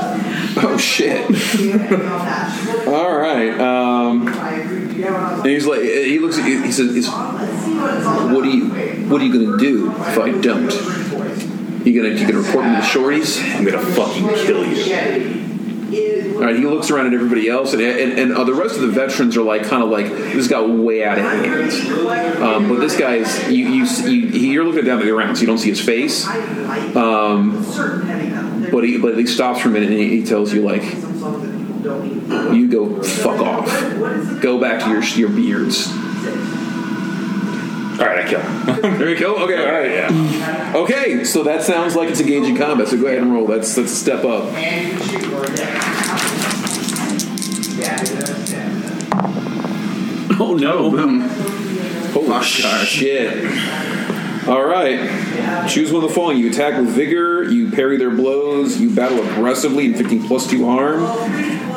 Oh 0.55 0.77
shit! 0.77 1.25
All 2.87 3.17
right. 3.17 3.59
Um, 3.59 4.27
and 4.27 5.45
he's 5.47 5.65
like, 5.65 5.81
he 5.81 6.19
looks 6.19 6.37
at 6.37 6.47
you. 6.47 6.61
He 6.61 6.71
says, 6.71 6.93
he's, 6.93 7.09
"What 7.09 8.45
are 8.45 8.49
you? 8.49 8.69
What 9.09 9.19
are 9.19 9.25
you 9.25 9.33
gonna 9.33 9.57
do 9.57 9.89
if 9.91 10.19
I 10.19 10.29
don't? 10.29 10.71
You 11.83 12.01
gonna 12.01 12.13
you 12.13 12.27
gonna 12.27 12.43
report 12.45 12.65
me 12.65 12.75
to 12.75 12.81
the 12.81 12.87
shorties?" 12.87 13.41
I'm 13.55 13.65
gonna 13.65 13.79
fucking 13.79 14.27
kill 14.45 14.63
you. 14.63 15.42
All 16.35 16.41
right. 16.41 16.55
He 16.55 16.65
looks 16.65 16.89
around 16.89 17.07
at 17.07 17.13
everybody 17.13 17.47
else, 17.47 17.73
and 17.73 17.81
and, 17.81 18.19
and 18.19 18.33
uh, 18.33 18.43
the 18.43 18.53
rest 18.53 18.75
of 18.75 18.81
the 18.81 18.87
veterans 18.87 19.37
are 19.37 19.43
like, 19.43 19.63
kind 19.63 19.83
of 19.83 19.89
like, 19.89 20.07
this 20.07 20.47
got 20.47 20.69
way 20.69 21.03
out 21.03 21.17
of 21.17 21.25
hand. 21.25 21.71
Um, 22.41 22.69
but 22.69 22.79
this 22.79 22.97
guy's, 22.97 23.49
you 23.49 23.67
you, 23.67 23.85
you 23.85 24.51
you're 24.51 24.65
looking 24.65 24.85
down 24.85 24.99
at 24.99 25.05
the 25.05 25.11
ground, 25.11 25.37
so 25.37 25.41
you 25.41 25.47
don't 25.47 25.57
see 25.57 25.69
his 25.69 25.81
face. 25.81 26.25
Um, 26.95 27.63
but 28.71 28.83
he 28.83 28.97
but 28.97 29.17
he 29.17 29.25
stops 29.27 29.61
for 29.61 29.69
a 29.69 29.71
minute 29.71 29.89
and 29.89 29.99
he, 29.99 30.21
he 30.21 30.25
tells 30.25 30.53
you 30.53 30.61
like, 30.61 30.83
you 32.53 32.67
go 32.69 33.01
fuck 33.03 33.39
off. 33.39 33.67
Go 34.41 34.59
back 34.59 34.83
to 34.83 34.89
your 34.89 35.03
your 35.03 35.29
beards. 35.29 35.87
All 37.99 38.07
right, 38.07 38.25
I 38.25 38.27
kill 38.27 38.41
him. 38.41 38.97
There 38.99 39.09
you 39.09 39.19
go. 39.19 39.35
Okay, 39.43 39.57
all 39.57 39.71
right. 39.71 39.91
Yeah. 39.91 40.73
Okay, 40.75 41.23
so 41.23 41.43
that 41.43 41.63
sounds 41.63 41.95
like 41.95 42.09
it's 42.09 42.19
engaging 42.19 42.57
combat. 42.57 42.87
So 42.87 42.97
go 42.97 43.07
ahead 43.07 43.19
and 43.19 43.31
roll. 43.31 43.45
That's 43.45 43.73
that's 43.75 43.91
a 43.91 43.95
step 43.95 44.23
up. 44.25 44.49
Oh 50.39 50.55
no! 50.55 50.77
Oh, 50.79 50.91
boom. 50.91 51.21
Holy 52.11 52.43
shit! 52.43 53.45
All 54.47 54.65
right. 54.65 55.69
Choose 55.69 55.91
one 55.91 56.03
of 56.03 56.09
the 56.09 56.15
following: 56.15 56.37
you 56.37 56.49
attack 56.49 56.79
with 56.79 56.89
vigor, 56.89 57.43
you 57.43 57.71
parry 57.71 57.97
their 57.97 58.11
blows, 58.11 58.79
you 58.79 58.89
battle 58.93 59.19
aggressively, 59.19 59.85
inflicting 59.85 60.23
plus 60.23 60.49
two 60.49 60.65
harm, 60.65 61.01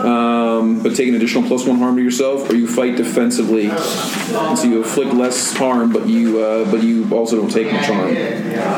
um, 0.05 0.83
but 0.83 0.95
take 0.95 1.09
an 1.09 1.15
additional 1.15 1.47
plus 1.47 1.65
one 1.67 1.79
harm 1.79 1.97
to 1.97 2.03
yourself, 2.03 2.49
or 2.51 2.55
you 2.55 2.67
fight 2.67 2.97
defensively, 2.97 3.69
and 3.71 4.59
so 4.59 4.65
you 4.65 4.79
inflict 4.79 5.15
less 5.15 5.57
harm, 5.57 5.93
but 5.93 6.07
you 6.07 6.41
uh, 6.41 6.71
but 6.71 6.83
you 6.83 7.09
also 7.13 7.37
don't 7.37 7.51
take 7.51 7.73
much 7.73 7.87
harm. 7.87 8.09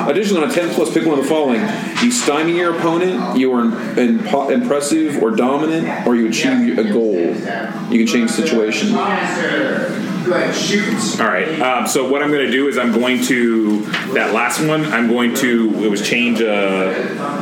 Additionally, 0.08 0.42
on 0.42 0.50
a 0.50 0.54
ten 0.54 0.68
plus, 0.70 0.92
pick 0.92 1.04
one 1.06 1.18
of 1.18 1.24
the 1.24 1.28
following: 1.28 1.60
you 2.02 2.10
stymie 2.10 2.56
your 2.56 2.76
opponent, 2.76 3.38
you 3.38 3.52
are 3.52 3.64
impressive 4.50 5.22
or 5.22 5.30
dominant, 5.30 6.06
or 6.06 6.16
you 6.16 6.28
achieve 6.28 6.78
a 6.78 6.84
goal. 6.92 7.14
You 7.90 7.98
can 7.98 8.06
change 8.06 8.30
situation. 8.30 8.94
All 11.20 11.26
right. 11.26 11.58
Um, 11.60 11.86
so 11.86 12.08
what 12.10 12.22
I'm 12.22 12.30
going 12.30 12.44
to 12.44 12.52
do 12.52 12.68
is 12.68 12.76
I'm 12.76 12.92
going 12.92 13.22
to 13.24 13.80
that 14.12 14.34
last 14.34 14.60
one. 14.60 14.84
I'm 14.84 15.08
going 15.08 15.34
to 15.36 15.84
it 15.84 15.90
was 15.90 16.06
change. 16.06 16.42
Uh? 16.42 17.37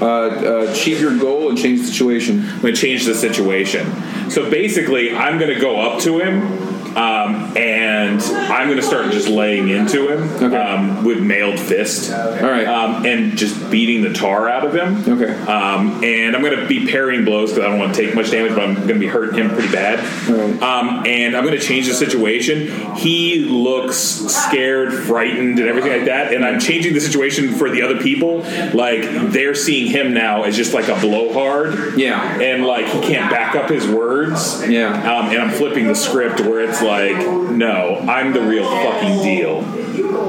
Uh, 0.00 0.04
uh, 0.04 0.70
achieve 0.70 1.00
your 1.00 1.16
goal 1.18 1.48
and 1.48 1.58
change 1.58 1.80
the 1.80 1.86
situation. 1.86 2.42
I'm 2.42 2.60
to 2.60 2.76
change 2.76 3.04
the 3.04 3.14
situation. 3.14 3.90
So 4.30 4.50
basically, 4.50 5.14
I'm 5.14 5.38
to 5.54 5.60
go 5.60 5.80
up 5.80 6.00
to 6.02 6.18
him, 6.18 6.67
um, 6.98 7.56
and 7.56 8.20
I'm 8.22 8.66
going 8.66 8.76
to 8.78 8.82
start 8.82 9.12
just 9.12 9.28
laying 9.28 9.68
into 9.68 10.08
him 10.08 10.28
Okay. 10.42 10.56
um, 10.56 11.04
with 11.04 11.20
mailed 11.22 11.58
fist. 11.60 12.12
All 12.12 12.32
right. 12.42 12.66
Um, 12.66 13.06
and 13.06 13.36
just 13.38 13.70
beating 13.70 14.02
the 14.02 14.12
tar 14.12 14.48
out 14.48 14.64
of 14.64 14.74
him. 14.74 14.96
Okay. 15.20 15.32
Um, 15.46 16.02
and 16.02 16.34
I'm 16.34 16.42
going 16.42 16.58
to 16.58 16.66
be 16.66 16.86
parrying 16.90 17.24
blows 17.24 17.50
because 17.52 17.64
I 17.64 17.70
don't 17.70 17.78
want 17.78 17.94
to 17.94 18.04
take 18.04 18.14
much 18.14 18.30
damage, 18.30 18.54
but 18.54 18.64
I'm 18.64 18.74
going 18.74 18.88
to 18.88 18.94
be 18.98 19.06
hurting 19.06 19.38
him 19.38 19.50
pretty 19.50 19.70
bad. 19.70 20.00
Right. 20.28 20.60
Um, 20.62 21.06
and 21.06 21.36
I'm 21.36 21.44
going 21.44 21.58
to 21.58 21.64
change 21.64 21.86
the 21.86 21.94
situation. 21.94 22.94
He 22.96 23.44
looks 23.44 23.96
scared, 23.96 24.92
frightened, 24.92 25.58
and 25.60 25.68
everything 25.68 25.92
like 25.92 26.06
that. 26.06 26.32
And 26.34 26.44
I'm 26.44 26.58
changing 26.58 26.94
the 26.94 27.00
situation 27.00 27.54
for 27.54 27.70
the 27.70 27.82
other 27.82 28.00
people. 28.00 28.40
Like 28.74 29.02
they're 29.30 29.54
seeing 29.54 29.86
him 29.90 30.12
now 30.14 30.42
as 30.42 30.56
just 30.56 30.74
like 30.74 30.88
a 30.88 30.98
blowhard. 31.00 31.98
Yeah. 31.98 32.40
And 32.40 32.64
like 32.66 32.86
he 32.86 33.00
can't 33.02 33.30
back 33.30 33.54
up 33.54 33.70
his 33.70 33.86
words. 33.86 34.66
Yeah. 34.68 34.90
Um, 34.92 35.26
and 35.30 35.38
I'm 35.40 35.50
flipping 35.50 35.86
the 35.86 35.94
script 35.94 36.40
where 36.40 36.60
it's 36.60 36.82
like, 36.88 37.16
no, 37.52 37.98
I'm 38.08 38.32
the 38.32 38.42
real 38.42 38.64
fucking 38.64 39.22
deal. 39.22 39.64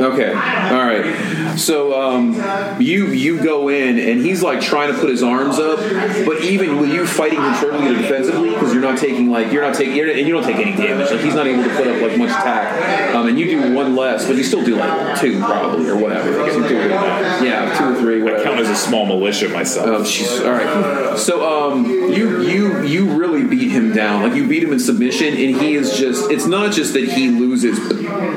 Okay. 0.03 0.31
All 0.31 0.85
right. 0.85 1.57
So 1.57 1.99
um, 2.01 2.33
you 2.79 3.07
you 3.07 3.41
go 3.43 3.67
in 3.67 3.99
and 3.99 4.21
he's 4.21 4.41
like 4.41 4.61
trying 4.61 4.93
to 4.93 4.99
put 4.99 5.09
his 5.09 5.21
arms 5.21 5.59
up, 5.59 5.79
but 6.25 6.41
even 6.43 6.79
with 6.79 6.89
you 6.89 7.05
fighting 7.05 7.39
conservatively 7.39 7.95
or 7.95 8.01
defensively, 8.01 8.49
because 8.51 8.73
you're 8.73 8.81
not 8.81 8.97
taking 8.97 9.29
like 9.29 9.51
you're 9.51 9.63
not 9.63 9.75
taking 9.75 9.95
you're, 9.95 10.09
and 10.09 10.25
you 10.25 10.33
don't 10.33 10.43
take 10.43 10.55
any 10.55 10.75
damage. 10.75 11.11
Like 11.11 11.19
he's 11.19 11.35
not 11.35 11.47
able 11.47 11.63
to 11.63 11.69
put 11.75 11.87
up 11.87 12.01
like 12.01 12.17
much 12.17 12.29
attack, 12.29 13.13
um, 13.13 13.27
and 13.27 13.37
you 13.37 13.45
do 13.45 13.73
one 13.73 13.95
less, 13.95 14.25
but 14.25 14.37
you 14.37 14.43
still 14.43 14.63
do 14.63 14.75
like 14.75 15.19
two 15.19 15.39
probably 15.39 15.89
or 15.89 15.97
whatever. 15.97 16.31
Do, 16.31 16.73
yeah, 16.73 17.75
two 17.77 17.93
or 17.93 17.95
three, 17.99 18.23
I 18.23 18.43
count 18.43 18.59
as 18.59 18.69
a 18.69 18.75
small 18.75 19.05
militia 19.05 19.49
myself. 19.49 19.87
Oh, 19.87 20.01
jeez. 20.01 20.45
All 20.45 20.51
right. 20.51 21.17
So, 21.17 21.71
um, 21.71 21.85
you 21.85 22.41
you 22.41 22.83
you 22.83 23.09
really 23.19 23.43
beat 23.43 23.71
him 23.71 23.91
down. 23.91 24.23
Like 24.23 24.33
you 24.33 24.47
beat 24.47 24.63
him 24.63 24.71
in 24.71 24.79
submission, 24.79 25.27
and 25.27 25.61
he 25.61 25.75
is 25.75 25.97
just. 25.97 26.31
It's 26.31 26.45
not 26.49 26.73
just 26.73 26.93
that 26.93 27.03
he 27.07 27.29
loses, 27.29 27.77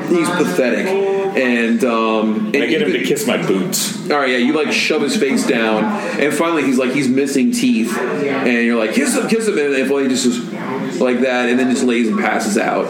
he's 0.09 0.29
pathetic. 0.29 0.87
And 1.33 1.83
um, 1.83 2.45
and 2.47 2.57
I 2.57 2.67
get 2.67 2.83
him 2.83 2.91
to 2.91 3.03
kiss 3.03 3.25
my 3.25 3.43
boots. 3.45 4.09
all 4.11 4.17
right, 4.19 4.29
yeah, 4.29 4.37
you 4.37 4.53
like 4.53 4.71
shove 4.71 5.01
his 5.01 5.17
face 5.17 5.47
down, 5.47 5.83
and 5.83 6.31
finally 6.31 6.63
he's 6.63 6.77
like 6.77 6.91
he's 6.91 7.07
missing 7.09 7.51
teeth, 7.51 7.97
and 7.97 8.63
you're 8.65 8.77
like 8.77 8.93
kiss 8.93 9.15
him, 9.17 9.27
kiss 9.27 9.47
him, 9.47 9.57
and 9.57 9.75
finally 9.87 10.03
he 10.03 10.09
just 10.09 10.25
goes 10.25 11.01
like 11.01 11.21
that, 11.21 11.49
and 11.49 11.59
then 11.59 11.71
just 11.71 11.83
lays 11.83 12.07
and 12.07 12.19
passes 12.19 12.57
out. 12.57 12.85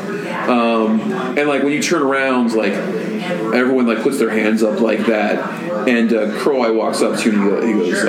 Um, 0.49 0.99
and 1.37 1.47
like 1.47 1.63
when 1.63 1.71
you 1.71 1.81
turn 1.81 2.01
around, 2.01 2.53
like 2.53 2.73
everyone 2.73 3.87
like 3.87 4.01
puts 4.01 4.19
their 4.19 4.29
hands 4.29 4.61
up 4.61 4.81
like 4.81 5.05
that, 5.05 5.62
and 5.87 6.13
uh, 6.13 6.37
Croy 6.39 6.73
walks 6.73 7.01
up 7.01 7.19
to 7.19 7.31
you 7.31 7.57
and 7.57 7.67
he 7.67 7.91
goes, 7.91 8.01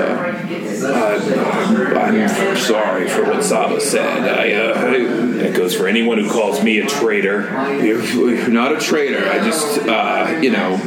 he 0.49 0.61
goes 0.61 0.85
uh, 0.85 0.85
uh, 0.85 1.99
"I'm 1.99 2.57
sorry 2.57 3.09
for 3.09 3.25
what 3.25 3.43
Saba 3.45 3.81
said. 3.81 4.29
I, 4.29 4.53
uh, 4.53 5.35
That 5.39 5.55
goes 5.57 5.75
for 5.75 5.87
anyone 5.87 6.18
who 6.18 6.31
calls 6.31 6.62
me 6.62 6.79
a 6.81 6.87
traitor. 6.87 7.43
you're, 7.83 8.03
you're 8.03 8.49
not 8.49 8.72
a 8.72 8.79
traitor. 8.79 9.29
I 9.29 9.39
just, 9.39 9.79
uh, 9.81 10.39
you 10.43 10.51
know, 10.51 10.79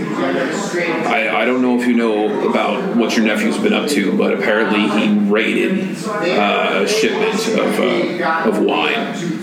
I, 1.07 1.41
I 1.41 1.45
don't 1.45 1.61
know 1.61 1.79
if 1.79 1.87
you 1.87 1.95
know 1.95 2.49
about 2.49 2.95
what 2.95 3.15
your 3.15 3.25
nephew's 3.25 3.57
been 3.57 3.73
up 3.73 3.89
to, 3.89 4.17
but 4.17 4.33
apparently 4.33 4.87
he 4.99 5.17
raided 5.29 5.95
uh, 6.05 6.83
a 6.83 6.87
shipment 6.87 7.47
of, 7.59 7.79
uh, 7.79 8.49
of 8.49 8.59
wine. 8.63 8.93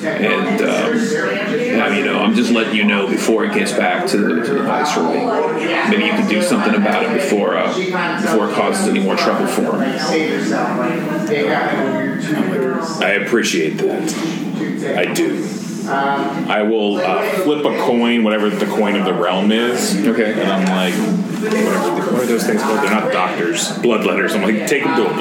And, 0.04 0.60
um, 0.62 0.94
You 1.92 2.04
know, 2.04 2.20
I'm 2.20 2.34
just 2.34 2.50
letting 2.50 2.74
you 2.74 2.84
know 2.84 3.06
before 3.06 3.44
it 3.44 3.54
gets 3.54 3.72
back 3.72 4.06
to 4.08 4.16
the, 4.16 4.42
to 4.44 4.54
the 4.54 4.62
viceroy. 4.62 5.58
Maybe 5.90 6.04
you 6.04 6.12
can 6.12 6.28
do 6.28 6.42
something 6.42 6.74
about 6.74 7.04
it 7.04 7.12
before, 7.14 7.56
uh, 7.56 7.72
before 8.22 8.50
it 8.50 8.54
causes 8.54 8.88
any 8.88 9.00
more 9.00 9.16
trouble 9.16 9.46
for 9.46 9.62
him. 9.62 9.82
I 13.02 13.10
appreciate 13.24 13.78
that. 13.78 14.96
I 14.98 15.12
do. 15.12 15.63
I 15.86 16.62
will 16.62 16.96
uh, 16.96 17.28
flip 17.42 17.64
a 17.64 17.78
coin, 17.80 18.24
whatever 18.24 18.50
the 18.50 18.66
coin 18.66 18.96
of 18.96 19.04
the 19.04 19.14
realm 19.14 19.52
is. 19.52 19.96
Okay. 20.06 20.32
And 20.32 20.50
I'm 20.50 20.66
like, 20.66 20.94
whatever, 21.42 22.12
what 22.12 22.22
are 22.22 22.26
those 22.26 22.46
things 22.46 22.62
called? 22.62 22.78
They're 22.78 22.90
not 22.90 23.12
doctors, 23.12 23.68
bloodletters. 23.78 24.34
I'm 24.34 24.42
like, 24.42 24.66
take 24.66 24.84
them 24.84 24.96
to 24.96 25.08
him. 25.08 25.18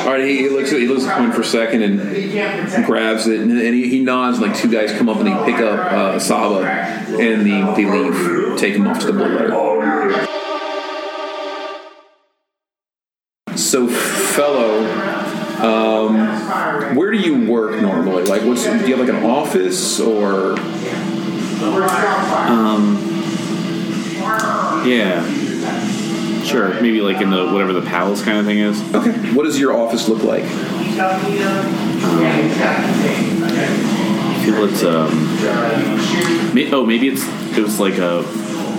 All 0.00 0.12
right, 0.12 0.24
he, 0.24 0.38
he 0.38 0.48
looks 0.48 0.72
at 0.72 0.78
he 0.78 0.88
looks 0.88 1.04
at 1.04 1.08
the 1.08 1.14
coin 1.14 1.32
for 1.32 1.42
a 1.42 1.44
second 1.44 1.82
and 1.82 2.86
grabs 2.86 3.26
it, 3.26 3.40
and, 3.40 3.52
and 3.52 3.74
he, 3.74 3.88
he 3.88 4.00
nods. 4.00 4.40
Like 4.40 4.56
two 4.56 4.70
guys 4.70 4.92
come 4.92 5.08
up 5.08 5.18
and 5.18 5.26
they 5.26 5.52
pick 5.52 5.60
up 5.60 5.92
uh, 5.92 6.18
Saba, 6.18 6.64
and 6.64 7.42
they, 7.42 7.82
they 7.82 7.90
leave, 7.90 8.58
take 8.58 8.74
him 8.74 8.86
off 8.86 9.00
to 9.00 9.06
the 9.06 9.12
bloodletter. 9.12 10.26
so 13.70 13.86
fellow, 13.86 14.80
um, 15.62 16.96
where 16.96 17.10
do 17.10 17.18
you 17.18 17.50
work 17.50 17.80
normally? 17.80 18.24
Like, 18.24 18.42
what's 18.42 18.64
do 18.64 18.70
you 18.88 18.96
have 18.96 19.06
like 19.06 19.14
an 19.14 19.24
office 19.24 20.00
or? 20.00 20.56
Yeah. 24.86 25.22
Sure. 26.42 26.80
Maybe 26.80 27.00
like 27.00 27.20
in 27.20 27.30
the 27.30 27.50
whatever 27.52 27.72
the 27.72 27.82
palace 27.82 28.22
kind 28.24 28.38
of 28.38 28.46
thing 28.46 28.58
is. 28.58 28.80
Okay. 28.94 29.12
What 29.34 29.44
does 29.44 29.58
your 29.58 29.76
office 29.76 30.08
look 30.08 30.22
like? 30.22 30.44
I 33.42 34.42
feel 34.44 34.64
it's 34.64 34.82
um. 34.82 36.54
May, 36.54 36.72
oh, 36.72 36.84
maybe 36.84 37.08
it's 37.08 37.22
it 37.56 37.62
was 37.62 37.78
like 37.78 37.98
a 37.98 38.22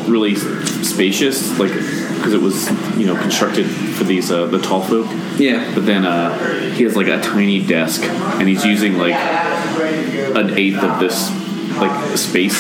really 0.08 0.36
spacious, 0.36 1.58
like 1.60 1.72
because 1.72 2.34
it 2.34 2.42
was 2.42 2.70
you 2.98 3.06
know 3.06 3.16
constructed 3.16 3.66
for 3.66 4.04
these 4.04 4.32
uh, 4.32 4.46
the 4.48 4.60
tall 4.60 4.82
folk. 4.82 5.08
Yeah. 5.38 5.74
But 5.74 5.86
then 5.86 6.06
uh, 6.06 6.72
he 6.72 6.84
has 6.84 6.96
like 6.96 7.08
a 7.08 7.22
tiny 7.22 7.66
desk, 7.66 8.04
and 8.04 8.48
he's 8.48 8.66
using 8.66 8.98
like 8.98 9.16
an 9.16 10.58
eighth 10.58 10.84
of 10.84 11.00
this 11.00 11.30
like 11.78 12.18
space. 12.18 12.60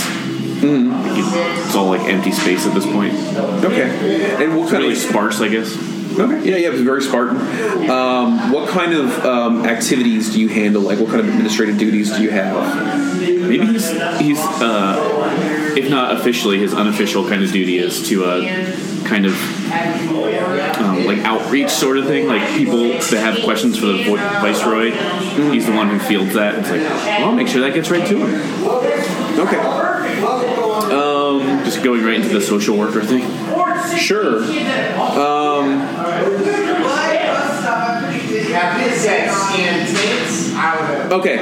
Mm-hmm. 0.62 0.92
Like, 0.92 1.66
it's 1.66 1.76
all 1.76 1.88
like 1.88 2.02
empty 2.02 2.32
space 2.32 2.68
at 2.68 2.74
this 2.74 2.86
point. 2.86 3.14
Okay. 3.66 4.44
And 4.44 4.58
what 4.58 4.70
kind 4.70 4.84
Really 4.84 4.94
of 4.94 5.00
sparse, 5.00 5.42
I 5.42 5.48
guess. 5.48 5.76
Okay. 6.20 6.50
Yeah, 6.50 6.58
yeah, 6.58 6.72
it's 6.72 6.82
very 6.82 7.02
Spartan. 7.02 7.38
Um, 7.90 8.52
what 8.52 8.68
kind 8.70 8.94
of 8.94 9.26
um, 9.26 9.66
activities 9.66 10.34
do 10.34 10.42
you 10.42 10.50
handle? 10.50 10.82
Like, 10.82 11.00
what 11.00 11.08
kind 11.08 11.22
of 11.22 11.30
administrative 11.30 11.78
duties 11.78 12.16
do 12.16 12.22
you 12.22 12.32
have? 12.32 13.18
Maybe 13.18 13.66
he's 13.66 13.90
he's 14.20 14.40
uh, 14.40 14.96
if 15.78 15.90
not 15.90 16.16
officially, 16.18 16.60
his 16.60 16.74
unofficial 16.74 17.28
kind 17.28 17.44
of 17.44 17.52
duty 17.52 17.78
is 17.78 18.08
to 18.10 18.26
uh, 18.26 18.42
kind 19.06 19.26
of 19.26 19.34
um, 20.78 21.06
like 21.06 21.20
outreach 21.20 21.70
sort 21.70 21.98
of 21.98 22.06
thing. 22.06 22.28
Like 22.28 22.58
people 22.58 22.90
that 22.90 23.12
have 23.12 23.44
questions 23.44 23.78
for 23.78 23.88
the 23.88 24.04
vo- 24.04 24.16
viceroy, 24.16 24.92
he's 25.52 25.66
the 25.66 25.74
one 25.74 25.90
who 25.90 26.00
fields 26.00 26.34
that. 26.34 26.56
It's 26.60 26.70
like, 26.70 26.82
well, 26.82 27.30
I'll 27.30 27.36
make 27.36 27.48
sure 27.48 27.62
that 27.62 27.74
gets 27.74 27.90
right 27.90 28.06
to 28.08 28.18
him. 28.26 29.40
Okay. 29.40 29.58
Um, 30.92 31.64
just 31.64 31.84
going 31.84 32.04
right 32.04 32.16
into 32.16 32.30
the 32.30 32.42
social 32.42 32.78
worker 32.78 33.02
thing. 33.04 33.22
Sure. 33.98 34.44
Um, 35.00 35.82
okay. 41.12 41.40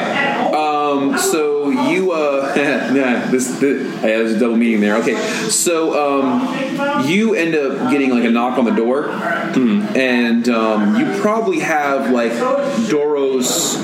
Um, 0.54 1.18
so 1.18 1.59
you, 1.88 2.12
uh, 2.12 2.54
nah, 2.94 3.32
this, 3.32 3.48
this, 3.60 4.04
I 4.04 4.08
had 4.10 4.26
a 4.26 4.40
double 4.40 4.58
meaning 4.58 4.82
there. 4.82 4.96
Okay. 4.98 5.16
So, 5.50 6.18
um, 6.18 7.06
you 7.08 7.36
end 7.36 7.56
up 7.56 7.92
getting 7.92 8.10
like 8.12 8.24
a 8.24 8.30
knock 8.32 8.58
on 8.58 8.66
the 8.66 8.72
door, 8.76 9.10
and 9.10 10.48
um, 10.50 10.96
you 10.98 11.20
probably 11.22 11.60
have 11.60 12.12
like 12.12 12.32
Doro's 12.90 13.78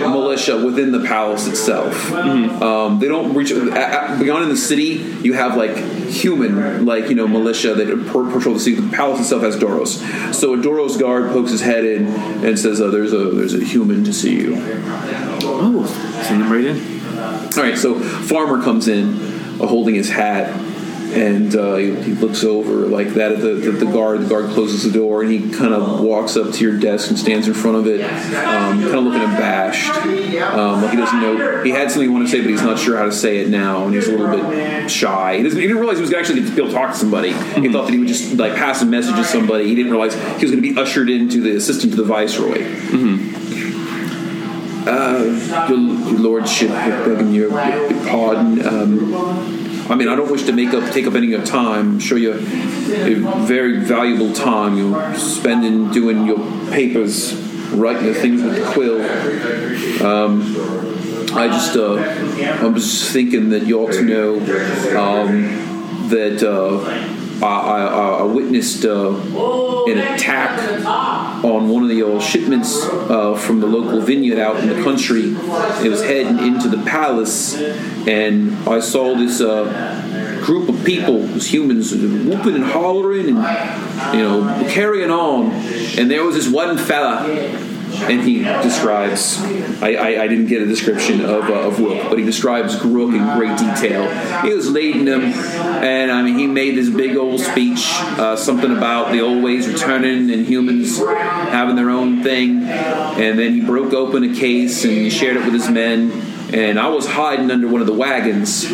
militia 0.00 0.64
within 0.64 0.92
the 0.92 1.00
palace 1.06 1.46
itself. 1.46 2.10
Um, 2.12 2.98
they 2.98 3.08
don't 3.08 3.34
reach 3.34 3.50
a- 3.50 4.14
a- 4.14 4.18
beyond 4.18 4.44
in 4.44 4.48
the 4.48 4.56
city. 4.56 5.04
You 5.22 5.34
have 5.34 5.56
like 5.56 5.76
human, 5.76 6.84
like 6.86 7.08
you 7.08 7.14
know, 7.14 7.26
militia 7.28 7.74
that 7.74 7.86
per- 8.08 8.30
patrol 8.30 8.54
the 8.54 8.60
city. 8.60 8.76
The 8.76 8.94
palace 8.96 9.20
itself 9.20 9.42
has 9.42 9.56
Doros. 9.56 10.34
So 10.34 10.54
a 10.54 10.56
Doros 10.56 10.98
guard 10.98 11.30
pokes 11.32 11.50
his 11.50 11.60
head 11.60 11.84
in 11.84 12.06
and 12.44 12.58
says, 12.58 12.80
uh, 12.80 12.90
"There's 12.90 13.12
a 13.12 13.30
there's 13.30 13.54
a 13.54 13.62
human 13.64 14.04
to 14.04 14.12
see 14.12 14.34
you." 14.34 14.54
Oh, 15.44 15.86
send 16.26 16.40
them 16.42 16.50
right 16.52 16.64
in. 16.64 16.91
All 17.56 17.62
right, 17.62 17.76
so 17.78 17.98
farmer 17.98 18.62
comes 18.62 18.88
in, 18.88 19.14
uh, 19.60 19.66
holding 19.66 19.94
his 19.94 20.10
hat, 20.10 20.48
and 21.12 21.54
uh, 21.54 21.76
he, 21.76 21.94
he 21.94 22.12
looks 22.14 22.42
over 22.42 22.86
like 22.86 23.08
that 23.14 23.32
at 23.32 23.40
the, 23.42 23.52
the, 23.54 23.70
the 23.72 23.84
guard. 23.84 24.22
The 24.22 24.28
guard 24.28 24.46
closes 24.50 24.82
the 24.90 24.98
door, 24.98 25.22
and 25.22 25.30
he 25.30 25.50
kind 25.50 25.74
of 25.74 26.00
walks 26.00 26.36
up 26.36 26.54
to 26.54 26.64
your 26.64 26.78
desk 26.78 27.10
and 27.10 27.18
stands 27.18 27.46
in 27.46 27.52
front 27.54 27.76
of 27.76 27.86
it, 27.86 28.00
um, 28.02 28.80
kind 28.80 28.94
of 28.94 29.04
looking 29.04 29.20
abashed, 29.20 29.90
um, 30.54 30.80
like 30.82 30.90
he 30.92 30.96
doesn't 30.96 31.20
know. 31.20 31.62
He 31.62 31.70
had 31.70 31.90
something 31.90 32.08
he 32.08 32.12
wanted 32.12 32.26
to 32.26 32.30
say, 32.30 32.40
but 32.40 32.48
he's 32.48 32.62
not 32.62 32.78
sure 32.78 32.96
how 32.96 33.04
to 33.04 33.12
say 33.12 33.38
it 33.38 33.50
now, 33.50 33.84
and 33.84 33.94
he's 33.94 34.08
a 34.08 34.16
little 34.16 34.30
bit 34.30 34.90
shy. 34.90 35.36
He, 35.36 35.42
doesn't, 35.42 35.60
he 35.60 35.66
didn't 35.66 35.80
realize 35.80 35.98
he 35.98 36.02
was 36.02 36.14
actually 36.14 36.40
going 36.40 36.48
to 36.48 36.56
be 36.56 36.62
able 36.62 36.72
to 36.72 36.78
talk 36.78 36.92
to 36.92 36.98
somebody. 36.98 37.32
He 37.32 37.70
thought 37.70 37.84
that 37.84 37.92
he 37.92 37.98
would 37.98 38.08
just 38.08 38.34
like 38.38 38.54
pass 38.54 38.80
a 38.80 38.86
message 38.86 39.14
to 39.16 39.24
somebody. 39.24 39.68
He 39.68 39.74
didn't 39.74 39.92
realize 39.92 40.14
he 40.14 40.46
was 40.46 40.50
going 40.50 40.62
to 40.62 40.74
be 40.74 40.80
ushered 40.80 41.10
into 41.10 41.42
the 41.42 41.56
assistant 41.56 41.92
to 41.92 41.96
the 41.98 42.04
viceroy. 42.04 42.64
Uh, 44.84 45.66
your, 45.68 45.78
your 45.78 46.18
lordship, 46.18 46.70
begging 46.70 47.32
your, 47.32 47.50
your 47.50 48.08
pardon. 48.08 48.66
Um, 48.66 49.14
I 49.90 49.94
mean, 49.94 50.08
I 50.08 50.16
don't 50.16 50.30
wish 50.30 50.44
to 50.44 50.52
make 50.52 50.72
up, 50.74 50.92
take 50.92 51.06
up 51.06 51.14
any 51.14 51.26
of 51.26 51.40
your 51.40 51.44
time. 51.44 51.92
I'm 51.92 52.00
sure 52.00 52.18
you're 52.18 52.34
very 52.34 53.78
valuable 53.80 54.32
time 54.32 54.76
you're 54.76 55.14
spending 55.14 55.90
doing 55.90 56.26
your 56.26 56.38
papers, 56.70 57.34
writing 57.72 58.06
the 58.06 58.14
things 58.14 58.42
with 58.42 58.56
the 58.56 58.64
quill. 58.72 59.00
Um, 60.04 60.42
I 61.36 61.48
just, 61.48 61.76
uh, 61.76 61.96
I'm 62.64 62.74
just 62.74 63.12
thinking 63.12 63.50
that 63.50 63.66
you 63.66 63.80
ought 63.80 63.92
to 63.92 64.02
know 64.02 64.34
um, 64.98 66.08
that 66.08 66.42
uh, 66.42 67.21
I, 67.42 67.46
I, 67.46 68.18
I 68.20 68.22
witnessed 68.22 68.84
uh, 68.84 69.14
an 69.86 69.98
attack 69.98 70.84
on 71.44 71.68
one 71.68 71.82
of 71.82 71.88
the 71.88 72.02
old 72.02 72.22
shipments 72.22 72.84
uh, 72.84 73.36
from 73.36 73.60
the 73.60 73.66
local 73.66 74.00
vineyard 74.00 74.38
out 74.38 74.56
in 74.56 74.68
the 74.68 74.82
country. 74.82 75.34
It 75.84 75.88
was 75.88 76.02
heading 76.02 76.38
into 76.38 76.68
the 76.68 76.82
palace, 76.84 77.54
and 78.06 78.56
I 78.68 78.80
saw 78.80 79.14
this 79.14 79.40
uh, 79.40 80.40
group 80.44 80.68
of 80.68 80.84
people, 80.84 81.22
humans, 81.26 81.92
whooping 81.92 82.54
and 82.54 82.64
hollering 82.64 83.36
and 83.36 84.14
you 84.14 84.22
know 84.22 84.66
carrying 84.70 85.10
on. 85.10 85.50
And 85.98 86.10
there 86.10 86.24
was 86.24 86.34
this 86.34 86.48
one 86.48 86.78
fella, 86.78 87.26
and 87.92 88.22
he 88.22 88.42
describes. 88.62 89.40
I, 89.82 89.94
I, 89.94 90.22
I 90.22 90.28
didn't 90.28 90.46
get 90.46 90.62
a 90.62 90.66
description 90.66 91.24
of 91.24 91.44
uh, 91.50 91.68
of 91.68 91.78
Rook, 91.78 92.08
but 92.08 92.18
he 92.18 92.24
describes 92.24 92.82
Rook 92.84 93.14
in 93.14 93.22
great 93.36 93.56
detail. 93.58 94.08
He 94.42 94.54
was 94.54 94.70
leading 94.70 95.04
them, 95.04 95.22
and 95.22 96.10
I 96.10 96.22
mean 96.22 96.38
he 96.38 96.46
made 96.46 96.76
this 96.76 96.90
big 96.90 97.16
old 97.16 97.40
speech, 97.40 97.86
uh, 98.18 98.36
something 98.36 98.70
about 98.76 99.12
the 99.12 99.20
old 99.20 99.42
ways 99.42 99.68
returning 99.68 100.30
and 100.30 100.46
humans 100.46 100.98
having 100.98 101.76
their 101.76 101.90
own 101.90 102.22
thing, 102.22 102.62
and 102.62 103.38
then 103.38 103.54
he 103.54 103.60
broke 103.60 103.92
open 103.92 104.24
a 104.24 104.34
case 104.34 104.84
and 104.84 104.92
he 104.92 105.10
shared 105.10 105.36
it 105.36 105.44
with 105.44 105.54
his 105.54 105.68
men. 105.68 106.31
And 106.52 106.78
I 106.78 106.88
was 106.88 107.06
hiding 107.06 107.50
under 107.50 107.66
one 107.66 107.80
of 107.80 107.86
the 107.86 107.94
wagons 107.94 108.64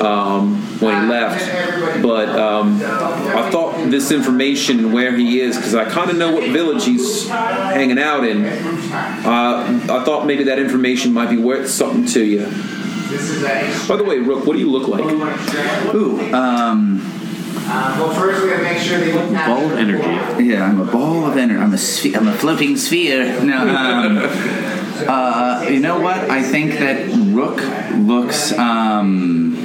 um, 0.00 0.56
when 0.80 1.02
he 1.04 1.08
left, 1.08 2.02
but 2.02 2.28
um, 2.30 2.82
I 2.82 3.48
thought 3.50 3.88
this 3.90 4.10
information 4.10 4.78
and 4.80 4.92
where 4.92 5.14
he 5.16 5.40
is, 5.40 5.56
because 5.56 5.74
I 5.76 5.88
kind 5.88 6.10
of 6.10 6.16
know 6.16 6.32
what 6.32 6.44
village 6.50 6.84
he's 6.84 7.28
hanging 7.28 7.98
out 8.00 8.24
in. 8.24 8.44
Uh, 8.46 9.80
I 9.90 10.02
thought 10.04 10.26
maybe 10.26 10.44
that 10.44 10.58
information 10.58 11.12
might 11.12 11.30
be 11.30 11.36
worth 11.36 11.68
something 11.70 12.04
to 12.06 12.24
you. 12.24 12.40
By 13.88 13.96
the 13.96 14.04
way, 14.04 14.18
Rook, 14.18 14.44
what 14.46 14.54
do 14.54 14.58
you 14.58 14.70
look 14.70 14.88
like? 14.88 15.04
Ooh, 15.94 16.20
um, 16.34 16.98
well, 17.68 18.12
first 18.14 18.42
we 18.42 18.50
gotta 18.50 18.62
make 18.64 18.78
sure 18.78 18.98
they 18.98 19.12
look 19.12 19.30
Ball 19.32 19.66
of 19.66 19.72
energy. 19.78 20.44
yeah, 20.44 20.64
I'm 20.64 20.80
a 20.80 20.84
ball 20.90 21.26
of 21.26 21.36
energy. 21.36 21.60
I'm 21.60 21.72
a 21.72 21.76
sphe- 21.76 22.16
I'm 22.16 22.26
a 22.28 22.32
floating 22.32 22.76
sphere. 22.76 23.40
No, 23.44 23.68
um, 23.68 24.16
uh, 25.06 25.66
you 25.68 25.80
know 25.80 26.00
what? 26.00 26.30
I 26.30 26.42
think 26.42 26.72
that 26.78 27.08
Rook 27.32 27.60
looks. 27.96 28.52
Um, 28.52 29.56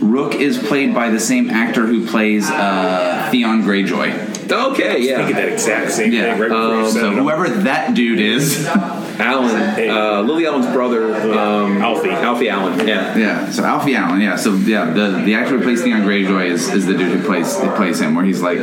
Rook 0.00 0.34
is 0.34 0.58
played 0.58 0.94
by 0.94 1.10
the 1.10 1.20
same 1.20 1.50
actor 1.50 1.86
who 1.86 2.06
plays 2.06 2.48
uh, 2.50 3.28
Theon 3.30 3.62
Greyjoy. 3.62 4.37
Okay, 4.50 5.04
Thinking 5.04 5.08
yeah. 5.08 5.32
that 5.32 5.48
exact 5.48 5.90
same 5.92 6.12
Yeah, 6.12 6.32
thing 6.32 6.40
right 6.40 6.48
before 6.50 6.82
you 6.82 6.90
So 6.90 7.10
whoever 7.12 7.48
that 7.48 7.94
dude 7.94 8.20
is, 8.20 8.66
Alan, 9.18 9.88
uh, 9.90 10.22
Lily 10.22 10.46
Allen's 10.46 10.66
brother, 10.66 11.12
um, 11.38 11.78
Alfie. 11.78 12.10
Alfie 12.10 12.48
Allen. 12.48 12.86
Yeah. 12.86 13.16
yeah. 13.16 13.50
So 13.50 13.64
Alfie 13.64 13.96
Allen, 13.96 14.20
yeah. 14.20 14.36
So 14.36 14.54
yeah, 14.54 14.90
the 14.90 15.22
the 15.24 15.34
actor 15.34 15.58
who 15.58 15.62
plays 15.64 15.82
Theon 15.82 16.02
Greyjoy 16.02 16.46
is, 16.46 16.68
is 16.72 16.86
the 16.86 16.94
dude 16.94 17.18
who 17.18 17.24
plays 17.26 17.58
who 17.58 17.68
plays 17.74 18.00
him, 18.00 18.14
where 18.14 18.24
he's 18.24 18.40
like, 18.42 18.58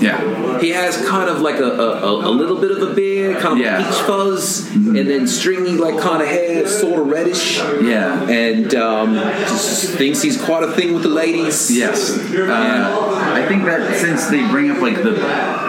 yeah, 0.00 0.58
He 0.60 0.70
has 0.70 0.96
kind 1.08 1.28
of 1.28 1.40
like 1.40 1.56
a, 1.58 1.64
a, 1.64 2.28
a 2.28 2.30
little 2.30 2.60
bit 2.60 2.70
of 2.70 2.82
a 2.82 2.94
beard, 2.94 3.38
kind 3.38 3.54
of 3.54 3.64
Yeah. 3.64 3.78
peach 3.90 4.00
fuzz, 4.02 4.70
and 4.74 4.96
then 4.96 5.26
stringy, 5.26 5.72
like 5.76 5.98
kind 6.00 6.22
of 6.22 6.28
hair, 6.28 6.66
sort 6.68 7.00
of 7.00 7.08
reddish. 7.08 7.58
yeah. 7.82 8.22
And 8.28 8.74
um, 8.74 9.14
just 9.14 9.94
thinks 9.94 10.22
he's 10.22 10.40
quite 10.40 10.62
a 10.62 10.70
thing 10.72 10.94
with 10.94 11.02
the 11.02 11.08
ladies. 11.08 11.70
Yes, 11.76 12.16
uh, 12.18 13.32
I 13.34 13.44
think 13.48 13.64
that 13.64 13.96
since 13.96 14.26
they 14.26 14.46
bring 14.48 14.70
up 14.70 14.80
like 14.86 15.02
the 15.02 15.12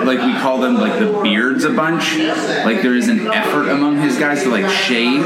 like 0.06 0.20
we 0.20 0.34
call 0.40 0.60
them 0.60 0.76
like 0.76 1.00
the 1.00 1.20
beards 1.24 1.64
a 1.64 1.72
bunch, 1.72 2.18
like 2.18 2.82
there 2.82 2.96
is 2.96 3.10
an 3.10 3.28
effort 3.28 3.70
among 3.70 3.98
his 3.98 4.18
guys 4.18 4.44
to 4.44 4.50
like 4.50 4.70
shave, 4.70 5.24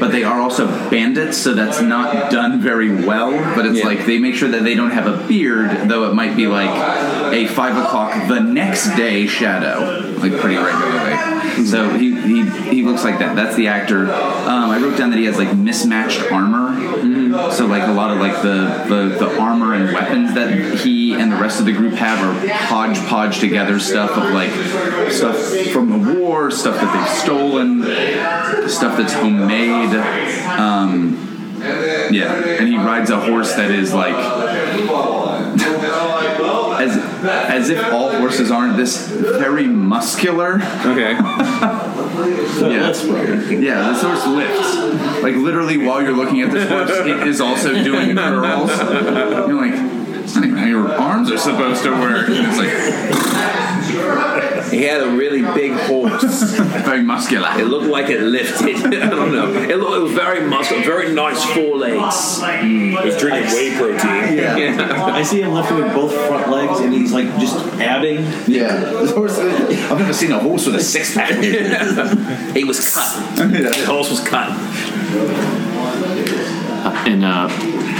but 0.00 0.12
they 0.12 0.22
are 0.24 0.40
also 0.40 0.66
bandits, 0.90 1.36
so 1.36 1.54
that's 1.54 1.80
not 1.80 2.30
done 2.30 2.60
very 2.60 3.04
well. 3.04 3.30
But 3.54 3.66
it's 3.66 3.80
Yeah. 3.80 3.86
like 3.86 4.06
they 4.06 4.18
make 4.18 4.34
sure 4.34 4.48
that 4.50 4.62
they 4.64 4.74
don't 4.74 4.92
have 4.92 5.06
a 5.06 5.26
beard, 5.26 5.88
though 5.90 6.08
it 6.10 6.14
might 6.14 6.36
be 6.36 6.46
like 6.46 6.70
a 7.32 7.46
five 7.48 7.76
o'clock 7.76 8.28
the 8.28 8.40
next 8.40 8.94
day 8.96 9.26
shadow, 9.26 10.14
like 10.18 10.32
pretty 10.40 10.56
regularly. 10.56 11.64
So 11.66 11.90
he, 11.90 12.14
he 12.20 12.44
he 12.76 12.82
looks 12.82 13.04
like 13.04 13.18
that. 13.18 13.36
That's 13.36 13.56
the 13.56 13.68
actor. 13.68 14.10
Um, 14.12 14.70
I 14.70 14.78
wrote 14.80 14.96
down 14.96 15.10
that 15.10 15.18
he 15.18 15.26
has 15.26 15.36
like 15.36 15.54
mismatched 15.54 16.30
armor. 16.32 16.70
So 17.32 17.66
like 17.66 17.86
a 17.88 17.92
lot 17.92 18.10
of 18.10 18.18
like 18.18 18.42
the, 18.42 18.84
the, 18.88 19.18
the 19.18 19.40
armor 19.40 19.74
and 19.74 19.92
weapons 19.92 20.34
that 20.34 20.78
he 20.80 21.14
and 21.14 21.32
the 21.32 21.36
rest 21.36 21.60
of 21.60 21.66
the 21.66 21.72
group 21.72 21.94
have 21.94 22.18
are 22.18 22.48
hodgepodge 22.52 23.40
together 23.40 23.78
stuff 23.78 24.10
of 24.10 24.32
like 24.32 24.50
stuff 25.10 25.36
from 25.72 25.90
the 25.90 26.20
war, 26.20 26.50
stuff 26.50 26.76
that 26.76 26.92
they've 26.92 27.18
stolen, 27.22 27.82
stuff 28.68 28.96
that's 28.96 29.12
homemade. 29.12 29.94
Um, 30.58 31.58
yeah, 32.10 32.34
and 32.34 32.68
he 32.68 32.76
rides 32.76 33.10
a 33.10 33.20
horse 33.20 33.54
that 33.54 33.70
is 33.70 33.94
like 33.94 34.16
as 35.60 36.96
as 37.24 37.70
if 37.70 37.84
all 37.92 38.10
horses 38.16 38.50
aren't 38.50 38.76
this 38.76 39.08
very 39.08 39.66
muscular. 39.66 40.60
Okay. 40.84 41.16
Yeah, 42.60 42.92
yeah. 43.50 43.88
This 43.92 44.02
horse 44.02 44.26
lifts. 44.26 45.22
Like 45.22 45.34
literally, 45.36 45.78
while 45.78 46.02
you're 46.02 46.12
looking 46.12 46.42
at 46.42 46.50
this 46.52 46.68
horse, 46.68 46.90
it 46.90 47.26
is 47.26 47.40
also 47.40 47.72
doing 47.82 48.14
curls. 48.16 48.70
You're 48.70 49.54
like, 49.54 49.74
it's 50.22 50.34
not 50.34 50.44
even 50.44 50.58
how 50.58 50.66
your 50.66 50.92
arms 50.92 51.30
are 51.30 51.38
supposed 51.38 51.82
to 51.84 51.90
work. 51.90 52.26
It's 52.28 52.58
like 52.58 52.68
He 54.70 54.82
had 54.84 55.02
a 55.02 55.10
really 55.10 55.42
big 55.54 55.72
horse. 55.72 56.22
very 56.84 57.02
muscular. 57.02 57.48
It 57.58 57.66
looked 57.66 57.86
like 57.88 58.08
it 58.08 58.20
lifted. 58.20 58.76
I 59.02 59.10
don't 59.10 59.32
know. 59.32 59.52
It, 59.52 59.76
looked, 59.76 59.96
it 59.96 60.02
was 60.02 60.12
very 60.12 60.46
muscular, 60.48 60.82
very 60.82 61.12
nice 61.12 61.44
forelegs. 61.52 62.40
He 62.62 62.94
was 62.94 63.16
drinking 63.18 63.52
whey 63.54 63.76
protein. 63.76 64.38
Yeah. 64.38 65.04
I 65.12 65.22
see 65.22 65.42
him 65.42 65.52
lifting 65.52 65.76
with 65.76 65.92
both 65.94 66.12
front 66.26 66.50
legs, 66.50 66.80
and 66.80 66.92
he's 66.92 67.12
like 67.12 67.26
just 67.38 67.56
adding. 67.80 68.24
Yeah, 68.46 68.76
this 68.76 69.12
horse. 69.12 69.38
I've 69.38 69.98
never 69.98 70.12
seen 70.12 70.32
a 70.32 70.38
horse 70.38 70.66
with 70.66 70.76
a 70.76 70.80
six 70.82 71.14
pack. 71.14 71.32
He 72.52 72.64
was 72.64 72.94
cut. 72.94 73.36
The 73.36 73.84
horse 73.86 74.10
was 74.10 74.20
cut. 74.20 74.50
and 77.06 77.24
uh, 77.24 77.48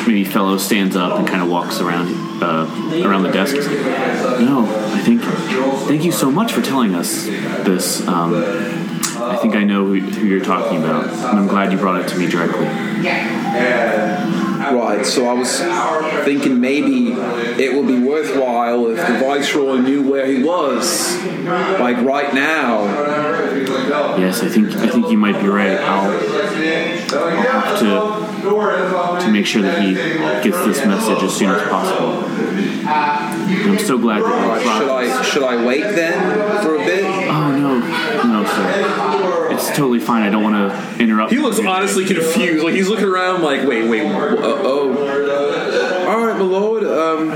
maybe 0.07 0.25
fellow 0.25 0.57
stands 0.59 0.97
up 0.97 1.19
and 1.19 1.27
kind 1.27 1.43
of 1.43 1.49
walks 1.51 1.81
around 1.81 2.09
uh, 2.43 2.67
around 3.05 3.23
the 3.23 3.31
desk. 3.33 3.55
No, 3.57 4.67
I 4.67 4.92
think. 5.03 5.23
Thank 5.23 6.05
you 6.05 6.13
so 6.13 6.31
much 6.31 6.53
for 6.53 6.63
telling 6.63 6.95
us 6.95 7.25
this. 7.25 8.07
Um, 8.07 8.35
I 8.35 9.37
think 9.37 9.55
I 9.55 9.65
know 9.65 9.85
who, 9.87 10.01
who 10.01 10.27
you're 10.27 10.45
talking 10.45 10.83
about, 10.83 11.05
and 11.09 11.39
I'm 11.39 11.47
glad 11.47 11.73
you 11.73 11.79
brought 11.79 12.01
it 12.01 12.09
to 12.09 12.19
me 12.19 12.27
directly. 12.29 12.67
Right, 14.93 15.05
so 15.05 15.27
I 15.27 15.33
was 15.33 15.61
thinking 16.25 16.61
maybe 16.61 17.13
it 17.13 17.75
would 17.75 17.87
be 17.87 17.99
worthwhile 17.99 18.87
if 18.89 18.97
the 18.97 19.19
Viceroy 19.19 19.77
knew 19.79 20.09
where 20.09 20.27
he 20.27 20.43
was. 20.43 21.17
Like 21.45 21.99
right 21.99 22.33
now. 22.33 22.85
Yes, 24.19 24.43
I 24.43 24.49
think 24.49 24.69
I 24.77 24.87
think 24.89 25.11
you 25.11 25.19
might 25.19 25.41
be 25.41 25.49
right. 25.49 25.79
I'll, 25.79 26.13
I'll 27.13 27.61
have 27.61 27.79
to 27.81 28.32
to 28.43 29.31
make 29.31 29.47
sure 29.47 29.63
that 29.63 29.83
he 29.83 29.95
gets 29.95 30.65
this 30.65 30.85
message 30.85 31.23
as 31.23 31.37
soon 31.37 31.51
as 31.51 31.69
possible. 31.69 32.25
And 32.85 33.71
I'm 33.73 33.79
so 33.79 33.97
glad 33.99 34.23
that 34.23 34.29
you 34.29 34.35
Right, 34.35 34.63
brought 34.63 34.79
should 34.79 34.89
I 34.91 35.23
should 35.23 35.43
I 35.45 35.65
wait 35.65 35.83
then 35.83 36.63
for 36.63 36.75
a 36.75 36.79
bit? 36.79 37.05
Oh 37.05 37.57
no, 37.57 37.79
no, 38.25 38.45
sir. 38.47 39.53
It's 39.53 39.69
totally 39.69 40.01
fine. 40.01 40.23
I 40.23 40.31
don't 40.31 40.43
want 40.43 40.57
to 40.57 41.03
interrupt. 41.03 41.31
He 41.33 41.39
looks 41.39 41.61
honestly 41.61 42.05
confused. 42.05 42.65
Like 42.65 42.75
he's 42.75 42.89
looking 42.89 43.07
around 43.07 43.43
like, 43.43 43.67
wait, 43.67 43.89
wait, 43.89 44.05
uh, 44.05 44.37
oh. 44.39 46.09
All 46.09 46.27
right, 46.27 46.37
my 46.37 46.45
lord. 46.45 46.85
Um, 46.85 47.31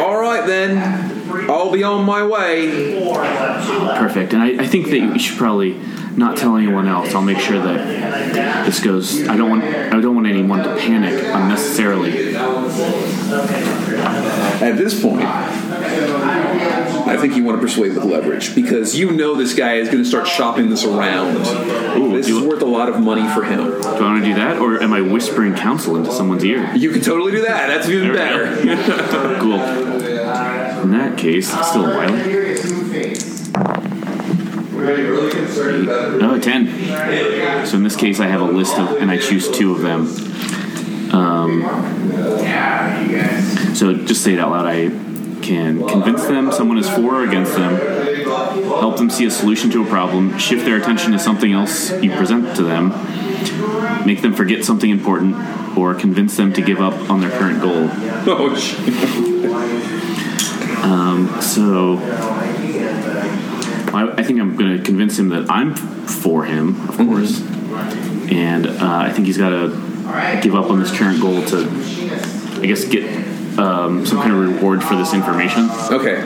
all 0.00 0.18
right 0.20 0.44
then. 0.46 1.10
I'll 1.48 1.72
be 1.72 1.82
on 1.82 2.04
my 2.04 2.24
way. 2.26 3.02
Perfect. 3.96 4.32
And 4.32 4.42
I, 4.42 4.62
I 4.64 4.66
think 4.66 4.86
that 4.86 4.98
you 4.98 5.18
should 5.18 5.38
probably 5.38 5.72
not 6.16 6.36
tell 6.36 6.56
anyone 6.56 6.88
else. 6.88 7.14
I'll 7.14 7.22
make 7.22 7.38
sure 7.38 7.58
that 7.60 8.66
this 8.66 8.80
goes. 8.80 9.26
I 9.28 9.36
don't 9.36 9.50
want. 9.50 9.64
I 9.64 10.00
don't 10.00 10.14
want 10.14 10.26
anyone 10.26 10.62
to 10.62 10.76
panic 10.76 11.14
unnecessarily. 11.24 12.36
At 14.62 14.76
this 14.76 15.00
point, 15.00 15.24
I 15.24 17.16
think 17.20 17.36
you 17.36 17.44
want 17.44 17.60
to 17.60 17.66
persuade 17.66 17.94
with 17.94 18.04
leverage 18.04 18.54
because 18.54 18.96
you 18.96 19.10
know 19.12 19.34
this 19.34 19.54
guy 19.54 19.74
is 19.74 19.88
going 19.88 20.02
to 20.02 20.08
start 20.08 20.28
shopping 20.28 20.70
this 20.70 20.84
around. 20.84 21.34
this 21.34 22.26
do 22.26 22.38
is 22.38 22.46
worth 22.46 22.62
a 22.62 22.66
lot 22.66 22.88
of 22.88 23.00
money 23.00 23.26
for 23.34 23.42
him. 23.44 23.58
Do 23.58 23.88
I 23.88 24.00
want 24.00 24.22
to 24.22 24.28
do 24.28 24.34
that, 24.34 24.58
or 24.58 24.82
am 24.82 24.92
I 24.92 25.00
whispering 25.00 25.54
counsel 25.54 25.96
into 25.96 26.12
someone's 26.12 26.44
ear? 26.44 26.74
You 26.74 26.90
can 26.90 27.00
totally 27.00 27.32
do 27.32 27.42
that. 27.42 27.66
That's 27.68 27.88
even 27.88 28.12
better. 28.12 28.42
Cool. 29.42 29.54
In 29.54 30.90
that 30.92 31.16
case, 31.18 31.48
still 31.48 31.86
a 31.86 31.96
while. 31.96 33.91
Oh, 34.84 36.38
10. 36.40 37.66
So 37.66 37.76
in 37.76 37.82
this 37.82 37.96
case, 37.96 38.20
I 38.20 38.26
have 38.26 38.40
a 38.40 38.44
list 38.44 38.78
of, 38.78 38.96
and 38.98 39.10
I 39.10 39.18
choose 39.18 39.50
two 39.50 39.72
of 39.72 39.80
them. 39.80 40.06
Um, 41.14 41.62
so 43.74 43.94
just 43.94 44.22
say 44.24 44.34
it 44.34 44.38
out 44.38 44.50
loud. 44.50 44.66
I 44.66 44.88
can 45.42 45.86
convince 45.86 46.24
them 46.24 46.52
someone 46.52 46.78
is 46.78 46.88
for 46.88 47.16
or 47.16 47.24
against 47.24 47.54
them, 47.54 47.76
help 48.64 48.96
them 48.96 49.10
see 49.10 49.26
a 49.26 49.30
solution 49.30 49.70
to 49.70 49.82
a 49.82 49.86
problem, 49.86 50.38
shift 50.38 50.64
their 50.64 50.76
attention 50.76 51.12
to 51.12 51.18
something 51.18 51.52
else 51.52 51.90
you 52.02 52.12
present 52.12 52.56
to 52.56 52.62
them, 52.62 52.90
make 54.06 54.22
them 54.22 54.32
forget 54.34 54.64
something 54.64 54.88
important, 54.88 55.36
or 55.76 55.94
convince 55.94 56.36
them 56.36 56.52
to 56.52 56.62
give 56.62 56.80
up 56.80 56.94
on 57.10 57.20
their 57.20 57.30
current 57.30 57.60
goal. 57.60 57.88
oh, 58.26 58.56
shit. 58.56 59.22
So 61.52 61.96
I, 63.94 64.14
I 64.18 64.22
think 64.22 64.40
I'm 64.40 64.56
going 64.56 64.76
to 64.76 64.82
convince 64.82 65.18
him 65.18 65.28
that 65.30 65.50
I'm 65.50 65.74
for 65.74 66.44
him, 66.44 66.88
of 66.88 66.96
course, 66.96 67.40
and 68.30 68.66
uh, 68.66 68.76
I 68.80 69.12
think 69.12 69.26
he's 69.26 69.38
got 69.38 69.50
to 69.50 70.40
give 70.42 70.54
up 70.54 70.70
on 70.70 70.80
this 70.80 70.96
current 70.96 71.20
goal 71.20 71.44
to, 71.46 71.68
I 72.60 72.66
guess, 72.66 72.84
get 72.84 73.04
um, 73.58 74.06
some 74.06 74.18
kind 74.18 74.32
of 74.32 74.38
reward 74.38 74.82
for 74.82 74.96
this 74.96 75.12
information. 75.14 75.68
Okay. 75.90 76.20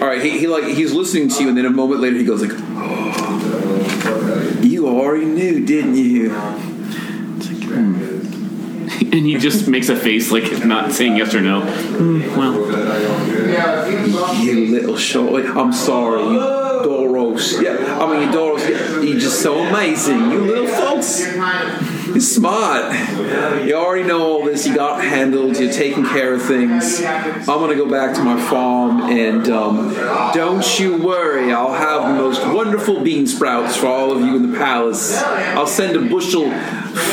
All 0.00 0.06
right. 0.06 0.22
He, 0.22 0.38
he 0.38 0.46
like 0.46 0.64
he's 0.64 0.92
listening 0.92 1.28
to 1.28 1.42
you, 1.42 1.48
and 1.48 1.58
then 1.58 1.66
a 1.66 1.70
moment 1.70 2.00
later 2.00 2.16
he 2.16 2.24
goes 2.24 2.42
like, 2.42 2.52
"You 4.64 4.88
already 4.88 5.26
knew, 5.26 5.64
didn't 5.66 5.96
you?" 5.96 6.32
And 9.10 9.24
he 9.26 9.38
just 9.38 9.68
makes 9.68 9.88
a 9.88 9.96
face 9.96 10.30
like 10.30 10.64
not 10.64 10.92
saying 10.92 11.16
yes 11.16 11.34
or 11.34 11.40
no. 11.40 11.60
Hmm, 11.62 12.36
well, 12.36 12.54
You 14.42 14.66
little 14.70 14.96
short. 14.96 15.46
I'm 15.46 15.72
sorry, 15.72 16.22
Yeah, 17.60 17.98
I 18.00 18.12
mean, 18.12 18.32
your 18.32 18.58
Doros. 18.58 19.04
You're 19.04 19.18
just 19.18 19.42
so 19.42 19.58
amazing. 19.58 20.30
You 20.30 20.40
little 20.40 20.66
folks. 20.66 21.20
You're 22.06 22.20
smart. 22.20 22.94
You 23.64 23.74
already 23.74 24.06
know 24.06 24.22
all 24.22 24.44
this. 24.44 24.66
You 24.66 24.74
got 24.74 25.02
handled. 25.02 25.58
You're 25.58 25.72
taking 25.72 26.04
care 26.04 26.34
of 26.34 26.42
things. 26.42 27.00
I'm 27.04 27.46
gonna 27.46 27.76
go 27.76 27.88
back 27.88 28.14
to 28.16 28.22
my 28.22 28.40
farm, 28.48 29.02
and 29.02 29.48
um, 29.48 29.94
don't 30.34 30.78
you 30.78 30.96
worry. 30.96 31.52
I'll 31.52 31.74
have 31.74 32.16
the 32.16 32.22
most 32.22 32.44
wonderful 32.46 33.02
bean 33.02 33.26
sprouts 33.26 33.76
for 33.76 33.86
all 33.86 34.10
of 34.10 34.20
you 34.20 34.36
in 34.36 34.50
the 34.50 34.58
palace. 34.58 35.16
I'll 35.22 35.66
send 35.66 35.96
a 35.96 36.08
bushel 36.08 36.50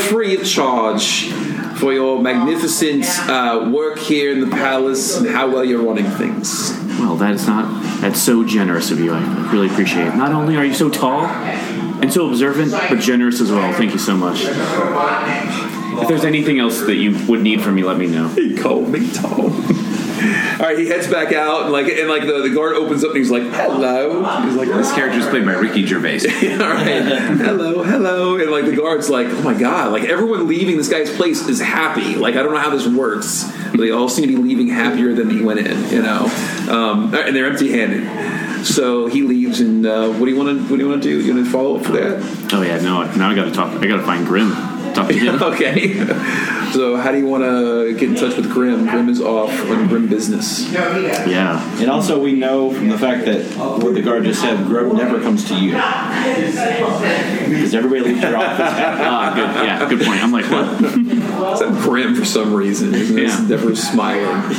free 0.09 0.35
of 0.39 0.45
charge 0.45 1.29
for 1.77 1.93
your 1.93 2.21
magnificent 2.21 3.05
uh, 3.29 3.69
work 3.71 3.99
here 3.99 4.31
in 4.31 4.39
the 4.39 4.55
palace 4.55 5.17
and 5.17 5.27
how 5.27 5.49
well 5.49 5.63
you're 5.63 5.83
running 5.83 6.09
things. 6.11 6.84
Well, 7.05 7.15
that 7.17 7.33
is 7.33 7.45
not. 7.47 8.01
That's 8.01 8.19
so 8.19 8.43
generous 8.43 8.89
of 8.89 8.99
you. 8.99 9.13
I 9.13 9.51
really 9.51 9.67
appreciate 9.67 10.07
it. 10.07 10.15
Not 10.15 10.31
only 10.31 10.55
are 10.57 10.65
you 10.65 10.73
so 10.73 10.89
tall 10.89 11.25
and 11.25 12.11
so 12.11 12.27
observant, 12.29 12.71
but 12.71 12.99
generous 12.99 13.41
as 13.41 13.51
well. 13.51 13.71
Thank 13.73 13.93
you 13.93 13.99
so 13.99 14.17
much. 14.17 14.41
If 14.41 16.07
there's 16.07 16.25
anything 16.25 16.59
else 16.59 16.81
that 16.81 16.95
you 16.95 17.15
would 17.27 17.41
need 17.41 17.61
from 17.61 17.75
me, 17.75 17.83
let 17.83 17.97
me 17.97 18.07
know. 18.07 18.27
He 18.29 18.57
called 18.57 18.89
me 18.89 19.11
tall. 19.13 19.51
All 20.25 20.65
right, 20.65 20.77
he 20.77 20.87
heads 20.87 21.07
back 21.07 21.33
out, 21.33 21.63
and 21.63 21.71
like, 21.71 21.87
and 21.87 22.09
like 22.09 22.25
the, 22.25 22.41
the 22.41 22.49
guard 22.49 22.75
opens 22.75 23.03
up, 23.03 23.11
and 23.11 23.19
he's 23.19 23.31
like, 23.31 23.43
"Hello." 23.43 24.23
He's 24.43 24.55
like, 24.55 24.67
This 24.69 24.93
character 24.93 25.19
is 25.19 25.27
played 25.27 25.45
by 25.45 25.53
Ricky 25.53 25.85
Gervais. 25.85 26.19
"All 26.61 26.69
right, 26.69 27.03
hello, 27.37 27.83
hello," 27.83 28.37
and 28.37 28.51
like 28.51 28.65
the 28.65 28.75
guard's 28.75 29.09
like, 29.09 29.27
"Oh 29.27 29.41
my 29.41 29.53
god!" 29.53 29.91
Like 29.91 30.03
everyone 30.03 30.47
leaving 30.47 30.77
this 30.77 30.89
guy's 30.89 31.15
place 31.15 31.47
is 31.47 31.61
happy. 31.61 32.15
Like 32.15 32.35
I 32.35 32.43
don't 32.43 32.53
know 32.53 32.59
how 32.59 32.69
this 32.69 32.87
works, 32.87 33.43
but 33.71 33.79
they 33.79 33.91
all 33.91 34.09
seem 34.09 34.27
to 34.29 34.35
be 34.35 34.41
leaving 34.41 34.67
happier 34.67 35.13
than 35.13 35.29
he 35.29 35.41
went 35.41 35.59
in. 35.59 35.89
You 35.91 36.01
know, 36.01 36.25
um, 36.69 37.13
and 37.13 37.35
they're 37.35 37.47
empty-handed. 37.47 38.65
So 38.65 39.05
he 39.07 39.21
leaves, 39.21 39.61
and 39.61 39.85
uh, 39.85 40.09
what 40.09 40.25
do 40.25 40.31
you 40.31 40.37
want 40.37 40.57
to 40.57 40.63
what 40.63 40.77
do 40.77 40.83
you 40.83 40.89
want 40.89 41.03
to 41.03 41.09
do? 41.09 41.21
You 41.21 41.35
want 41.35 41.45
to 41.45 41.51
follow 41.51 41.77
up 41.77 41.85
for 41.85 41.91
that? 41.91 42.53
Oh 42.53 42.61
yeah, 42.61 42.79
now 42.79 43.03
now 43.15 43.29
I 43.29 43.35
got 43.35 43.45
to 43.45 43.51
talk. 43.51 43.71
I 43.73 43.87
got 43.87 43.97
to 43.97 44.03
find 44.03 44.25
Grim. 44.25 44.74
Talk 44.95 45.07
to 45.09 45.13
him. 45.13 45.43
okay. 45.43 46.41
So 46.75 46.97
how 46.97 47.11
do 47.13 47.17
you 47.19 47.27
want 47.27 47.43
to 47.43 47.93
get 47.97 48.09
in 48.09 48.15
touch 48.15 48.35
with 48.35 48.51
Grim? 48.51 48.85
Grim 48.87 49.07
is 49.07 49.21
off 49.21 49.49
on 49.71 49.87
Grim 49.87 50.07
business. 50.09 50.69
Yeah. 50.73 51.79
And 51.79 51.89
also, 51.89 52.19
we 52.21 52.33
know 52.33 52.73
from 52.73 52.89
the 52.89 52.97
fact 52.97 53.23
that 53.25 53.45
what 53.81 53.93
the 53.93 54.01
guard 54.01 54.25
just 54.25 54.41
said, 54.41 54.65
Grim 54.65 54.93
never 54.97 55.21
comes 55.21 55.45
to 55.47 55.55
you. 55.55 55.71
Because 55.71 57.73
everybody 57.73 58.01
leaves 58.11 58.21
your 58.21 58.35
office. 58.35 58.59
Ah, 59.07 59.31
good. 59.35 59.65
Yeah, 59.65 59.87
good 59.89 60.01
point. 60.05 60.21
I'm 60.21 60.31
like, 60.33 60.49
what? 60.51 60.81
It's 61.53 61.61
a 61.61 61.69
Grim 61.87 62.13
for 62.15 62.25
some 62.25 62.53
reason. 62.53 62.93
Isn't 62.93 63.17
it? 63.19 63.23
It's 63.25 63.39
Yeah. 63.39 63.47
never 63.47 63.73
smiling. 63.75 64.49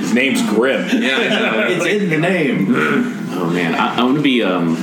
His 0.00 0.12
name's 0.12 0.42
Grim. 0.48 0.88
Yeah. 1.00 1.68
it's 1.68 1.84
in 1.84 2.08
the 2.10 2.18
name. 2.18 2.74
Oh 2.74 3.50
man, 3.52 3.74
I, 3.76 4.00
I 4.00 4.02
want 4.02 4.16
to 4.16 4.22
be 4.22 4.42
um 4.42 4.74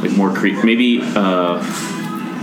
like 0.00 0.12
more 0.12 0.32
creep. 0.32 0.64
Maybe 0.64 1.00
uh 1.02 1.58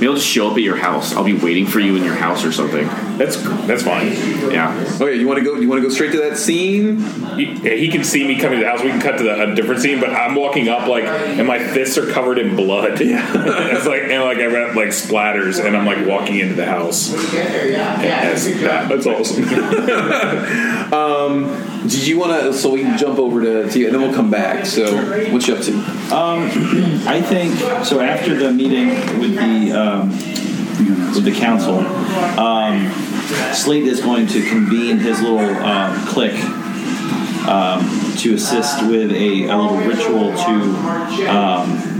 maybe 0.04 0.10
I'll 0.10 0.16
just 0.16 0.28
show 0.28 0.50
up 0.50 0.58
at 0.58 0.64
your 0.64 0.76
house. 0.76 1.14
I'll 1.16 1.24
be 1.24 1.34
waiting 1.34 1.66
for 1.66 1.80
you 1.80 1.96
in 1.96 2.04
your 2.04 2.16
house 2.16 2.44
or 2.44 2.52
something. 2.52 2.86
That's 3.18 3.38
that's 3.68 3.84
fine. 3.84 4.08
Yeah. 4.52 4.98
Okay, 5.00 5.16
you 5.16 5.28
want 5.28 5.40
to 5.40 5.46
go? 5.46 5.56
You 5.56 5.70
want 5.70 5.82
to 5.82 5.88
go 5.88 5.94
straight 5.94 6.12
to 6.12 6.18
that 6.18 6.38
scene? 6.38 7.00
He, 7.38 7.56
he 7.56 7.88
can 7.88 8.04
see 8.04 8.28
me 8.28 8.38
coming 8.40 8.60
to 8.60 8.66
the 8.66 8.70
house. 8.70 8.84
We 8.84 8.90
can 8.90 9.00
cut 9.00 9.18
to 9.18 9.24
the, 9.24 9.52
a 9.52 9.56
different 9.56 9.82
scene, 9.82 10.02
but 10.02 10.10
I'm 10.10 10.36
walking 10.36 10.68
up 10.68 10.88
like, 10.88 11.06
and 11.06 11.48
my 11.48 11.60
fists 11.60 11.98
are 11.98 12.12
covered 12.12 12.38
in 12.38 12.56
blood. 12.56 13.00
Yeah. 13.00 13.26
it's 13.76 13.86
like 13.86 14.04
and 14.04 14.24
like 14.24 14.40
I 14.40 14.52
got 14.52 14.76
like 14.76 14.90
splatters, 14.90 15.64
and 15.64 15.76
I'm 15.78 15.86
like 15.86 16.06
walking 16.06 16.40
into 16.40 16.56
the 16.56 16.66
house. 16.66 17.14
As 17.14 18.46
that. 18.62 18.90
That's 18.90 19.06
awesome. 19.06 19.44
um, 20.94 21.88
did 21.88 22.08
you 22.08 22.18
want 22.20 22.42
to? 22.42 22.54
So 22.54 22.72
we 22.72 22.82
can 22.82 22.98
jump 22.98 23.20
over 23.20 23.42
to, 23.42 23.70
to 23.70 23.80
you, 23.80 23.86
and 23.88 23.96
then 23.96 24.02
we'll 24.02 24.14
come 24.14 24.30
back. 24.30 24.66
So, 24.66 24.96
what's 25.32 25.48
you 25.48 25.56
up 25.56 25.62
to? 25.64 25.74
Um, 26.14 26.50
I 27.08 27.22
think 27.22 27.56
so. 27.86 28.00
After 28.00 28.36
the 28.36 28.52
meeting 28.52 28.90
with 29.20 29.36
the 29.36 29.72
um, 29.94 30.10
with 31.14 31.24
the 31.24 31.32
council, 31.32 31.80
um, 32.40 32.92
Slate 33.54 33.86
is 33.86 34.02
going 34.02 34.28
to 34.28 34.42
convene 34.48 34.98
his 34.98 35.22
little 35.22 35.40
um, 35.40 36.06
clique 36.08 36.44
um, 37.48 37.82
to 38.18 38.34
assist 38.36 38.86
with 38.88 39.12
a, 39.12 39.46
a 39.46 39.56
little 39.56 39.78
ritual 39.78 40.36
to 40.36 41.30
um, 41.30 41.94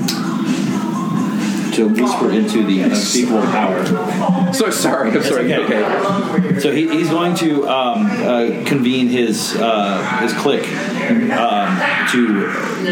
to 1.74 1.88
whisper 1.88 2.32
into 2.32 2.64
the 2.66 2.82
unspeakable 2.82 3.42
power. 3.42 3.84
So 4.54 4.70
sorry. 4.70 5.12
I'm 5.12 5.24
sorry. 5.24 5.54
okay. 5.54 5.84
okay. 5.84 6.60
So 6.60 6.72
he, 6.72 6.88
he's 6.88 7.10
going 7.10 7.36
to 7.38 7.68
um, 7.68 8.06
uh, 8.06 8.64
convene 8.66 9.08
his 9.08 9.56
uh, 9.56 10.20
his 10.22 10.34
clique 10.34 10.68
um, 11.32 12.10
to 12.12 12.46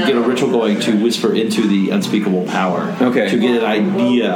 get 0.06 0.16
a 0.16 0.22
ritual 0.22 0.50
going 0.52 0.80
to 0.82 1.02
whisper 1.02 1.34
into 1.34 1.68
the 1.68 1.90
unspeakable 1.92 2.46
power. 2.46 2.96
Okay. 3.02 3.30
To 3.30 3.38
get 3.38 3.64
an 3.64 3.66
idea 3.66 4.34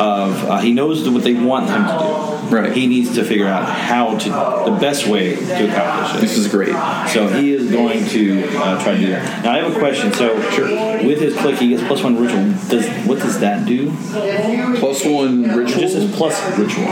of 0.00 0.44
uh, 0.44 0.58
he 0.58 0.72
knows 0.72 1.08
what 1.08 1.22
they 1.22 1.34
want 1.34 1.68
him 1.68 1.84
to 1.84 1.98
do. 1.98 2.34
Right. 2.54 2.72
He 2.72 2.86
needs 2.86 3.14
to 3.14 3.24
figure 3.24 3.46
out 3.46 3.68
how 3.68 4.16
to 4.18 4.28
the 4.70 4.76
best 4.80 5.06
way 5.06 5.34
to 5.34 5.70
accomplish 5.70 6.16
it. 6.16 6.20
This 6.20 6.36
is 6.36 6.48
great. 6.48 6.74
So 7.08 7.28
he 7.28 7.52
is 7.52 7.70
going 7.70 8.04
to 8.08 8.44
uh, 8.58 8.82
try 8.82 8.94
to 8.94 8.98
do 9.00 9.06
that. 9.10 9.44
Now 9.44 9.52
I 9.52 9.58
have 9.58 9.74
a 9.74 9.78
question. 9.78 10.12
So 10.12 10.36
with 10.36 11.20
his 11.20 11.34
click, 11.36 11.58
he 11.58 11.70
gets 11.70 11.82
plus 11.84 12.02
one 12.02 12.20
ritual. 12.20 12.44
Does 12.68 12.86
what 13.06 13.18
does 13.20 13.40
that 13.40 13.66
do? 13.66 13.90
Plus 14.78 15.04
one 15.04 15.42
ritual. 15.56 15.80
Just 15.80 15.96
as 15.96 16.14
plus 16.14 16.58
ritual. 16.58 16.86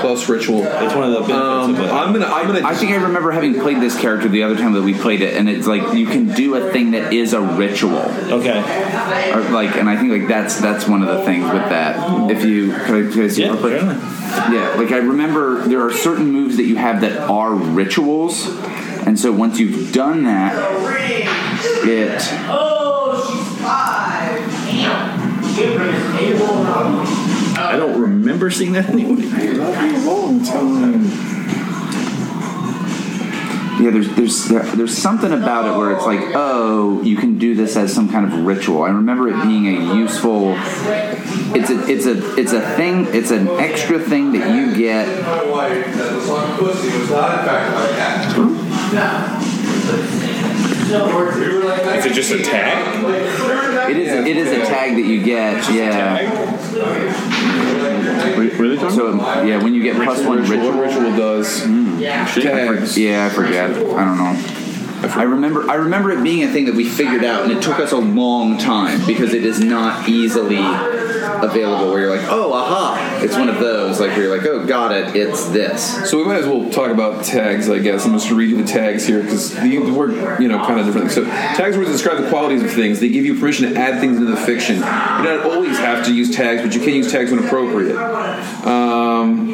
plus 0.00 0.28
ritual. 0.28 0.62
It's 0.64 0.94
one 0.94 1.04
of 1.04 1.12
the 1.12 1.20
benefits 1.20 1.32
Um, 1.32 1.74
of 1.76 1.80
it. 1.80 1.90
I'm 1.90 2.12
gonna. 2.12 2.26
I'm 2.26 2.46
gonna. 2.46 2.66
I 2.66 2.74
think 2.74 2.92
I 2.92 2.96
remember 2.96 3.30
having 3.30 3.54
played 3.60 3.80
this 3.80 3.98
character 3.98 4.28
the 4.28 4.42
other 4.42 4.56
time 4.56 4.72
that 4.72 4.82
we 4.82 4.94
played 4.94 5.20
it, 5.22 5.29
and 5.34 5.48
it's 5.48 5.66
like 5.66 5.94
you 5.94 6.06
can 6.06 6.28
do 6.34 6.54
a 6.56 6.70
thing 6.72 6.92
that 6.92 7.12
is 7.12 7.32
a 7.32 7.40
ritual, 7.40 7.98
okay. 7.98 8.58
or 9.32 9.40
like, 9.50 9.76
and 9.76 9.88
I 9.88 9.96
think 9.96 10.12
like 10.12 10.28
that's 10.28 10.60
that's 10.60 10.86
one 10.88 11.02
of 11.02 11.08
the 11.08 11.24
things 11.24 11.44
with 11.44 11.68
that. 11.70 12.30
If 12.30 12.44
you 12.44 12.72
could 12.72 13.08
I, 13.08 13.12
could 13.12 13.24
I 13.24 13.28
see 13.28 13.42
Yeah. 13.44 13.56
quick? 13.56 13.80
Yeah, 13.82 14.74
like 14.76 14.92
I 14.92 14.98
remember 14.98 15.66
there 15.66 15.84
are 15.84 15.92
certain 15.92 16.30
moves 16.30 16.56
that 16.56 16.64
you 16.64 16.76
have 16.76 17.00
that 17.02 17.18
are 17.28 17.52
rituals, 17.54 18.46
and 19.06 19.18
so 19.18 19.32
once 19.32 19.58
you've 19.58 19.92
done 19.92 20.24
that, 20.24 20.54
it 21.84 22.20
I 27.62 27.76
don't 27.76 28.00
remember 28.00 28.50
seeing 28.50 28.72
that 28.72 28.88
anywhere. 28.88 29.16
Yeah 33.80 33.90
there's 33.90 34.08
there's 34.14 34.44
there, 34.46 34.62
there's 34.62 34.96
something 34.96 35.32
about 35.32 35.64
it 35.66 35.78
where 35.78 35.92
it's 35.92 36.04
like 36.04 36.20
oh 36.34 37.00
you 37.02 37.16
can 37.16 37.38
do 37.38 37.54
this 37.54 37.76
as 37.76 37.92
some 37.92 38.08
kind 38.10 38.30
of 38.30 38.44
ritual. 38.44 38.82
I 38.82 38.90
remember 38.90 39.28
it 39.28 39.42
being 39.42 39.66
a 39.66 39.94
useful. 39.94 40.54
It's 41.52 41.70
a 41.70 41.90
it's 41.90 42.06
a 42.06 42.36
it's 42.36 42.52
a 42.52 42.60
thing. 42.76 43.06
It's 43.14 43.30
an 43.30 43.48
extra 43.48 43.98
thing 43.98 44.32
that 44.32 44.54
you 44.54 44.76
get 44.76 45.08
Is 50.90 52.06
it 52.06 52.14
just 52.14 52.32
a 52.32 52.42
tag? 52.42 53.90
It 53.90 53.96
is. 53.96 54.26
It 54.26 54.36
is 54.36 54.52
a 54.52 54.66
tag 54.66 54.96
that 54.96 55.04
you 55.04 55.22
get. 55.22 55.68
Yeah. 55.72 56.18
Really? 58.58 58.78
So 58.78 59.14
yeah, 59.44 59.62
when 59.62 59.74
you 59.74 59.82
get 59.82 59.96
plus 59.96 60.24
one 60.24 60.42
ritual. 60.42 60.56
ritual. 60.56 60.76
What 60.76 60.86
ritual 60.86 61.10
mm-hmm. 61.10 61.89
Does? 62.00 62.34
Tags. 62.34 62.98
Yeah, 62.98 63.26
I 63.26 63.28
forget. 63.28 63.70
I 63.70 64.04
don't 64.04 64.18
know. 64.18 64.56
I 65.08 65.22
remember. 65.22 65.70
I 65.70 65.76
remember 65.76 66.10
it 66.10 66.22
being 66.22 66.42
a 66.44 66.52
thing 66.52 66.66
that 66.66 66.74
we 66.74 66.84
figured 66.84 67.24
out, 67.24 67.44
and 67.44 67.52
it 67.52 67.62
took 67.62 67.78
us 67.78 67.92
a 67.92 67.96
long 67.96 68.58
time 68.58 69.06
because 69.06 69.32
it 69.32 69.44
is 69.44 69.58
not 69.58 70.08
easily 70.08 70.58
available. 70.58 71.90
Where 71.90 72.00
you're 72.00 72.16
like, 72.16 72.28
oh, 72.28 72.52
aha! 72.52 73.20
It's 73.22 73.34
one 73.34 73.48
of 73.48 73.58
those 73.58 73.98
like 73.98 74.10
where 74.10 74.24
you're 74.24 74.36
like, 74.36 74.46
oh, 74.46 74.66
got 74.66 74.92
it. 74.92 75.16
It's 75.16 75.48
this. 75.48 76.08
So 76.10 76.18
we 76.18 76.24
might 76.24 76.40
as 76.40 76.46
well 76.46 76.68
talk 76.70 76.90
about 76.90 77.24
tags, 77.24 77.70
I 77.70 77.78
guess. 77.78 78.04
I'm 78.04 78.12
just 78.12 78.28
to 78.28 78.34
read 78.34 78.50
you 78.50 78.58
the 78.58 78.64
tags 78.64 79.06
here 79.06 79.22
because 79.22 79.54
the, 79.54 79.78
the 79.78 79.92
word, 79.92 80.40
you 80.40 80.48
know, 80.48 80.58
kind 80.58 80.78
of 80.78 80.86
different. 80.86 81.10
So 81.12 81.24
tags 81.24 81.78
words 81.78 81.90
describe 81.90 82.22
the 82.22 82.28
qualities 82.28 82.62
of 82.62 82.70
things. 82.70 83.00
They 83.00 83.08
give 83.08 83.24
you 83.24 83.38
permission 83.38 83.72
to 83.72 83.78
add 83.78 84.00
things 84.00 84.18
into 84.18 84.30
the 84.30 84.36
fiction. 84.36 84.76
You 84.76 84.82
don't 84.82 85.50
always 85.50 85.78
have 85.78 86.04
to 86.06 86.14
use 86.14 86.34
tags, 86.34 86.62
but 86.62 86.74
you 86.74 86.80
can 86.80 86.94
use 86.94 87.10
tags 87.10 87.30
when 87.30 87.42
appropriate. 87.42 87.96
Um, 88.66 89.48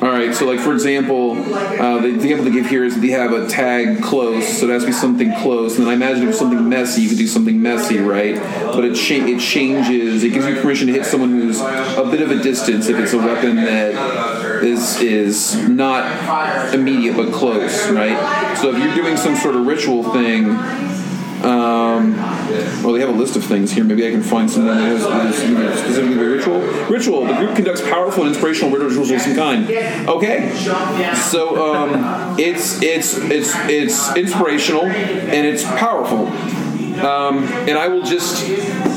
all 0.00 0.10
right. 0.10 0.32
So, 0.32 0.46
like 0.46 0.60
for 0.60 0.72
example, 0.72 1.32
uh, 1.52 1.98
the 2.00 2.14
example 2.14 2.44
they 2.44 2.52
give 2.52 2.66
here 2.66 2.84
is 2.84 3.00
they 3.00 3.08
have 3.08 3.32
a 3.32 3.48
tag 3.48 4.00
close, 4.02 4.58
so 4.58 4.66
it 4.66 4.70
has 4.70 4.82
to 4.82 4.86
be 4.86 4.92
something 4.92 5.34
close. 5.40 5.76
And 5.76 5.86
then 5.86 5.92
I 5.92 5.96
imagine 5.96 6.22
if 6.22 6.30
it's 6.30 6.38
something 6.38 6.68
messy, 6.68 7.02
you 7.02 7.08
could 7.08 7.18
do 7.18 7.26
something 7.26 7.60
messy, 7.60 7.98
right? 7.98 8.36
But 8.36 8.84
it 8.84 8.94
cha- 8.94 9.26
it 9.26 9.40
changes. 9.40 10.22
It 10.22 10.30
gives 10.30 10.46
you 10.46 10.60
permission 10.60 10.86
to 10.86 10.92
hit 10.92 11.04
someone 11.04 11.30
who's 11.30 11.60
a 11.60 12.06
bit 12.10 12.22
of 12.22 12.30
a 12.30 12.40
distance 12.40 12.88
if 12.88 12.96
it's 12.96 13.12
a 13.12 13.18
weapon 13.18 13.56
that 13.56 14.62
is 14.62 15.00
is 15.00 15.56
not 15.68 16.72
immediate 16.74 17.16
but 17.16 17.32
close, 17.32 17.90
right? 17.90 18.56
So 18.56 18.74
if 18.74 18.78
you're 18.78 18.94
doing 18.94 19.16
some 19.16 19.34
sort 19.36 19.56
of 19.56 19.66
ritual 19.66 20.12
thing. 20.12 20.97
Um, 21.44 22.16
well, 22.82 22.92
they 22.92 23.00
have 23.00 23.08
a 23.10 23.12
list 23.12 23.36
of 23.36 23.44
things 23.44 23.70
here. 23.70 23.84
Maybe 23.84 24.06
I 24.06 24.10
can 24.10 24.22
find 24.22 24.50
something 24.50 24.74
that 24.74 24.92
is, 24.92 25.04
that 25.04 25.26
is 25.26 25.78
specifically 25.78 26.16
ritual. 26.16 26.60
Ritual. 26.88 27.26
The 27.26 27.34
group 27.34 27.54
conducts 27.54 27.80
powerful 27.82 28.24
and 28.24 28.30
inspirational 28.32 28.76
rituals 28.76 29.10
of 29.10 29.20
some 29.20 29.36
kind. 29.36 29.68
Okay. 30.08 30.52
So 31.14 31.74
um, 31.74 32.36
it's 32.38 32.82
it's 32.82 33.16
it's 33.18 33.52
it's 33.68 34.16
inspirational 34.16 34.84
and 34.84 35.46
it's 35.46 35.64
powerful. 35.64 36.26
Um, 36.98 37.44
and 37.44 37.78
I 37.78 37.86
will 37.86 38.02
just 38.02 38.48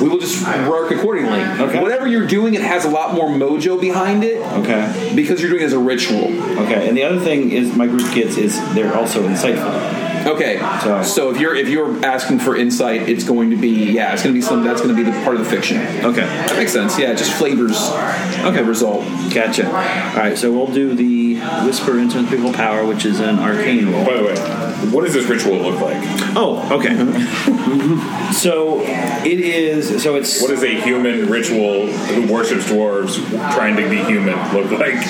we 0.02 0.10
will 0.10 0.18
just 0.18 0.44
work 0.68 0.90
accordingly. 0.92 1.40
Okay. 1.42 1.80
Whatever 1.80 2.08
you're 2.08 2.26
doing, 2.26 2.56
it 2.56 2.62
has 2.62 2.86
a 2.86 2.90
lot 2.90 3.14
more 3.14 3.30
mojo 3.30 3.80
behind 3.80 4.24
it 4.24 4.42
Okay. 4.42 5.14
because 5.16 5.40
you're 5.42 5.52
doing 5.52 5.62
it 5.62 5.66
as 5.66 5.74
a 5.74 5.80
ritual. 5.80 6.26
Okay. 6.64 6.88
And 6.88 6.98
the 6.98 7.04
other 7.04 7.20
thing 7.20 7.52
is 7.52 7.76
my 7.76 7.86
group 7.86 8.12
gets 8.14 8.38
is 8.38 8.58
they're 8.74 8.96
also 8.96 9.22
insightful. 9.28 10.01
Okay, 10.26 10.60
So- 10.84 11.02
so, 11.04 11.30
if 11.32 11.40
you're 11.40 11.56
if 11.56 11.68
you're 11.68 12.04
asking 12.06 12.40
for 12.40 12.56
insight, 12.56 13.10
it's 13.10 13.24
going 13.24 13.50
to 13.52 13.56
be 13.58 13.92
yeah, 13.92 14.14
it's 14.14 14.24
going 14.24 14.34
to 14.34 14.38
be 14.40 14.46
some 14.46 14.64
that's 14.64 14.82
going 14.82 14.96
to 14.96 15.04
be 15.04 15.10
the 15.10 15.18
part 15.24 15.36
of 15.36 15.44
the 15.44 15.50
fiction. 15.50 15.78
Okay. 16.06 16.22
That 16.22 16.58
makes 16.58 16.72
sense. 16.74 16.98
Yeah, 17.00 17.12
it 17.12 17.18
just 17.18 17.32
flavors 17.34 17.78
okay 18.44 18.62
result. 18.64 19.04
Gotcha. 19.34 19.66
All 19.68 19.74
right. 19.74 20.38
So 20.38 20.52
we'll 20.52 20.68
do 20.74 20.94
the 20.94 21.36
whisper 21.66 21.98
into 22.00 22.24
people 22.28 22.54
power, 22.54 22.86
which 22.86 23.06
is 23.06 23.20
an 23.20 23.40
arcane 23.40 23.92
roll. 23.92 24.06
By 24.06 24.18
the 24.18 24.24
way, 24.24 24.36
what 24.92 25.06
does 25.06 25.14
this 25.14 25.26
ritual 25.26 25.58
look 25.58 25.80
like? 25.82 26.02
Oh. 26.36 26.68
Okay. 26.78 26.96
so 28.34 28.82
it 28.82 29.40
is. 29.40 30.02
So 30.02 30.16
it's. 30.16 30.42
What 30.42 30.50
does 30.50 30.64
a 30.64 30.80
human 30.82 31.30
ritual 31.30 31.88
who 31.88 32.32
worships 32.32 32.66
dwarves 32.66 33.18
trying 33.54 33.76
to 33.78 33.90
be 33.90 33.98
human 34.04 34.36
look 34.54 34.72
like? 34.72 35.04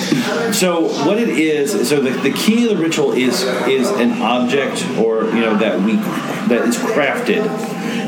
So 0.54 0.88
what 1.06 1.18
it 1.18 1.28
is, 1.28 1.88
so 1.88 2.00
the, 2.00 2.10
the 2.10 2.32
key 2.32 2.70
of 2.70 2.76
the 2.76 2.82
ritual 2.82 3.12
is 3.12 3.42
is 3.68 3.88
an 3.90 4.22
object 4.22 4.84
or 4.98 5.24
you 5.26 5.40
know 5.40 5.56
that 5.58 5.80
we 5.80 5.96
that 5.96 6.66
is 6.66 6.76
crafted 6.76 7.46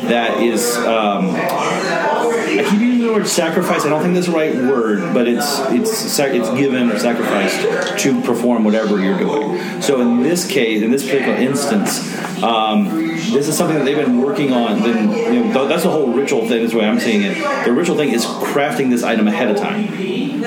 that 0.08 0.42
is 0.42 0.76
um, 0.76 1.30
I 1.30 2.66
keep 2.70 2.80
using 2.80 3.06
the 3.06 3.12
word 3.12 3.26
sacrifice. 3.26 3.84
I 3.84 3.88
don't 3.88 4.02
think 4.02 4.14
that's 4.14 4.26
the 4.26 4.32
right 4.32 4.54
word, 4.54 5.14
but 5.14 5.26
it's 5.26 5.60
it's 5.70 5.96
sac- 5.96 6.34
it's 6.34 6.50
given 6.50 6.90
or 6.90 6.98
sacrificed 6.98 7.98
to 8.00 8.20
perform 8.22 8.64
whatever 8.64 9.00
you're 9.00 9.18
doing. 9.18 9.82
So 9.82 10.00
in 10.00 10.22
this 10.22 10.46
case, 10.46 10.82
in 10.82 10.90
this 10.90 11.04
particular 11.04 11.36
instance, 11.36 11.98
um, 12.44 12.98
this 12.98 13.48
is 13.48 13.56
something 13.56 13.78
that 13.78 13.84
they've 13.84 13.96
been 13.96 14.20
working 14.20 14.52
on. 14.52 14.82
Then 14.82 15.34
you 15.34 15.52
know, 15.52 15.66
that's 15.66 15.84
the 15.84 15.90
whole 15.90 16.12
ritual 16.12 16.46
thing. 16.46 16.62
Is 16.62 16.72
the 16.72 16.78
way 16.78 16.84
I'm 16.84 17.00
seeing 17.00 17.22
it. 17.22 17.64
The 17.64 17.72
ritual 17.72 17.96
thing 17.96 18.10
is 18.10 18.24
crafting 18.26 18.90
this 18.90 19.02
item 19.02 19.26
ahead 19.28 19.48
of 19.48 19.56
time. 19.56 19.88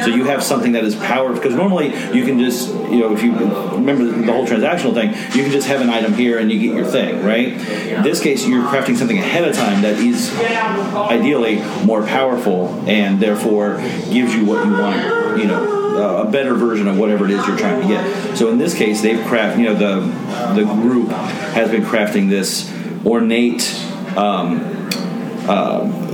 So 0.04 0.08
you 0.08 0.26
have 0.26 0.43
something 0.43 0.74
that 0.74 0.84
is 0.84 0.95
powered 0.95 1.36
because 1.36 1.56
normally 1.56 1.88
you 2.16 2.24
can 2.24 2.39
just 2.39 2.70
you 2.70 3.00
know 3.00 3.14
if 3.14 3.24
you 3.24 3.34
remember 3.34 4.06
the 4.06 4.32
whole 4.32 4.45
transactional 4.45 4.93
thing, 4.93 5.10
you 5.36 5.43
can 5.43 5.52
just 5.52 5.68
have 5.68 5.82
an 5.82 5.89
item 5.89 6.14
here 6.14 6.38
and 6.38 6.52
you 6.52 6.60
get 6.60 6.76
your 6.76 6.86
thing, 6.86 7.26
right? 7.26 7.48
In 7.48 8.04
this 8.04 8.22
case, 8.22 8.45
you're 8.45 8.64
crafting 8.64 8.95
something 8.95 9.18
ahead 9.18 9.48
of 9.48 9.56
time 9.56 9.82
that 9.82 9.98
is 9.98 10.32
ideally 10.93 11.64
more 11.84 12.06
powerful 12.06 12.68
and 12.88 13.20
therefore 13.20 13.78
gives 14.12 14.36
you 14.36 14.45
what 14.45 14.64
you 14.66 14.74
want. 14.74 15.39
You 15.39 15.48
know, 15.48 15.87
a 15.98 16.30
better 16.30 16.54
version 16.54 16.88
of 16.88 16.98
whatever 16.98 17.26
it 17.26 17.32
is 17.32 17.45
you're 17.48 17.58
trying 17.58 17.82
to 17.82 17.88
get. 17.88 18.38
So 18.38 18.50
in 18.50 18.58
this 18.58 18.74
case, 18.74 19.02
they've 19.02 19.26
craft. 19.26 19.58
You 19.58 19.66
know, 19.66 19.76
the 19.76 20.00
the 20.54 20.66
group 20.66 21.10
has 21.10 21.70
been 21.72 21.84
crafting 21.84 22.30
this 22.30 22.72
ornate. 23.06 23.74
Um, 24.16 24.74
uh, 25.48 26.08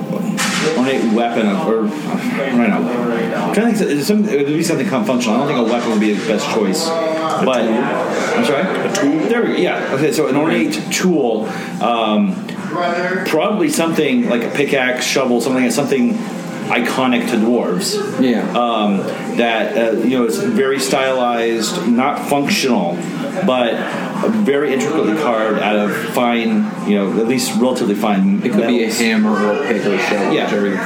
ornate 0.78 1.14
weapon 1.14 1.48
of, 1.48 1.68
or 1.68 1.88
I 1.88 2.50
don't 2.50 2.70
know. 2.70 3.36
I'm 3.36 3.54
trying 3.54 3.74
to 3.74 3.86
think. 3.86 4.04
Some, 4.04 4.26
it 4.26 4.46
would 4.46 4.48
be 4.48 4.64
something 4.64 4.88
functional. 4.88 5.36
I 5.36 5.40
don't 5.40 5.48
think 5.48 5.68
a 5.68 5.74
weapon 5.74 5.92
would 5.92 6.00
be 6.00 6.14
the 6.14 6.28
best 6.28 6.50
choice. 6.54 6.88
But 6.88 7.62
I'm 7.68 8.46
sorry. 8.46 8.90
A 8.90 8.94
tool. 8.94 9.28
There 9.30 9.42
we 9.42 9.48
go. 9.48 9.54
Yeah. 9.56 9.94
Okay. 9.96 10.12
So 10.12 10.28
an 10.28 10.36
ornate 10.36 10.74
tool. 10.92 11.46
Um, 11.82 12.48
probably 13.28 13.70
something 13.70 14.30
like 14.30 14.44
a 14.44 14.50
pickaxe, 14.50 15.06
shovel, 15.06 15.42
something 15.42 15.70
something 15.72 16.18
iconic 16.70 17.30
to 17.30 17.36
dwarves. 17.38 17.96
Yeah. 18.22 18.42
Um, 18.58 18.98
that 19.38 19.78
uh, 19.78 19.92
you 20.00 20.18
know 20.18 20.26
is 20.26 20.38
very 20.38 20.80
stylized, 20.80 21.88
not 21.88 22.28
functional, 22.30 22.96
but 23.46 23.74
very 24.30 24.74
intricately 24.74 25.16
carved 25.22 25.60
out 25.60 25.76
of 25.76 25.96
fine, 26.14 26.64
you 26.90 26.96
know, 26.96 27.20
at 27.20 27.28
least 27.28 27.60
relatively 27.60 27.96
fine. 27.96 28.42
It 28.44 28.52
could 28.54 28.68
be 28.68 28.84
a 28.84 28.92
hammer 28.94 29.32
or 29.32 29.64
a 29.64 29.68
pick 29.68 29.86
or 29.86 29.94
a 29.96 30.00
shovel, 30.00 30.34
Yeah. 30.34 30.46
whichever 30.46 30.68
you. 30.68 30.78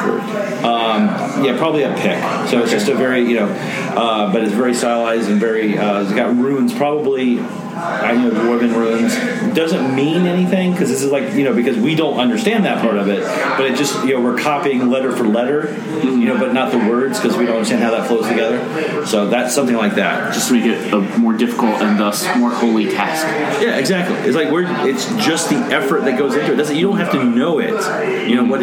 Um, 0.67 1.43
yeah, 1.45 1.55
probably 1.57 1.83
a 1.83 1.93
pick. 1.95 2.17
So 2.49 2.61
it's 2.61 2.71
just 2.71 2.87
a 2.87 2.95
very, 2.95 3.21
you 3.21 3.35
know, 3.35 3.47
uh, 3.47 4.31
but 4.31 4.43
it's 4.43 4.53
very 4.53 4.73
stylized 4.73 5.29
and 5.29 5.39
very. 5.39 5.77
Uh, 5.77 6.01
it's 6.03 6.13
got 6.13 6.35
runes, 6.35 6.73
probably. 6.73 7.39
I 7.77 8.15
know 8.15 8.31
dwarven 8.31 8.75
runes 8.75 9.55
doesn't 9.55 9.95
mean 9.95 10.25
anything 10.25 10.71
because 10.71 10.89
this 10.89 11.01
is 11.01 11.11
like 11.11 11.33
you 11.33 11.43
know 11.43 11.53
because 11.53 11.77
we 11.77 11.95
don't 11.95 12.19
understand 12.19 12.65
that 12.65 12.81
part 12.81 12.97
of 12.97 13.07
it, 13.07 13.23
but 13.57 13.65
it 13.65 13.77
just 13.77 14.03
you 14.05 14.13
know 14.13 14.21
we're 14.21 14.37
copying 14.37 14.89
letter 14.89 15.15
for 15.15 15.25
letter, 15.25 15.75
you 16.03 16.25
know, 16.25 16.37
but 16.37 16.53
not 16.53 16.71
the 16.71 16.77
words 16.77 17.19
because 17.19 17.37
we 17.37 17.45
don't 17.45 17.55
understand 17.55 17.83
how 17.83 17.91
that 17.91 18.07
flows 18.07 18.27
together. 18.27 19.05
So 19.05 19.27
that's 19.27 19.53
something 19.53 19.75
like 19.75 19.95
that. 19.95 20.33
Just 20.33 20.49
to 20.49 20.53
make 20.53 20.65
it 20.65 20.93
a 20.93 20.99
more 21.19 21.33
difficult 21.33 21.81
and 21.81 21.99
thus 21.99 22.23
more 22.37 22.51
holy 22.51 22.89
task. 22.89 23.25
Yeah, 23.61 23.77
exactly. 23.77 24.17
It's 24.19 24.35
like 24.35 24.51
we're. 24.51 24.65
It's 24.87 25.07
just 25.23 25.49
the 25.49 25.57
effort 25.57 26.01
that 26.01 26.17
goes 26.17 26.35
into 26.35 26.53
it. 26.53 26.55
Doesn't 26.55 26.75
you 26.75 26.87
don't 26.87 26.97
have 26.97 27.11
to 27.11 27.23
know 27.23 27.59
it. 27.59 27.73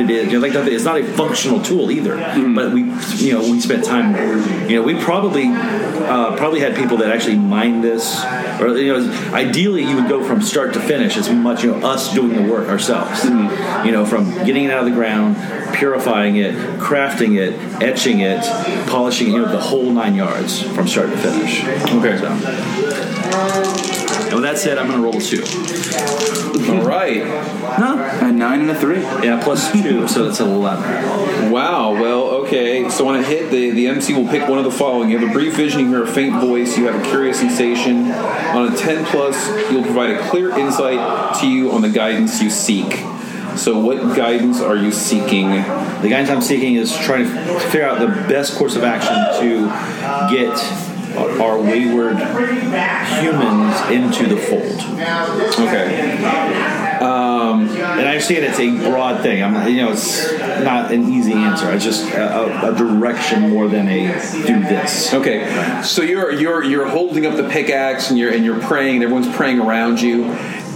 You 0.09 0.25
know 0.25 0.25
what 0.25 0.25
it 0.25 0.27
is. 0.27 0.33
You 0.33 0.41
know, 0.41 0.61
like 0.63 0.73
it's 0.73 0.85
not 0.85 0.99
a 1.01 1.05
functional 1.05 1.63
tool 1.63 1.91
either. 1.91 2.17
But 2.55 2.73
we, 2.73 2.83
you 3.17 3.33
know, 3.33 3.43
we 3.51 3.61
spent 3.61 3.85
time. 3.85 4.15
You 4.69 4.77
know, 4.77 4.83
we 4.83 4.95
probably 5.03 5.47
uh, 5.49 6.37
probably 6.37 6.61
had 6.61 6.77
people 6.77 6.97
that 6.99 7.11
actually 7.11 7.37
mined 7.37 7.83
this, 7.83 8.23
or 8.61 8.77
you 8.77 8.93
know, 8.93 9.33
ideally 9.33 9.83
you 9.83 9.97
would 9.97 10.09
go 10.09 10.23
from 10.25 10.43
start 10.43 10.73
to 10.75 10.81
finish 10.81 11.17
as 11.17 11.31
much. 11.31 11.63
You 11.65 11.73
know, 11.73 11.87
us 11.87 12.13
doing 12.13 12.35
the 12.35 12.51
work 12.51 12.69
ourselves. 12.69 13.25
You 13.25 13.93
know, 13.93 14.05
from 14.07 14.33
getting 14.45 14.65
it 14.65 14.71
out 14.71 14.81
of 14.81 14.87
the 14.87 14.95
ground, 14.95 15.37
purifying 15.75 16.37
it, 16.37 16.55
crafting 16.79 17.39
it, 17.39 17.55
etching 17.83 18.21
it, 18.21 18.43
polishing 18.89 19.29
it. 19.29 19.33
You 19.33 19.43
know, 19.43 19.51
the 19.51 19.61
whole 19.61 19.91
nine 19.91 20.15
yards 20.15 20.63
from 20.75 20.87
start 20.89 21.11
to 21.11 21.17
finish. 21.17 21.65
Okay. 21.93 22.19
So. 22.19 24.04
And 24.35 24.43
with 24.43 24.51
that 24.51 24.59
said, 24.59 24.79
I'm 24.79 24.89
going 24.89 24.99
to 24.99 25.05
roll 25.05 25.17
a 25.17 25.21
two. 25.21 25.45
All 26.73 26.83
right. 26.83 27.23
A 27.23 28.33
nine 28.33 28.63
and 28.63 28.71
a 28.71 28.75
three. 28.75 29.01
Yeah, 29.01 29.41
plus 29.41 29.71
two, 29.71 30.09
so 30.09 30.25
that's 30.25 30.41
eleven. 30.41 31.53
Wow. 31.53 31.93
Well, 31.93 32.23
okay. 32.43 32.91
So 32.91 33.07
on 33.07 33.15
a 33.15 33.23
hit, 33.23 33.53
the, 33.53 33.71
the 33.71 33.87
MC 33.87 34.13
will 34.13 34.29
pick 34.29 34.49
one 34.49 34.59
of 34.59 34.65
the 34.65 34.73
following. 34.73 35.09
You 35.09 35.21
have 35.21 35.31
a 35.31 35.33
brief 35.33 35.55
vision, 35.55 35.83
you 35.83 35.89
hear 35.89 36.03
a 36.03 36.07
faint 36.09 36.41
voice, 36.41 36.77
you 36.77 36.87
have 36.87 37.01
a 37.01 37.09
curious 37.09 37.39
sensation. 37.39 38.11
On 38.11 38.73
a 38.73 38.77
10 38.77 39.05
plus, 39.07 39.71
you'll 39.71 39.85
provide 39.85 40.11
a 40.11 40.29
clear 40.29 40.51
insight 40.59 41.39
to 41.41 41.49
you 41.49 41.71
on 41.71 41.83
the 41.83 41.91
guidance 41.91 42.43
you 42.43 42.51
seek. 42.51 42.93
So 43.57 43.79
what 43.79 44.17
guidance 44.17 44.61
are 44.61 44.77
you 44.77 44.91
seeking? 44.91 45.51
The 45.51 46.09
guidance 46.11 46.31
I'm 46.31 46.43
seeking 46.43 46.75
is 46.75 46.93
trying 46.97 47.23
to 47.23 47.61
figure 47.71 47.87
out 47.87 48.01
the 48.01 48.09
best 48.29 48.59
course 48.59 48.75
of 48.75 48.83
action 48.83 49.15
to 49.15 50.35
get 50.35 50.59
our 51.41 51.59
wayward 51.59 52.17
humans 52.17 53.81
into 53.91 54.27
the 54.27 54.41
fold. 54.41 54.81
Okay. 55.61 56.15
Um, 57.01 57.69
and 57.69 58.09
I 58.09 58.13
understand 58.13 58.45
it's 58.45 58.59
a 58.59 58.71
broad 58.89 59.23
thing. 59.23 59.43
I'm, 59.43 59.69
you 59.69 59.83
know, 59.83 59.93
it's 59.93 60.33
not 60.63 60.93
an 60.93 61.13
easy 61.13 61.33
answer. 61.33 61.71
It's 61.73 61.85
just 61.85 62.09
a, 62.13 62.67
a, 62.67 62.73
a 62.73 62.77
direction 62.77 63.51
more 63.51 63.69
than 63.69 63.89
a 63.89 64.07
do 64.47 64.61
this. 64.61 65.13
Okay. 65.13 65.83
So 65.83 66.03
you're 66.03 66.33
you're 66.33 66.63
you're 66.63 66.89
holding 66.89 67.27
up 67.27 67.37
the 67.37 67.49
pickaxe 67.49 68.11
and 68.11 68.19
you're 68.19 68.33
and 68.33 68.45
you're 68.45 68.61
praying 68.61 68.97
and 68.97 69.05
everyone's 69.05 69.35
praying 69.35 69.61
around 69.61 70.01
you 70.01 70.25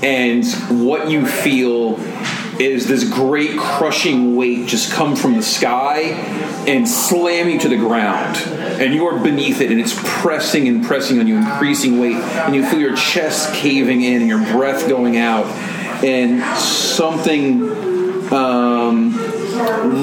and 0.03 0.45
what 0.85 1.11
you 1.11 1.27
feel 1.27 1.97
is 2.61 2.87
this 2.87 3.09
great 3.09 3.59
crushing 3.59 4.37
weight 4.37 4.67
just 4.67 4.93
come 4.93 5.15
from 5.15 5.35
the 5.35 5.43
sky 5.43 6.01
and 6.67 6.89
slam 6.89 7.49
you 7.49 7.59
to 7.61 7.69
the 7.69 7.77
ground. 7.77 8.37
And 8.81 8.95
you 8.95 9.07
are 9.07 9.19
beneath 9.23 9.61
it 9.61 9.71
and 9.71 9.81
it's 9.81 9.99
pressing 10.03 10.69
and 10.69 10.85
pressing 10.85 11.21
on 11.21 11.27
you 11.27 11.37
increasing 11.37 12.01
weight. 12.01 12.17
And 12.17 12.55
you 12.55 12.67
feel 12.67 12.81
your 12.81 12.97
chest 12.97 13.55
caving 13.55 14.03
in 14.03 14.23
and 14.23 14.29
your 14.29 14.45
breath 14.53 14.89
going 14.89 15.17
out. 15.17 15.47
And 16.05 16.43
something 16.59 17.63
um, 18.33 19.17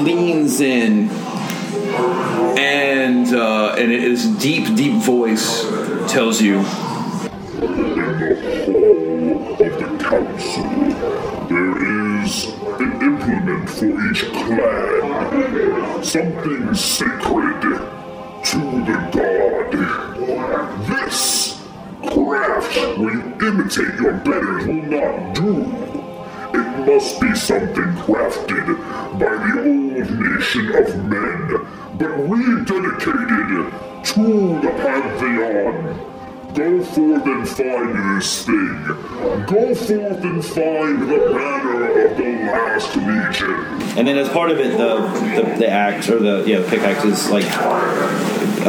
leans 0.04 0.60
in. 0.60 1.10
And 2.58 3.34
uh, 3.34 3.74
and 3.78 3.92
it 3.92 4.02
is 4.02 4.26
deep 4.38 4.74
deep 4.76 5.02
voice 5.02 5.62
tells 6.10 6.40
you 6.40 6.64
there 11.48 12.22
is 12.22 12.46
an 12.80 12.92
implement 13.02 13.70
for 13.70 14.10
each 14.10 14.24
clan, 14.32 16.02
something 16.02 16.74
sacred 16.74 17.60
to 18.44 18.58
the 18.84 18.98
god. 19.12 19.72
This 20.88 21.62
craft, 22.02 22.74
you 22.98 23.22
imitate 23.40 23.94
your 24.00 24.14
betters, 24.14 24.66
will 24.66 24.82
not 24.82 25.34
do. 25.34 25.86
It 26.58 26.86
must 26.86 27.20
be 27.20 27.34
something 27.34 27.94
crafted 28.04 28.66
by 29.18 29.34
the 29.46 29.52
old 29.60 30.10
nation 30.10 30.66
of 30.74 30.86
men, 31.06 31.48
but 31.98 32.10
rededicated 32.28 33.66
to 34.14 34.60
the 34.60 34.72
Pantheon. 34.82 36.15
Go 36.56 36.82
forth 36.82 37.26
and 37.26 37.46
find 37.48 38.16
this 38.16 38.44
thing. 38.46 38.82
Go 39.46 39.74
forth 39.74 40.24
and 40.24 40.44
find 40.44 41.02
the 41.02 41.30
banner 41.34 42.06
of 42.06 42.16
the 42.16 42.24
last 42.50 42.96
legion. 42.96 43.98
And 43.98 44.08
then 44.08 44.16
as 44.16 44.28
part 44.30 44.50
of 44.50 44.58
it, 44.58 44.76
the 44.78 44.96
the, 45.42 45.58
the 45.58 45.68
axe 45.68 46.08
or 46.08 46.18
the 46.18 46.44
yeah 46.46 46.60
the 46.60 46.68
pickaxe 46.68 47.04
is 47.04 47.30
like 47.30 47.44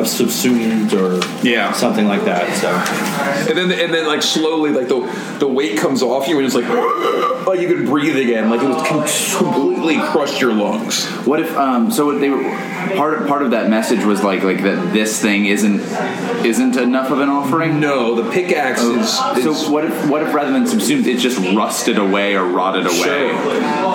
subsumed 0.05 0.93
or 0.93 1.19
Yeah. 1.41 1.71
something 1.71 2.07
like 2.07 2.25
that. 2.25 2.53
So 2.57 2.69
and 3.49 3.57
then 3.57 3.71
and 3.79 3.93
then 3.93 4.05
like 4.05 4.21
slowly 4.21 4.71
like 4.71 4.87
the 4.89 4.99
the 5.39 5.47
weight 5.47 5.77
comes 5.79 6.03
off 6.03 6.27
you 6.27 6.37
and 6.37 6.45
it's 6.45 6.55
like 6.55 6.65
like 7.47 7.59
you 7.59 7.67
could 7.67 7.85
breathe 7.85 8.17
again 8.17 8.49
like 8.49 8.61
it 8.61 8.67
was 8.67 9.35
completely 9.37 9.97
crushed 9.99 10.41
your 10.41 10.53
lungs 10.53 11.05
What 11.25 11.39
if 11.39 11.55
um 11.57 11.91
so 11.91 12.05
what 12.05 12.19
they 12.19 12.29
were 12.29 12.43
part 12.95 13.27
part 13.27 13.41
of 13.41 13.51
that 13.51 13.69
message 13.69 14.03
was 14.03 14.23
like 14.23 14.43
like 14.43 14.61
that 14.63 14.93
this 14.93 15.21
thing 15.21 15.45
isn't 15.45 15.79
isn't 16.45 16.77
enough 16.77 17.11
of 17.11 17.19
an 17.19 17.29
offering? 17.29 17.79
no 17.79 18.15
the 18.21 18.29
pickaxe 18.31 18.81
is, 18.83 19.13
So 19.43 19.53
what 19.71 19.85
if 19.85 20.09
what 20.09 20.21
if 20.23 20.33
rather 20.33 20.51
than 20.51 20.67
subsumed 20.67 21.07
it 21.07 21.17
just 21.19 21.37
rusted 21.55 21.97
away 21.97 22.35
or 22.35 22.45
rotted 22.45 22.85
away 22.85 22.95
Sure. 22.95 23.31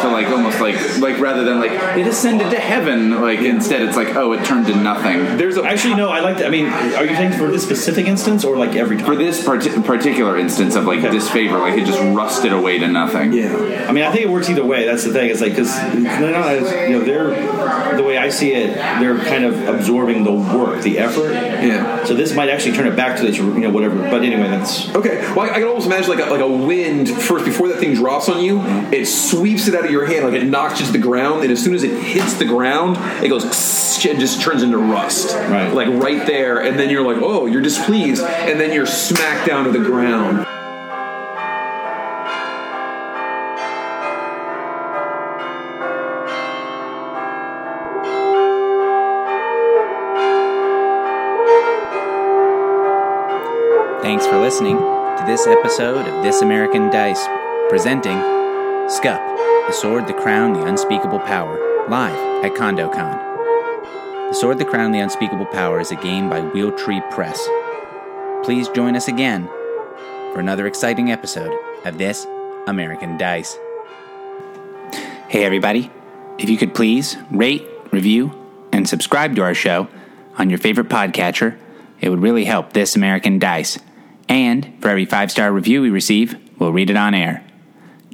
to 0.03 0.09
like 0.09 0.29
almost 0.29 0.61
like 0.61 0.77
like 0.99 1.19
rather 1.21 1.45
than 1.45 1.61
like 1.61 1.73
it 1.73 2.07
ascended 2.07 2.51
to 2.51 2.59
heaven 2.61 3.21
like 3.21 3.41
instead 3.41 3.83
it's 3.83 3.97
like 3.97 4.15
oh 4.17 4.33
it 4.33 4.45
turned 4.45 4.67
to 4.67 4.75
nothing. 4.77 5.37
there's 5.37 5.57
a 5.57 5.63
actually 5.65 5.95
no, 5.95 6.09
I 6.11 6.21
like 6.21 6.37
that. 6.39 6.47
I 6.47 6.51
mean, 6.51 6.67
are 6.67 7.05
you 7.05 7.15
saying 7.17 7.33
for 7.33 7.47
this 7.51 7.63
specific 7.63 8.07
instance 8.07 8.45
or 8.45 8.57
like 8.57 8.75
every 8.77 8.97
time? 8.97 9.07
For 9.07 9.17
this 9.17 9.45
parti- 9.45 9.71
particular 9.83 10.37
instance 10.39 10.75
of 10.77 10.85
like 10.85 11.01
disfavor, 11.03 11.59
like 11.59 11.79
it 11.79 11.87
just 11.87 12.01
rusted 12.17 12.53
away 12.53 12.79
to 12.79 12.89
nothing. 12.89 13.33
yeah 13.33 13.42
I 13.47 13.93
mean, 13.93 14.05
I 14.05 14.11
think 14.11 14.23
it 14.23 14.31
works 14.31 14.49
either 14.49 14.65
way. 14.65 14.85
That's 14.85 15.05
the 15.05 15.13
thing. 15.13 15.31
It's 15.31 15.41
like 15.41 15.53
because 15.53 15.75
they're 15.77 16.33
not, 16.33 16.49
as, 16.49 16.91
you 16.91 16.99
know, 16.99 17.05
they're 17.05 17.97
the 17.97 18.03
way 18.03 18.19
I 18.19 18.29
see 18.29 18.53
it, 18.53 18.75
they're 18.75 19.19
kind 19.19 19.45
of 19.45 19.69
absorbing 19.69 20.25
the 20.25 20.33
work, 20.33 20.83
the 20.83 20.99
effort. 20.99 21.33
Yeah. 21.33 22.05
So 22.05 22.15
this 22.15 22.35
might 22.35 22.49
actually 22.49 22.77
turn 22.77 22.87
it 22.87 22.97
back 22.97 23.19
to 23.19 23.23
this, 23.23 23.37
you 23.37 23.61
know, 23.61 23.71
whatever. 23.71 23.97
But 23.97 24.23
anyway, 24.23 24.49
that's 24.49 24.93
Okay, 24.95 25.19
well, 25.35 25.41
I, 25.41 25.51
I 25.51 25.55
can 25.55 25.65
almost 25.65 25.87
imagine 25.87 26.11
like 26.11 26.27
a, 26.27 26.31
like 26.31 26.41
a 26.41 26.49
wind 26.49 27.09
first 27.09 27.45
before 27.45 27.69
that 27.69 27.79
thing 27.79 27.95
drops 27.95 28.29
on 28.29 28.43
you. 28.43 28.61
It 28.93 29.07
sweeps 29.07 29.69
it 29.69 29.75
out 29.75 29.85
of 29.85 29.91
your 29.91 30.07
hand, 30.07 30.25
like 30.25 30.35
it 30.35 30.47
knocks 30.47 30.81
to 30.81 30.93
the 30.93 30.99
ground, 30.99 31.43
and 31.43 31.53
as 31.53 31.63
soon 31.63 31.75
as 31.75 31.83
it 31.83 32.03
hits 32.03 32.35
the 32.35 32.45
ground, 32.45 32.97
it 33.25 33.29
goes 33.29 33.45
and 34.05 34.19
just 34.19 34.41
turns 34.41 34.63
into 34.63 34.79
rust. 34.79 35.35
Right. 35.35 35.73
like 35.73 35.89
right 35.89 36.27
there, 36.27 36.63
and 36.63 36.79
then 36.79 36.91
you're 36.91 37.05
like, 37.05 37.23
oh, 37.23 37.47
you're 37.47 37.63
displeased, 37.63 38.23
and 38.23 38.59
then 38.59 38.73
you're 38.73 38.87
smacked 38.87 39.47
down 39.47 39.65
to 39.65 39.71
the 39.71 39.85
ground. 39.85 40.47
Listening 54.53 54.77
to 54.77 55.25
this 55.27 55.47
episode 55.47 56.07
of 56.07 56.23
This 56.23 56.43
American 56.43 56.91
Dice, 56.91 57.27
presenting 57.71 58.19
Scup, 58.87 59.19
The 59.67 59.73
Sword, 59.73 60.07
the 60.07 60.13
Crown, 60.13 60.53
the 60.53 60.67
Unspeakable 60.67 61.21
Power, 61.21 61.89
live 61.89 62.45
at 62.45 62.53
CondoCon. 62.53 64.29
The 64.29 64.35
Sword, 64.35 64.59
the 64.59 64.67
Crown, 64.67 64.93
the 64.93 64.99
Unspeakable 64.99 65.47
Power 65.47 65.81
is 65.81 65.91
a 65.91 65.97
game 65.97 66.29
by 66.29 66.43
Wheel 66.43 66.71
Tree 66.71 67.01
Press. 67.11 67.43
Please 68.45 68.69
join 68.69 68.95
us 68.95 69.09
again 69.09 69.47
for 70.35 70.41
another 70.41 70.67
exciting 70.67 71.11
episode 71.11 71.59
of 71.87 71.97
This 71.97 72.27
American 72.67 73.17
Dice. 73.17 73.57
Hey, 75.29 75.47
everybody. 75.47 75.91
If 76.37 76.51
you 76.51 76.59
could 76.59 76.75
please 76.75 77.17
rate, 77.31 77.67
review, 77.91 78.35
and 78.71 78.87
subscribe 78.87 79.35
to 79.37 79.43
our 79.45 79.55
show 79.55 79.89
on 80.37 80.51
your 80.51 80.59
favorite 80.59 80.91
podcatcher, 80.91 81.57
it 82.03 82.11
would 82.11 82.21
really 82.21 82.45
help 82.45 82.75
This 82.75 82.95
American 82.97 83.39
Dice. 83.39 83.79
And 84.29 84.81
for 84.81 84.89
every 84.89 85.05
five 85.05 85.31
star 85.31 85.53
review 85.53 85.83
we 85.83 85.91
receive, 85.91 86.37
we'll 86.59 86.73
read 86.73 86.91
it 86.91 86.97
on 86.97 87.15
air. 87.15 87.45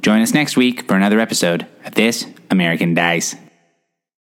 Join 0.01 0.21
us 0.21 0.33
next 0.33 0.55
week 0.55 0.87
for 0.87 0.95
another 0.95 1.19
episode 1.19 1.67
of 1.85 1.95
This 1.95 2.25
American 2.49 2.93
Dice. 2.93 3.35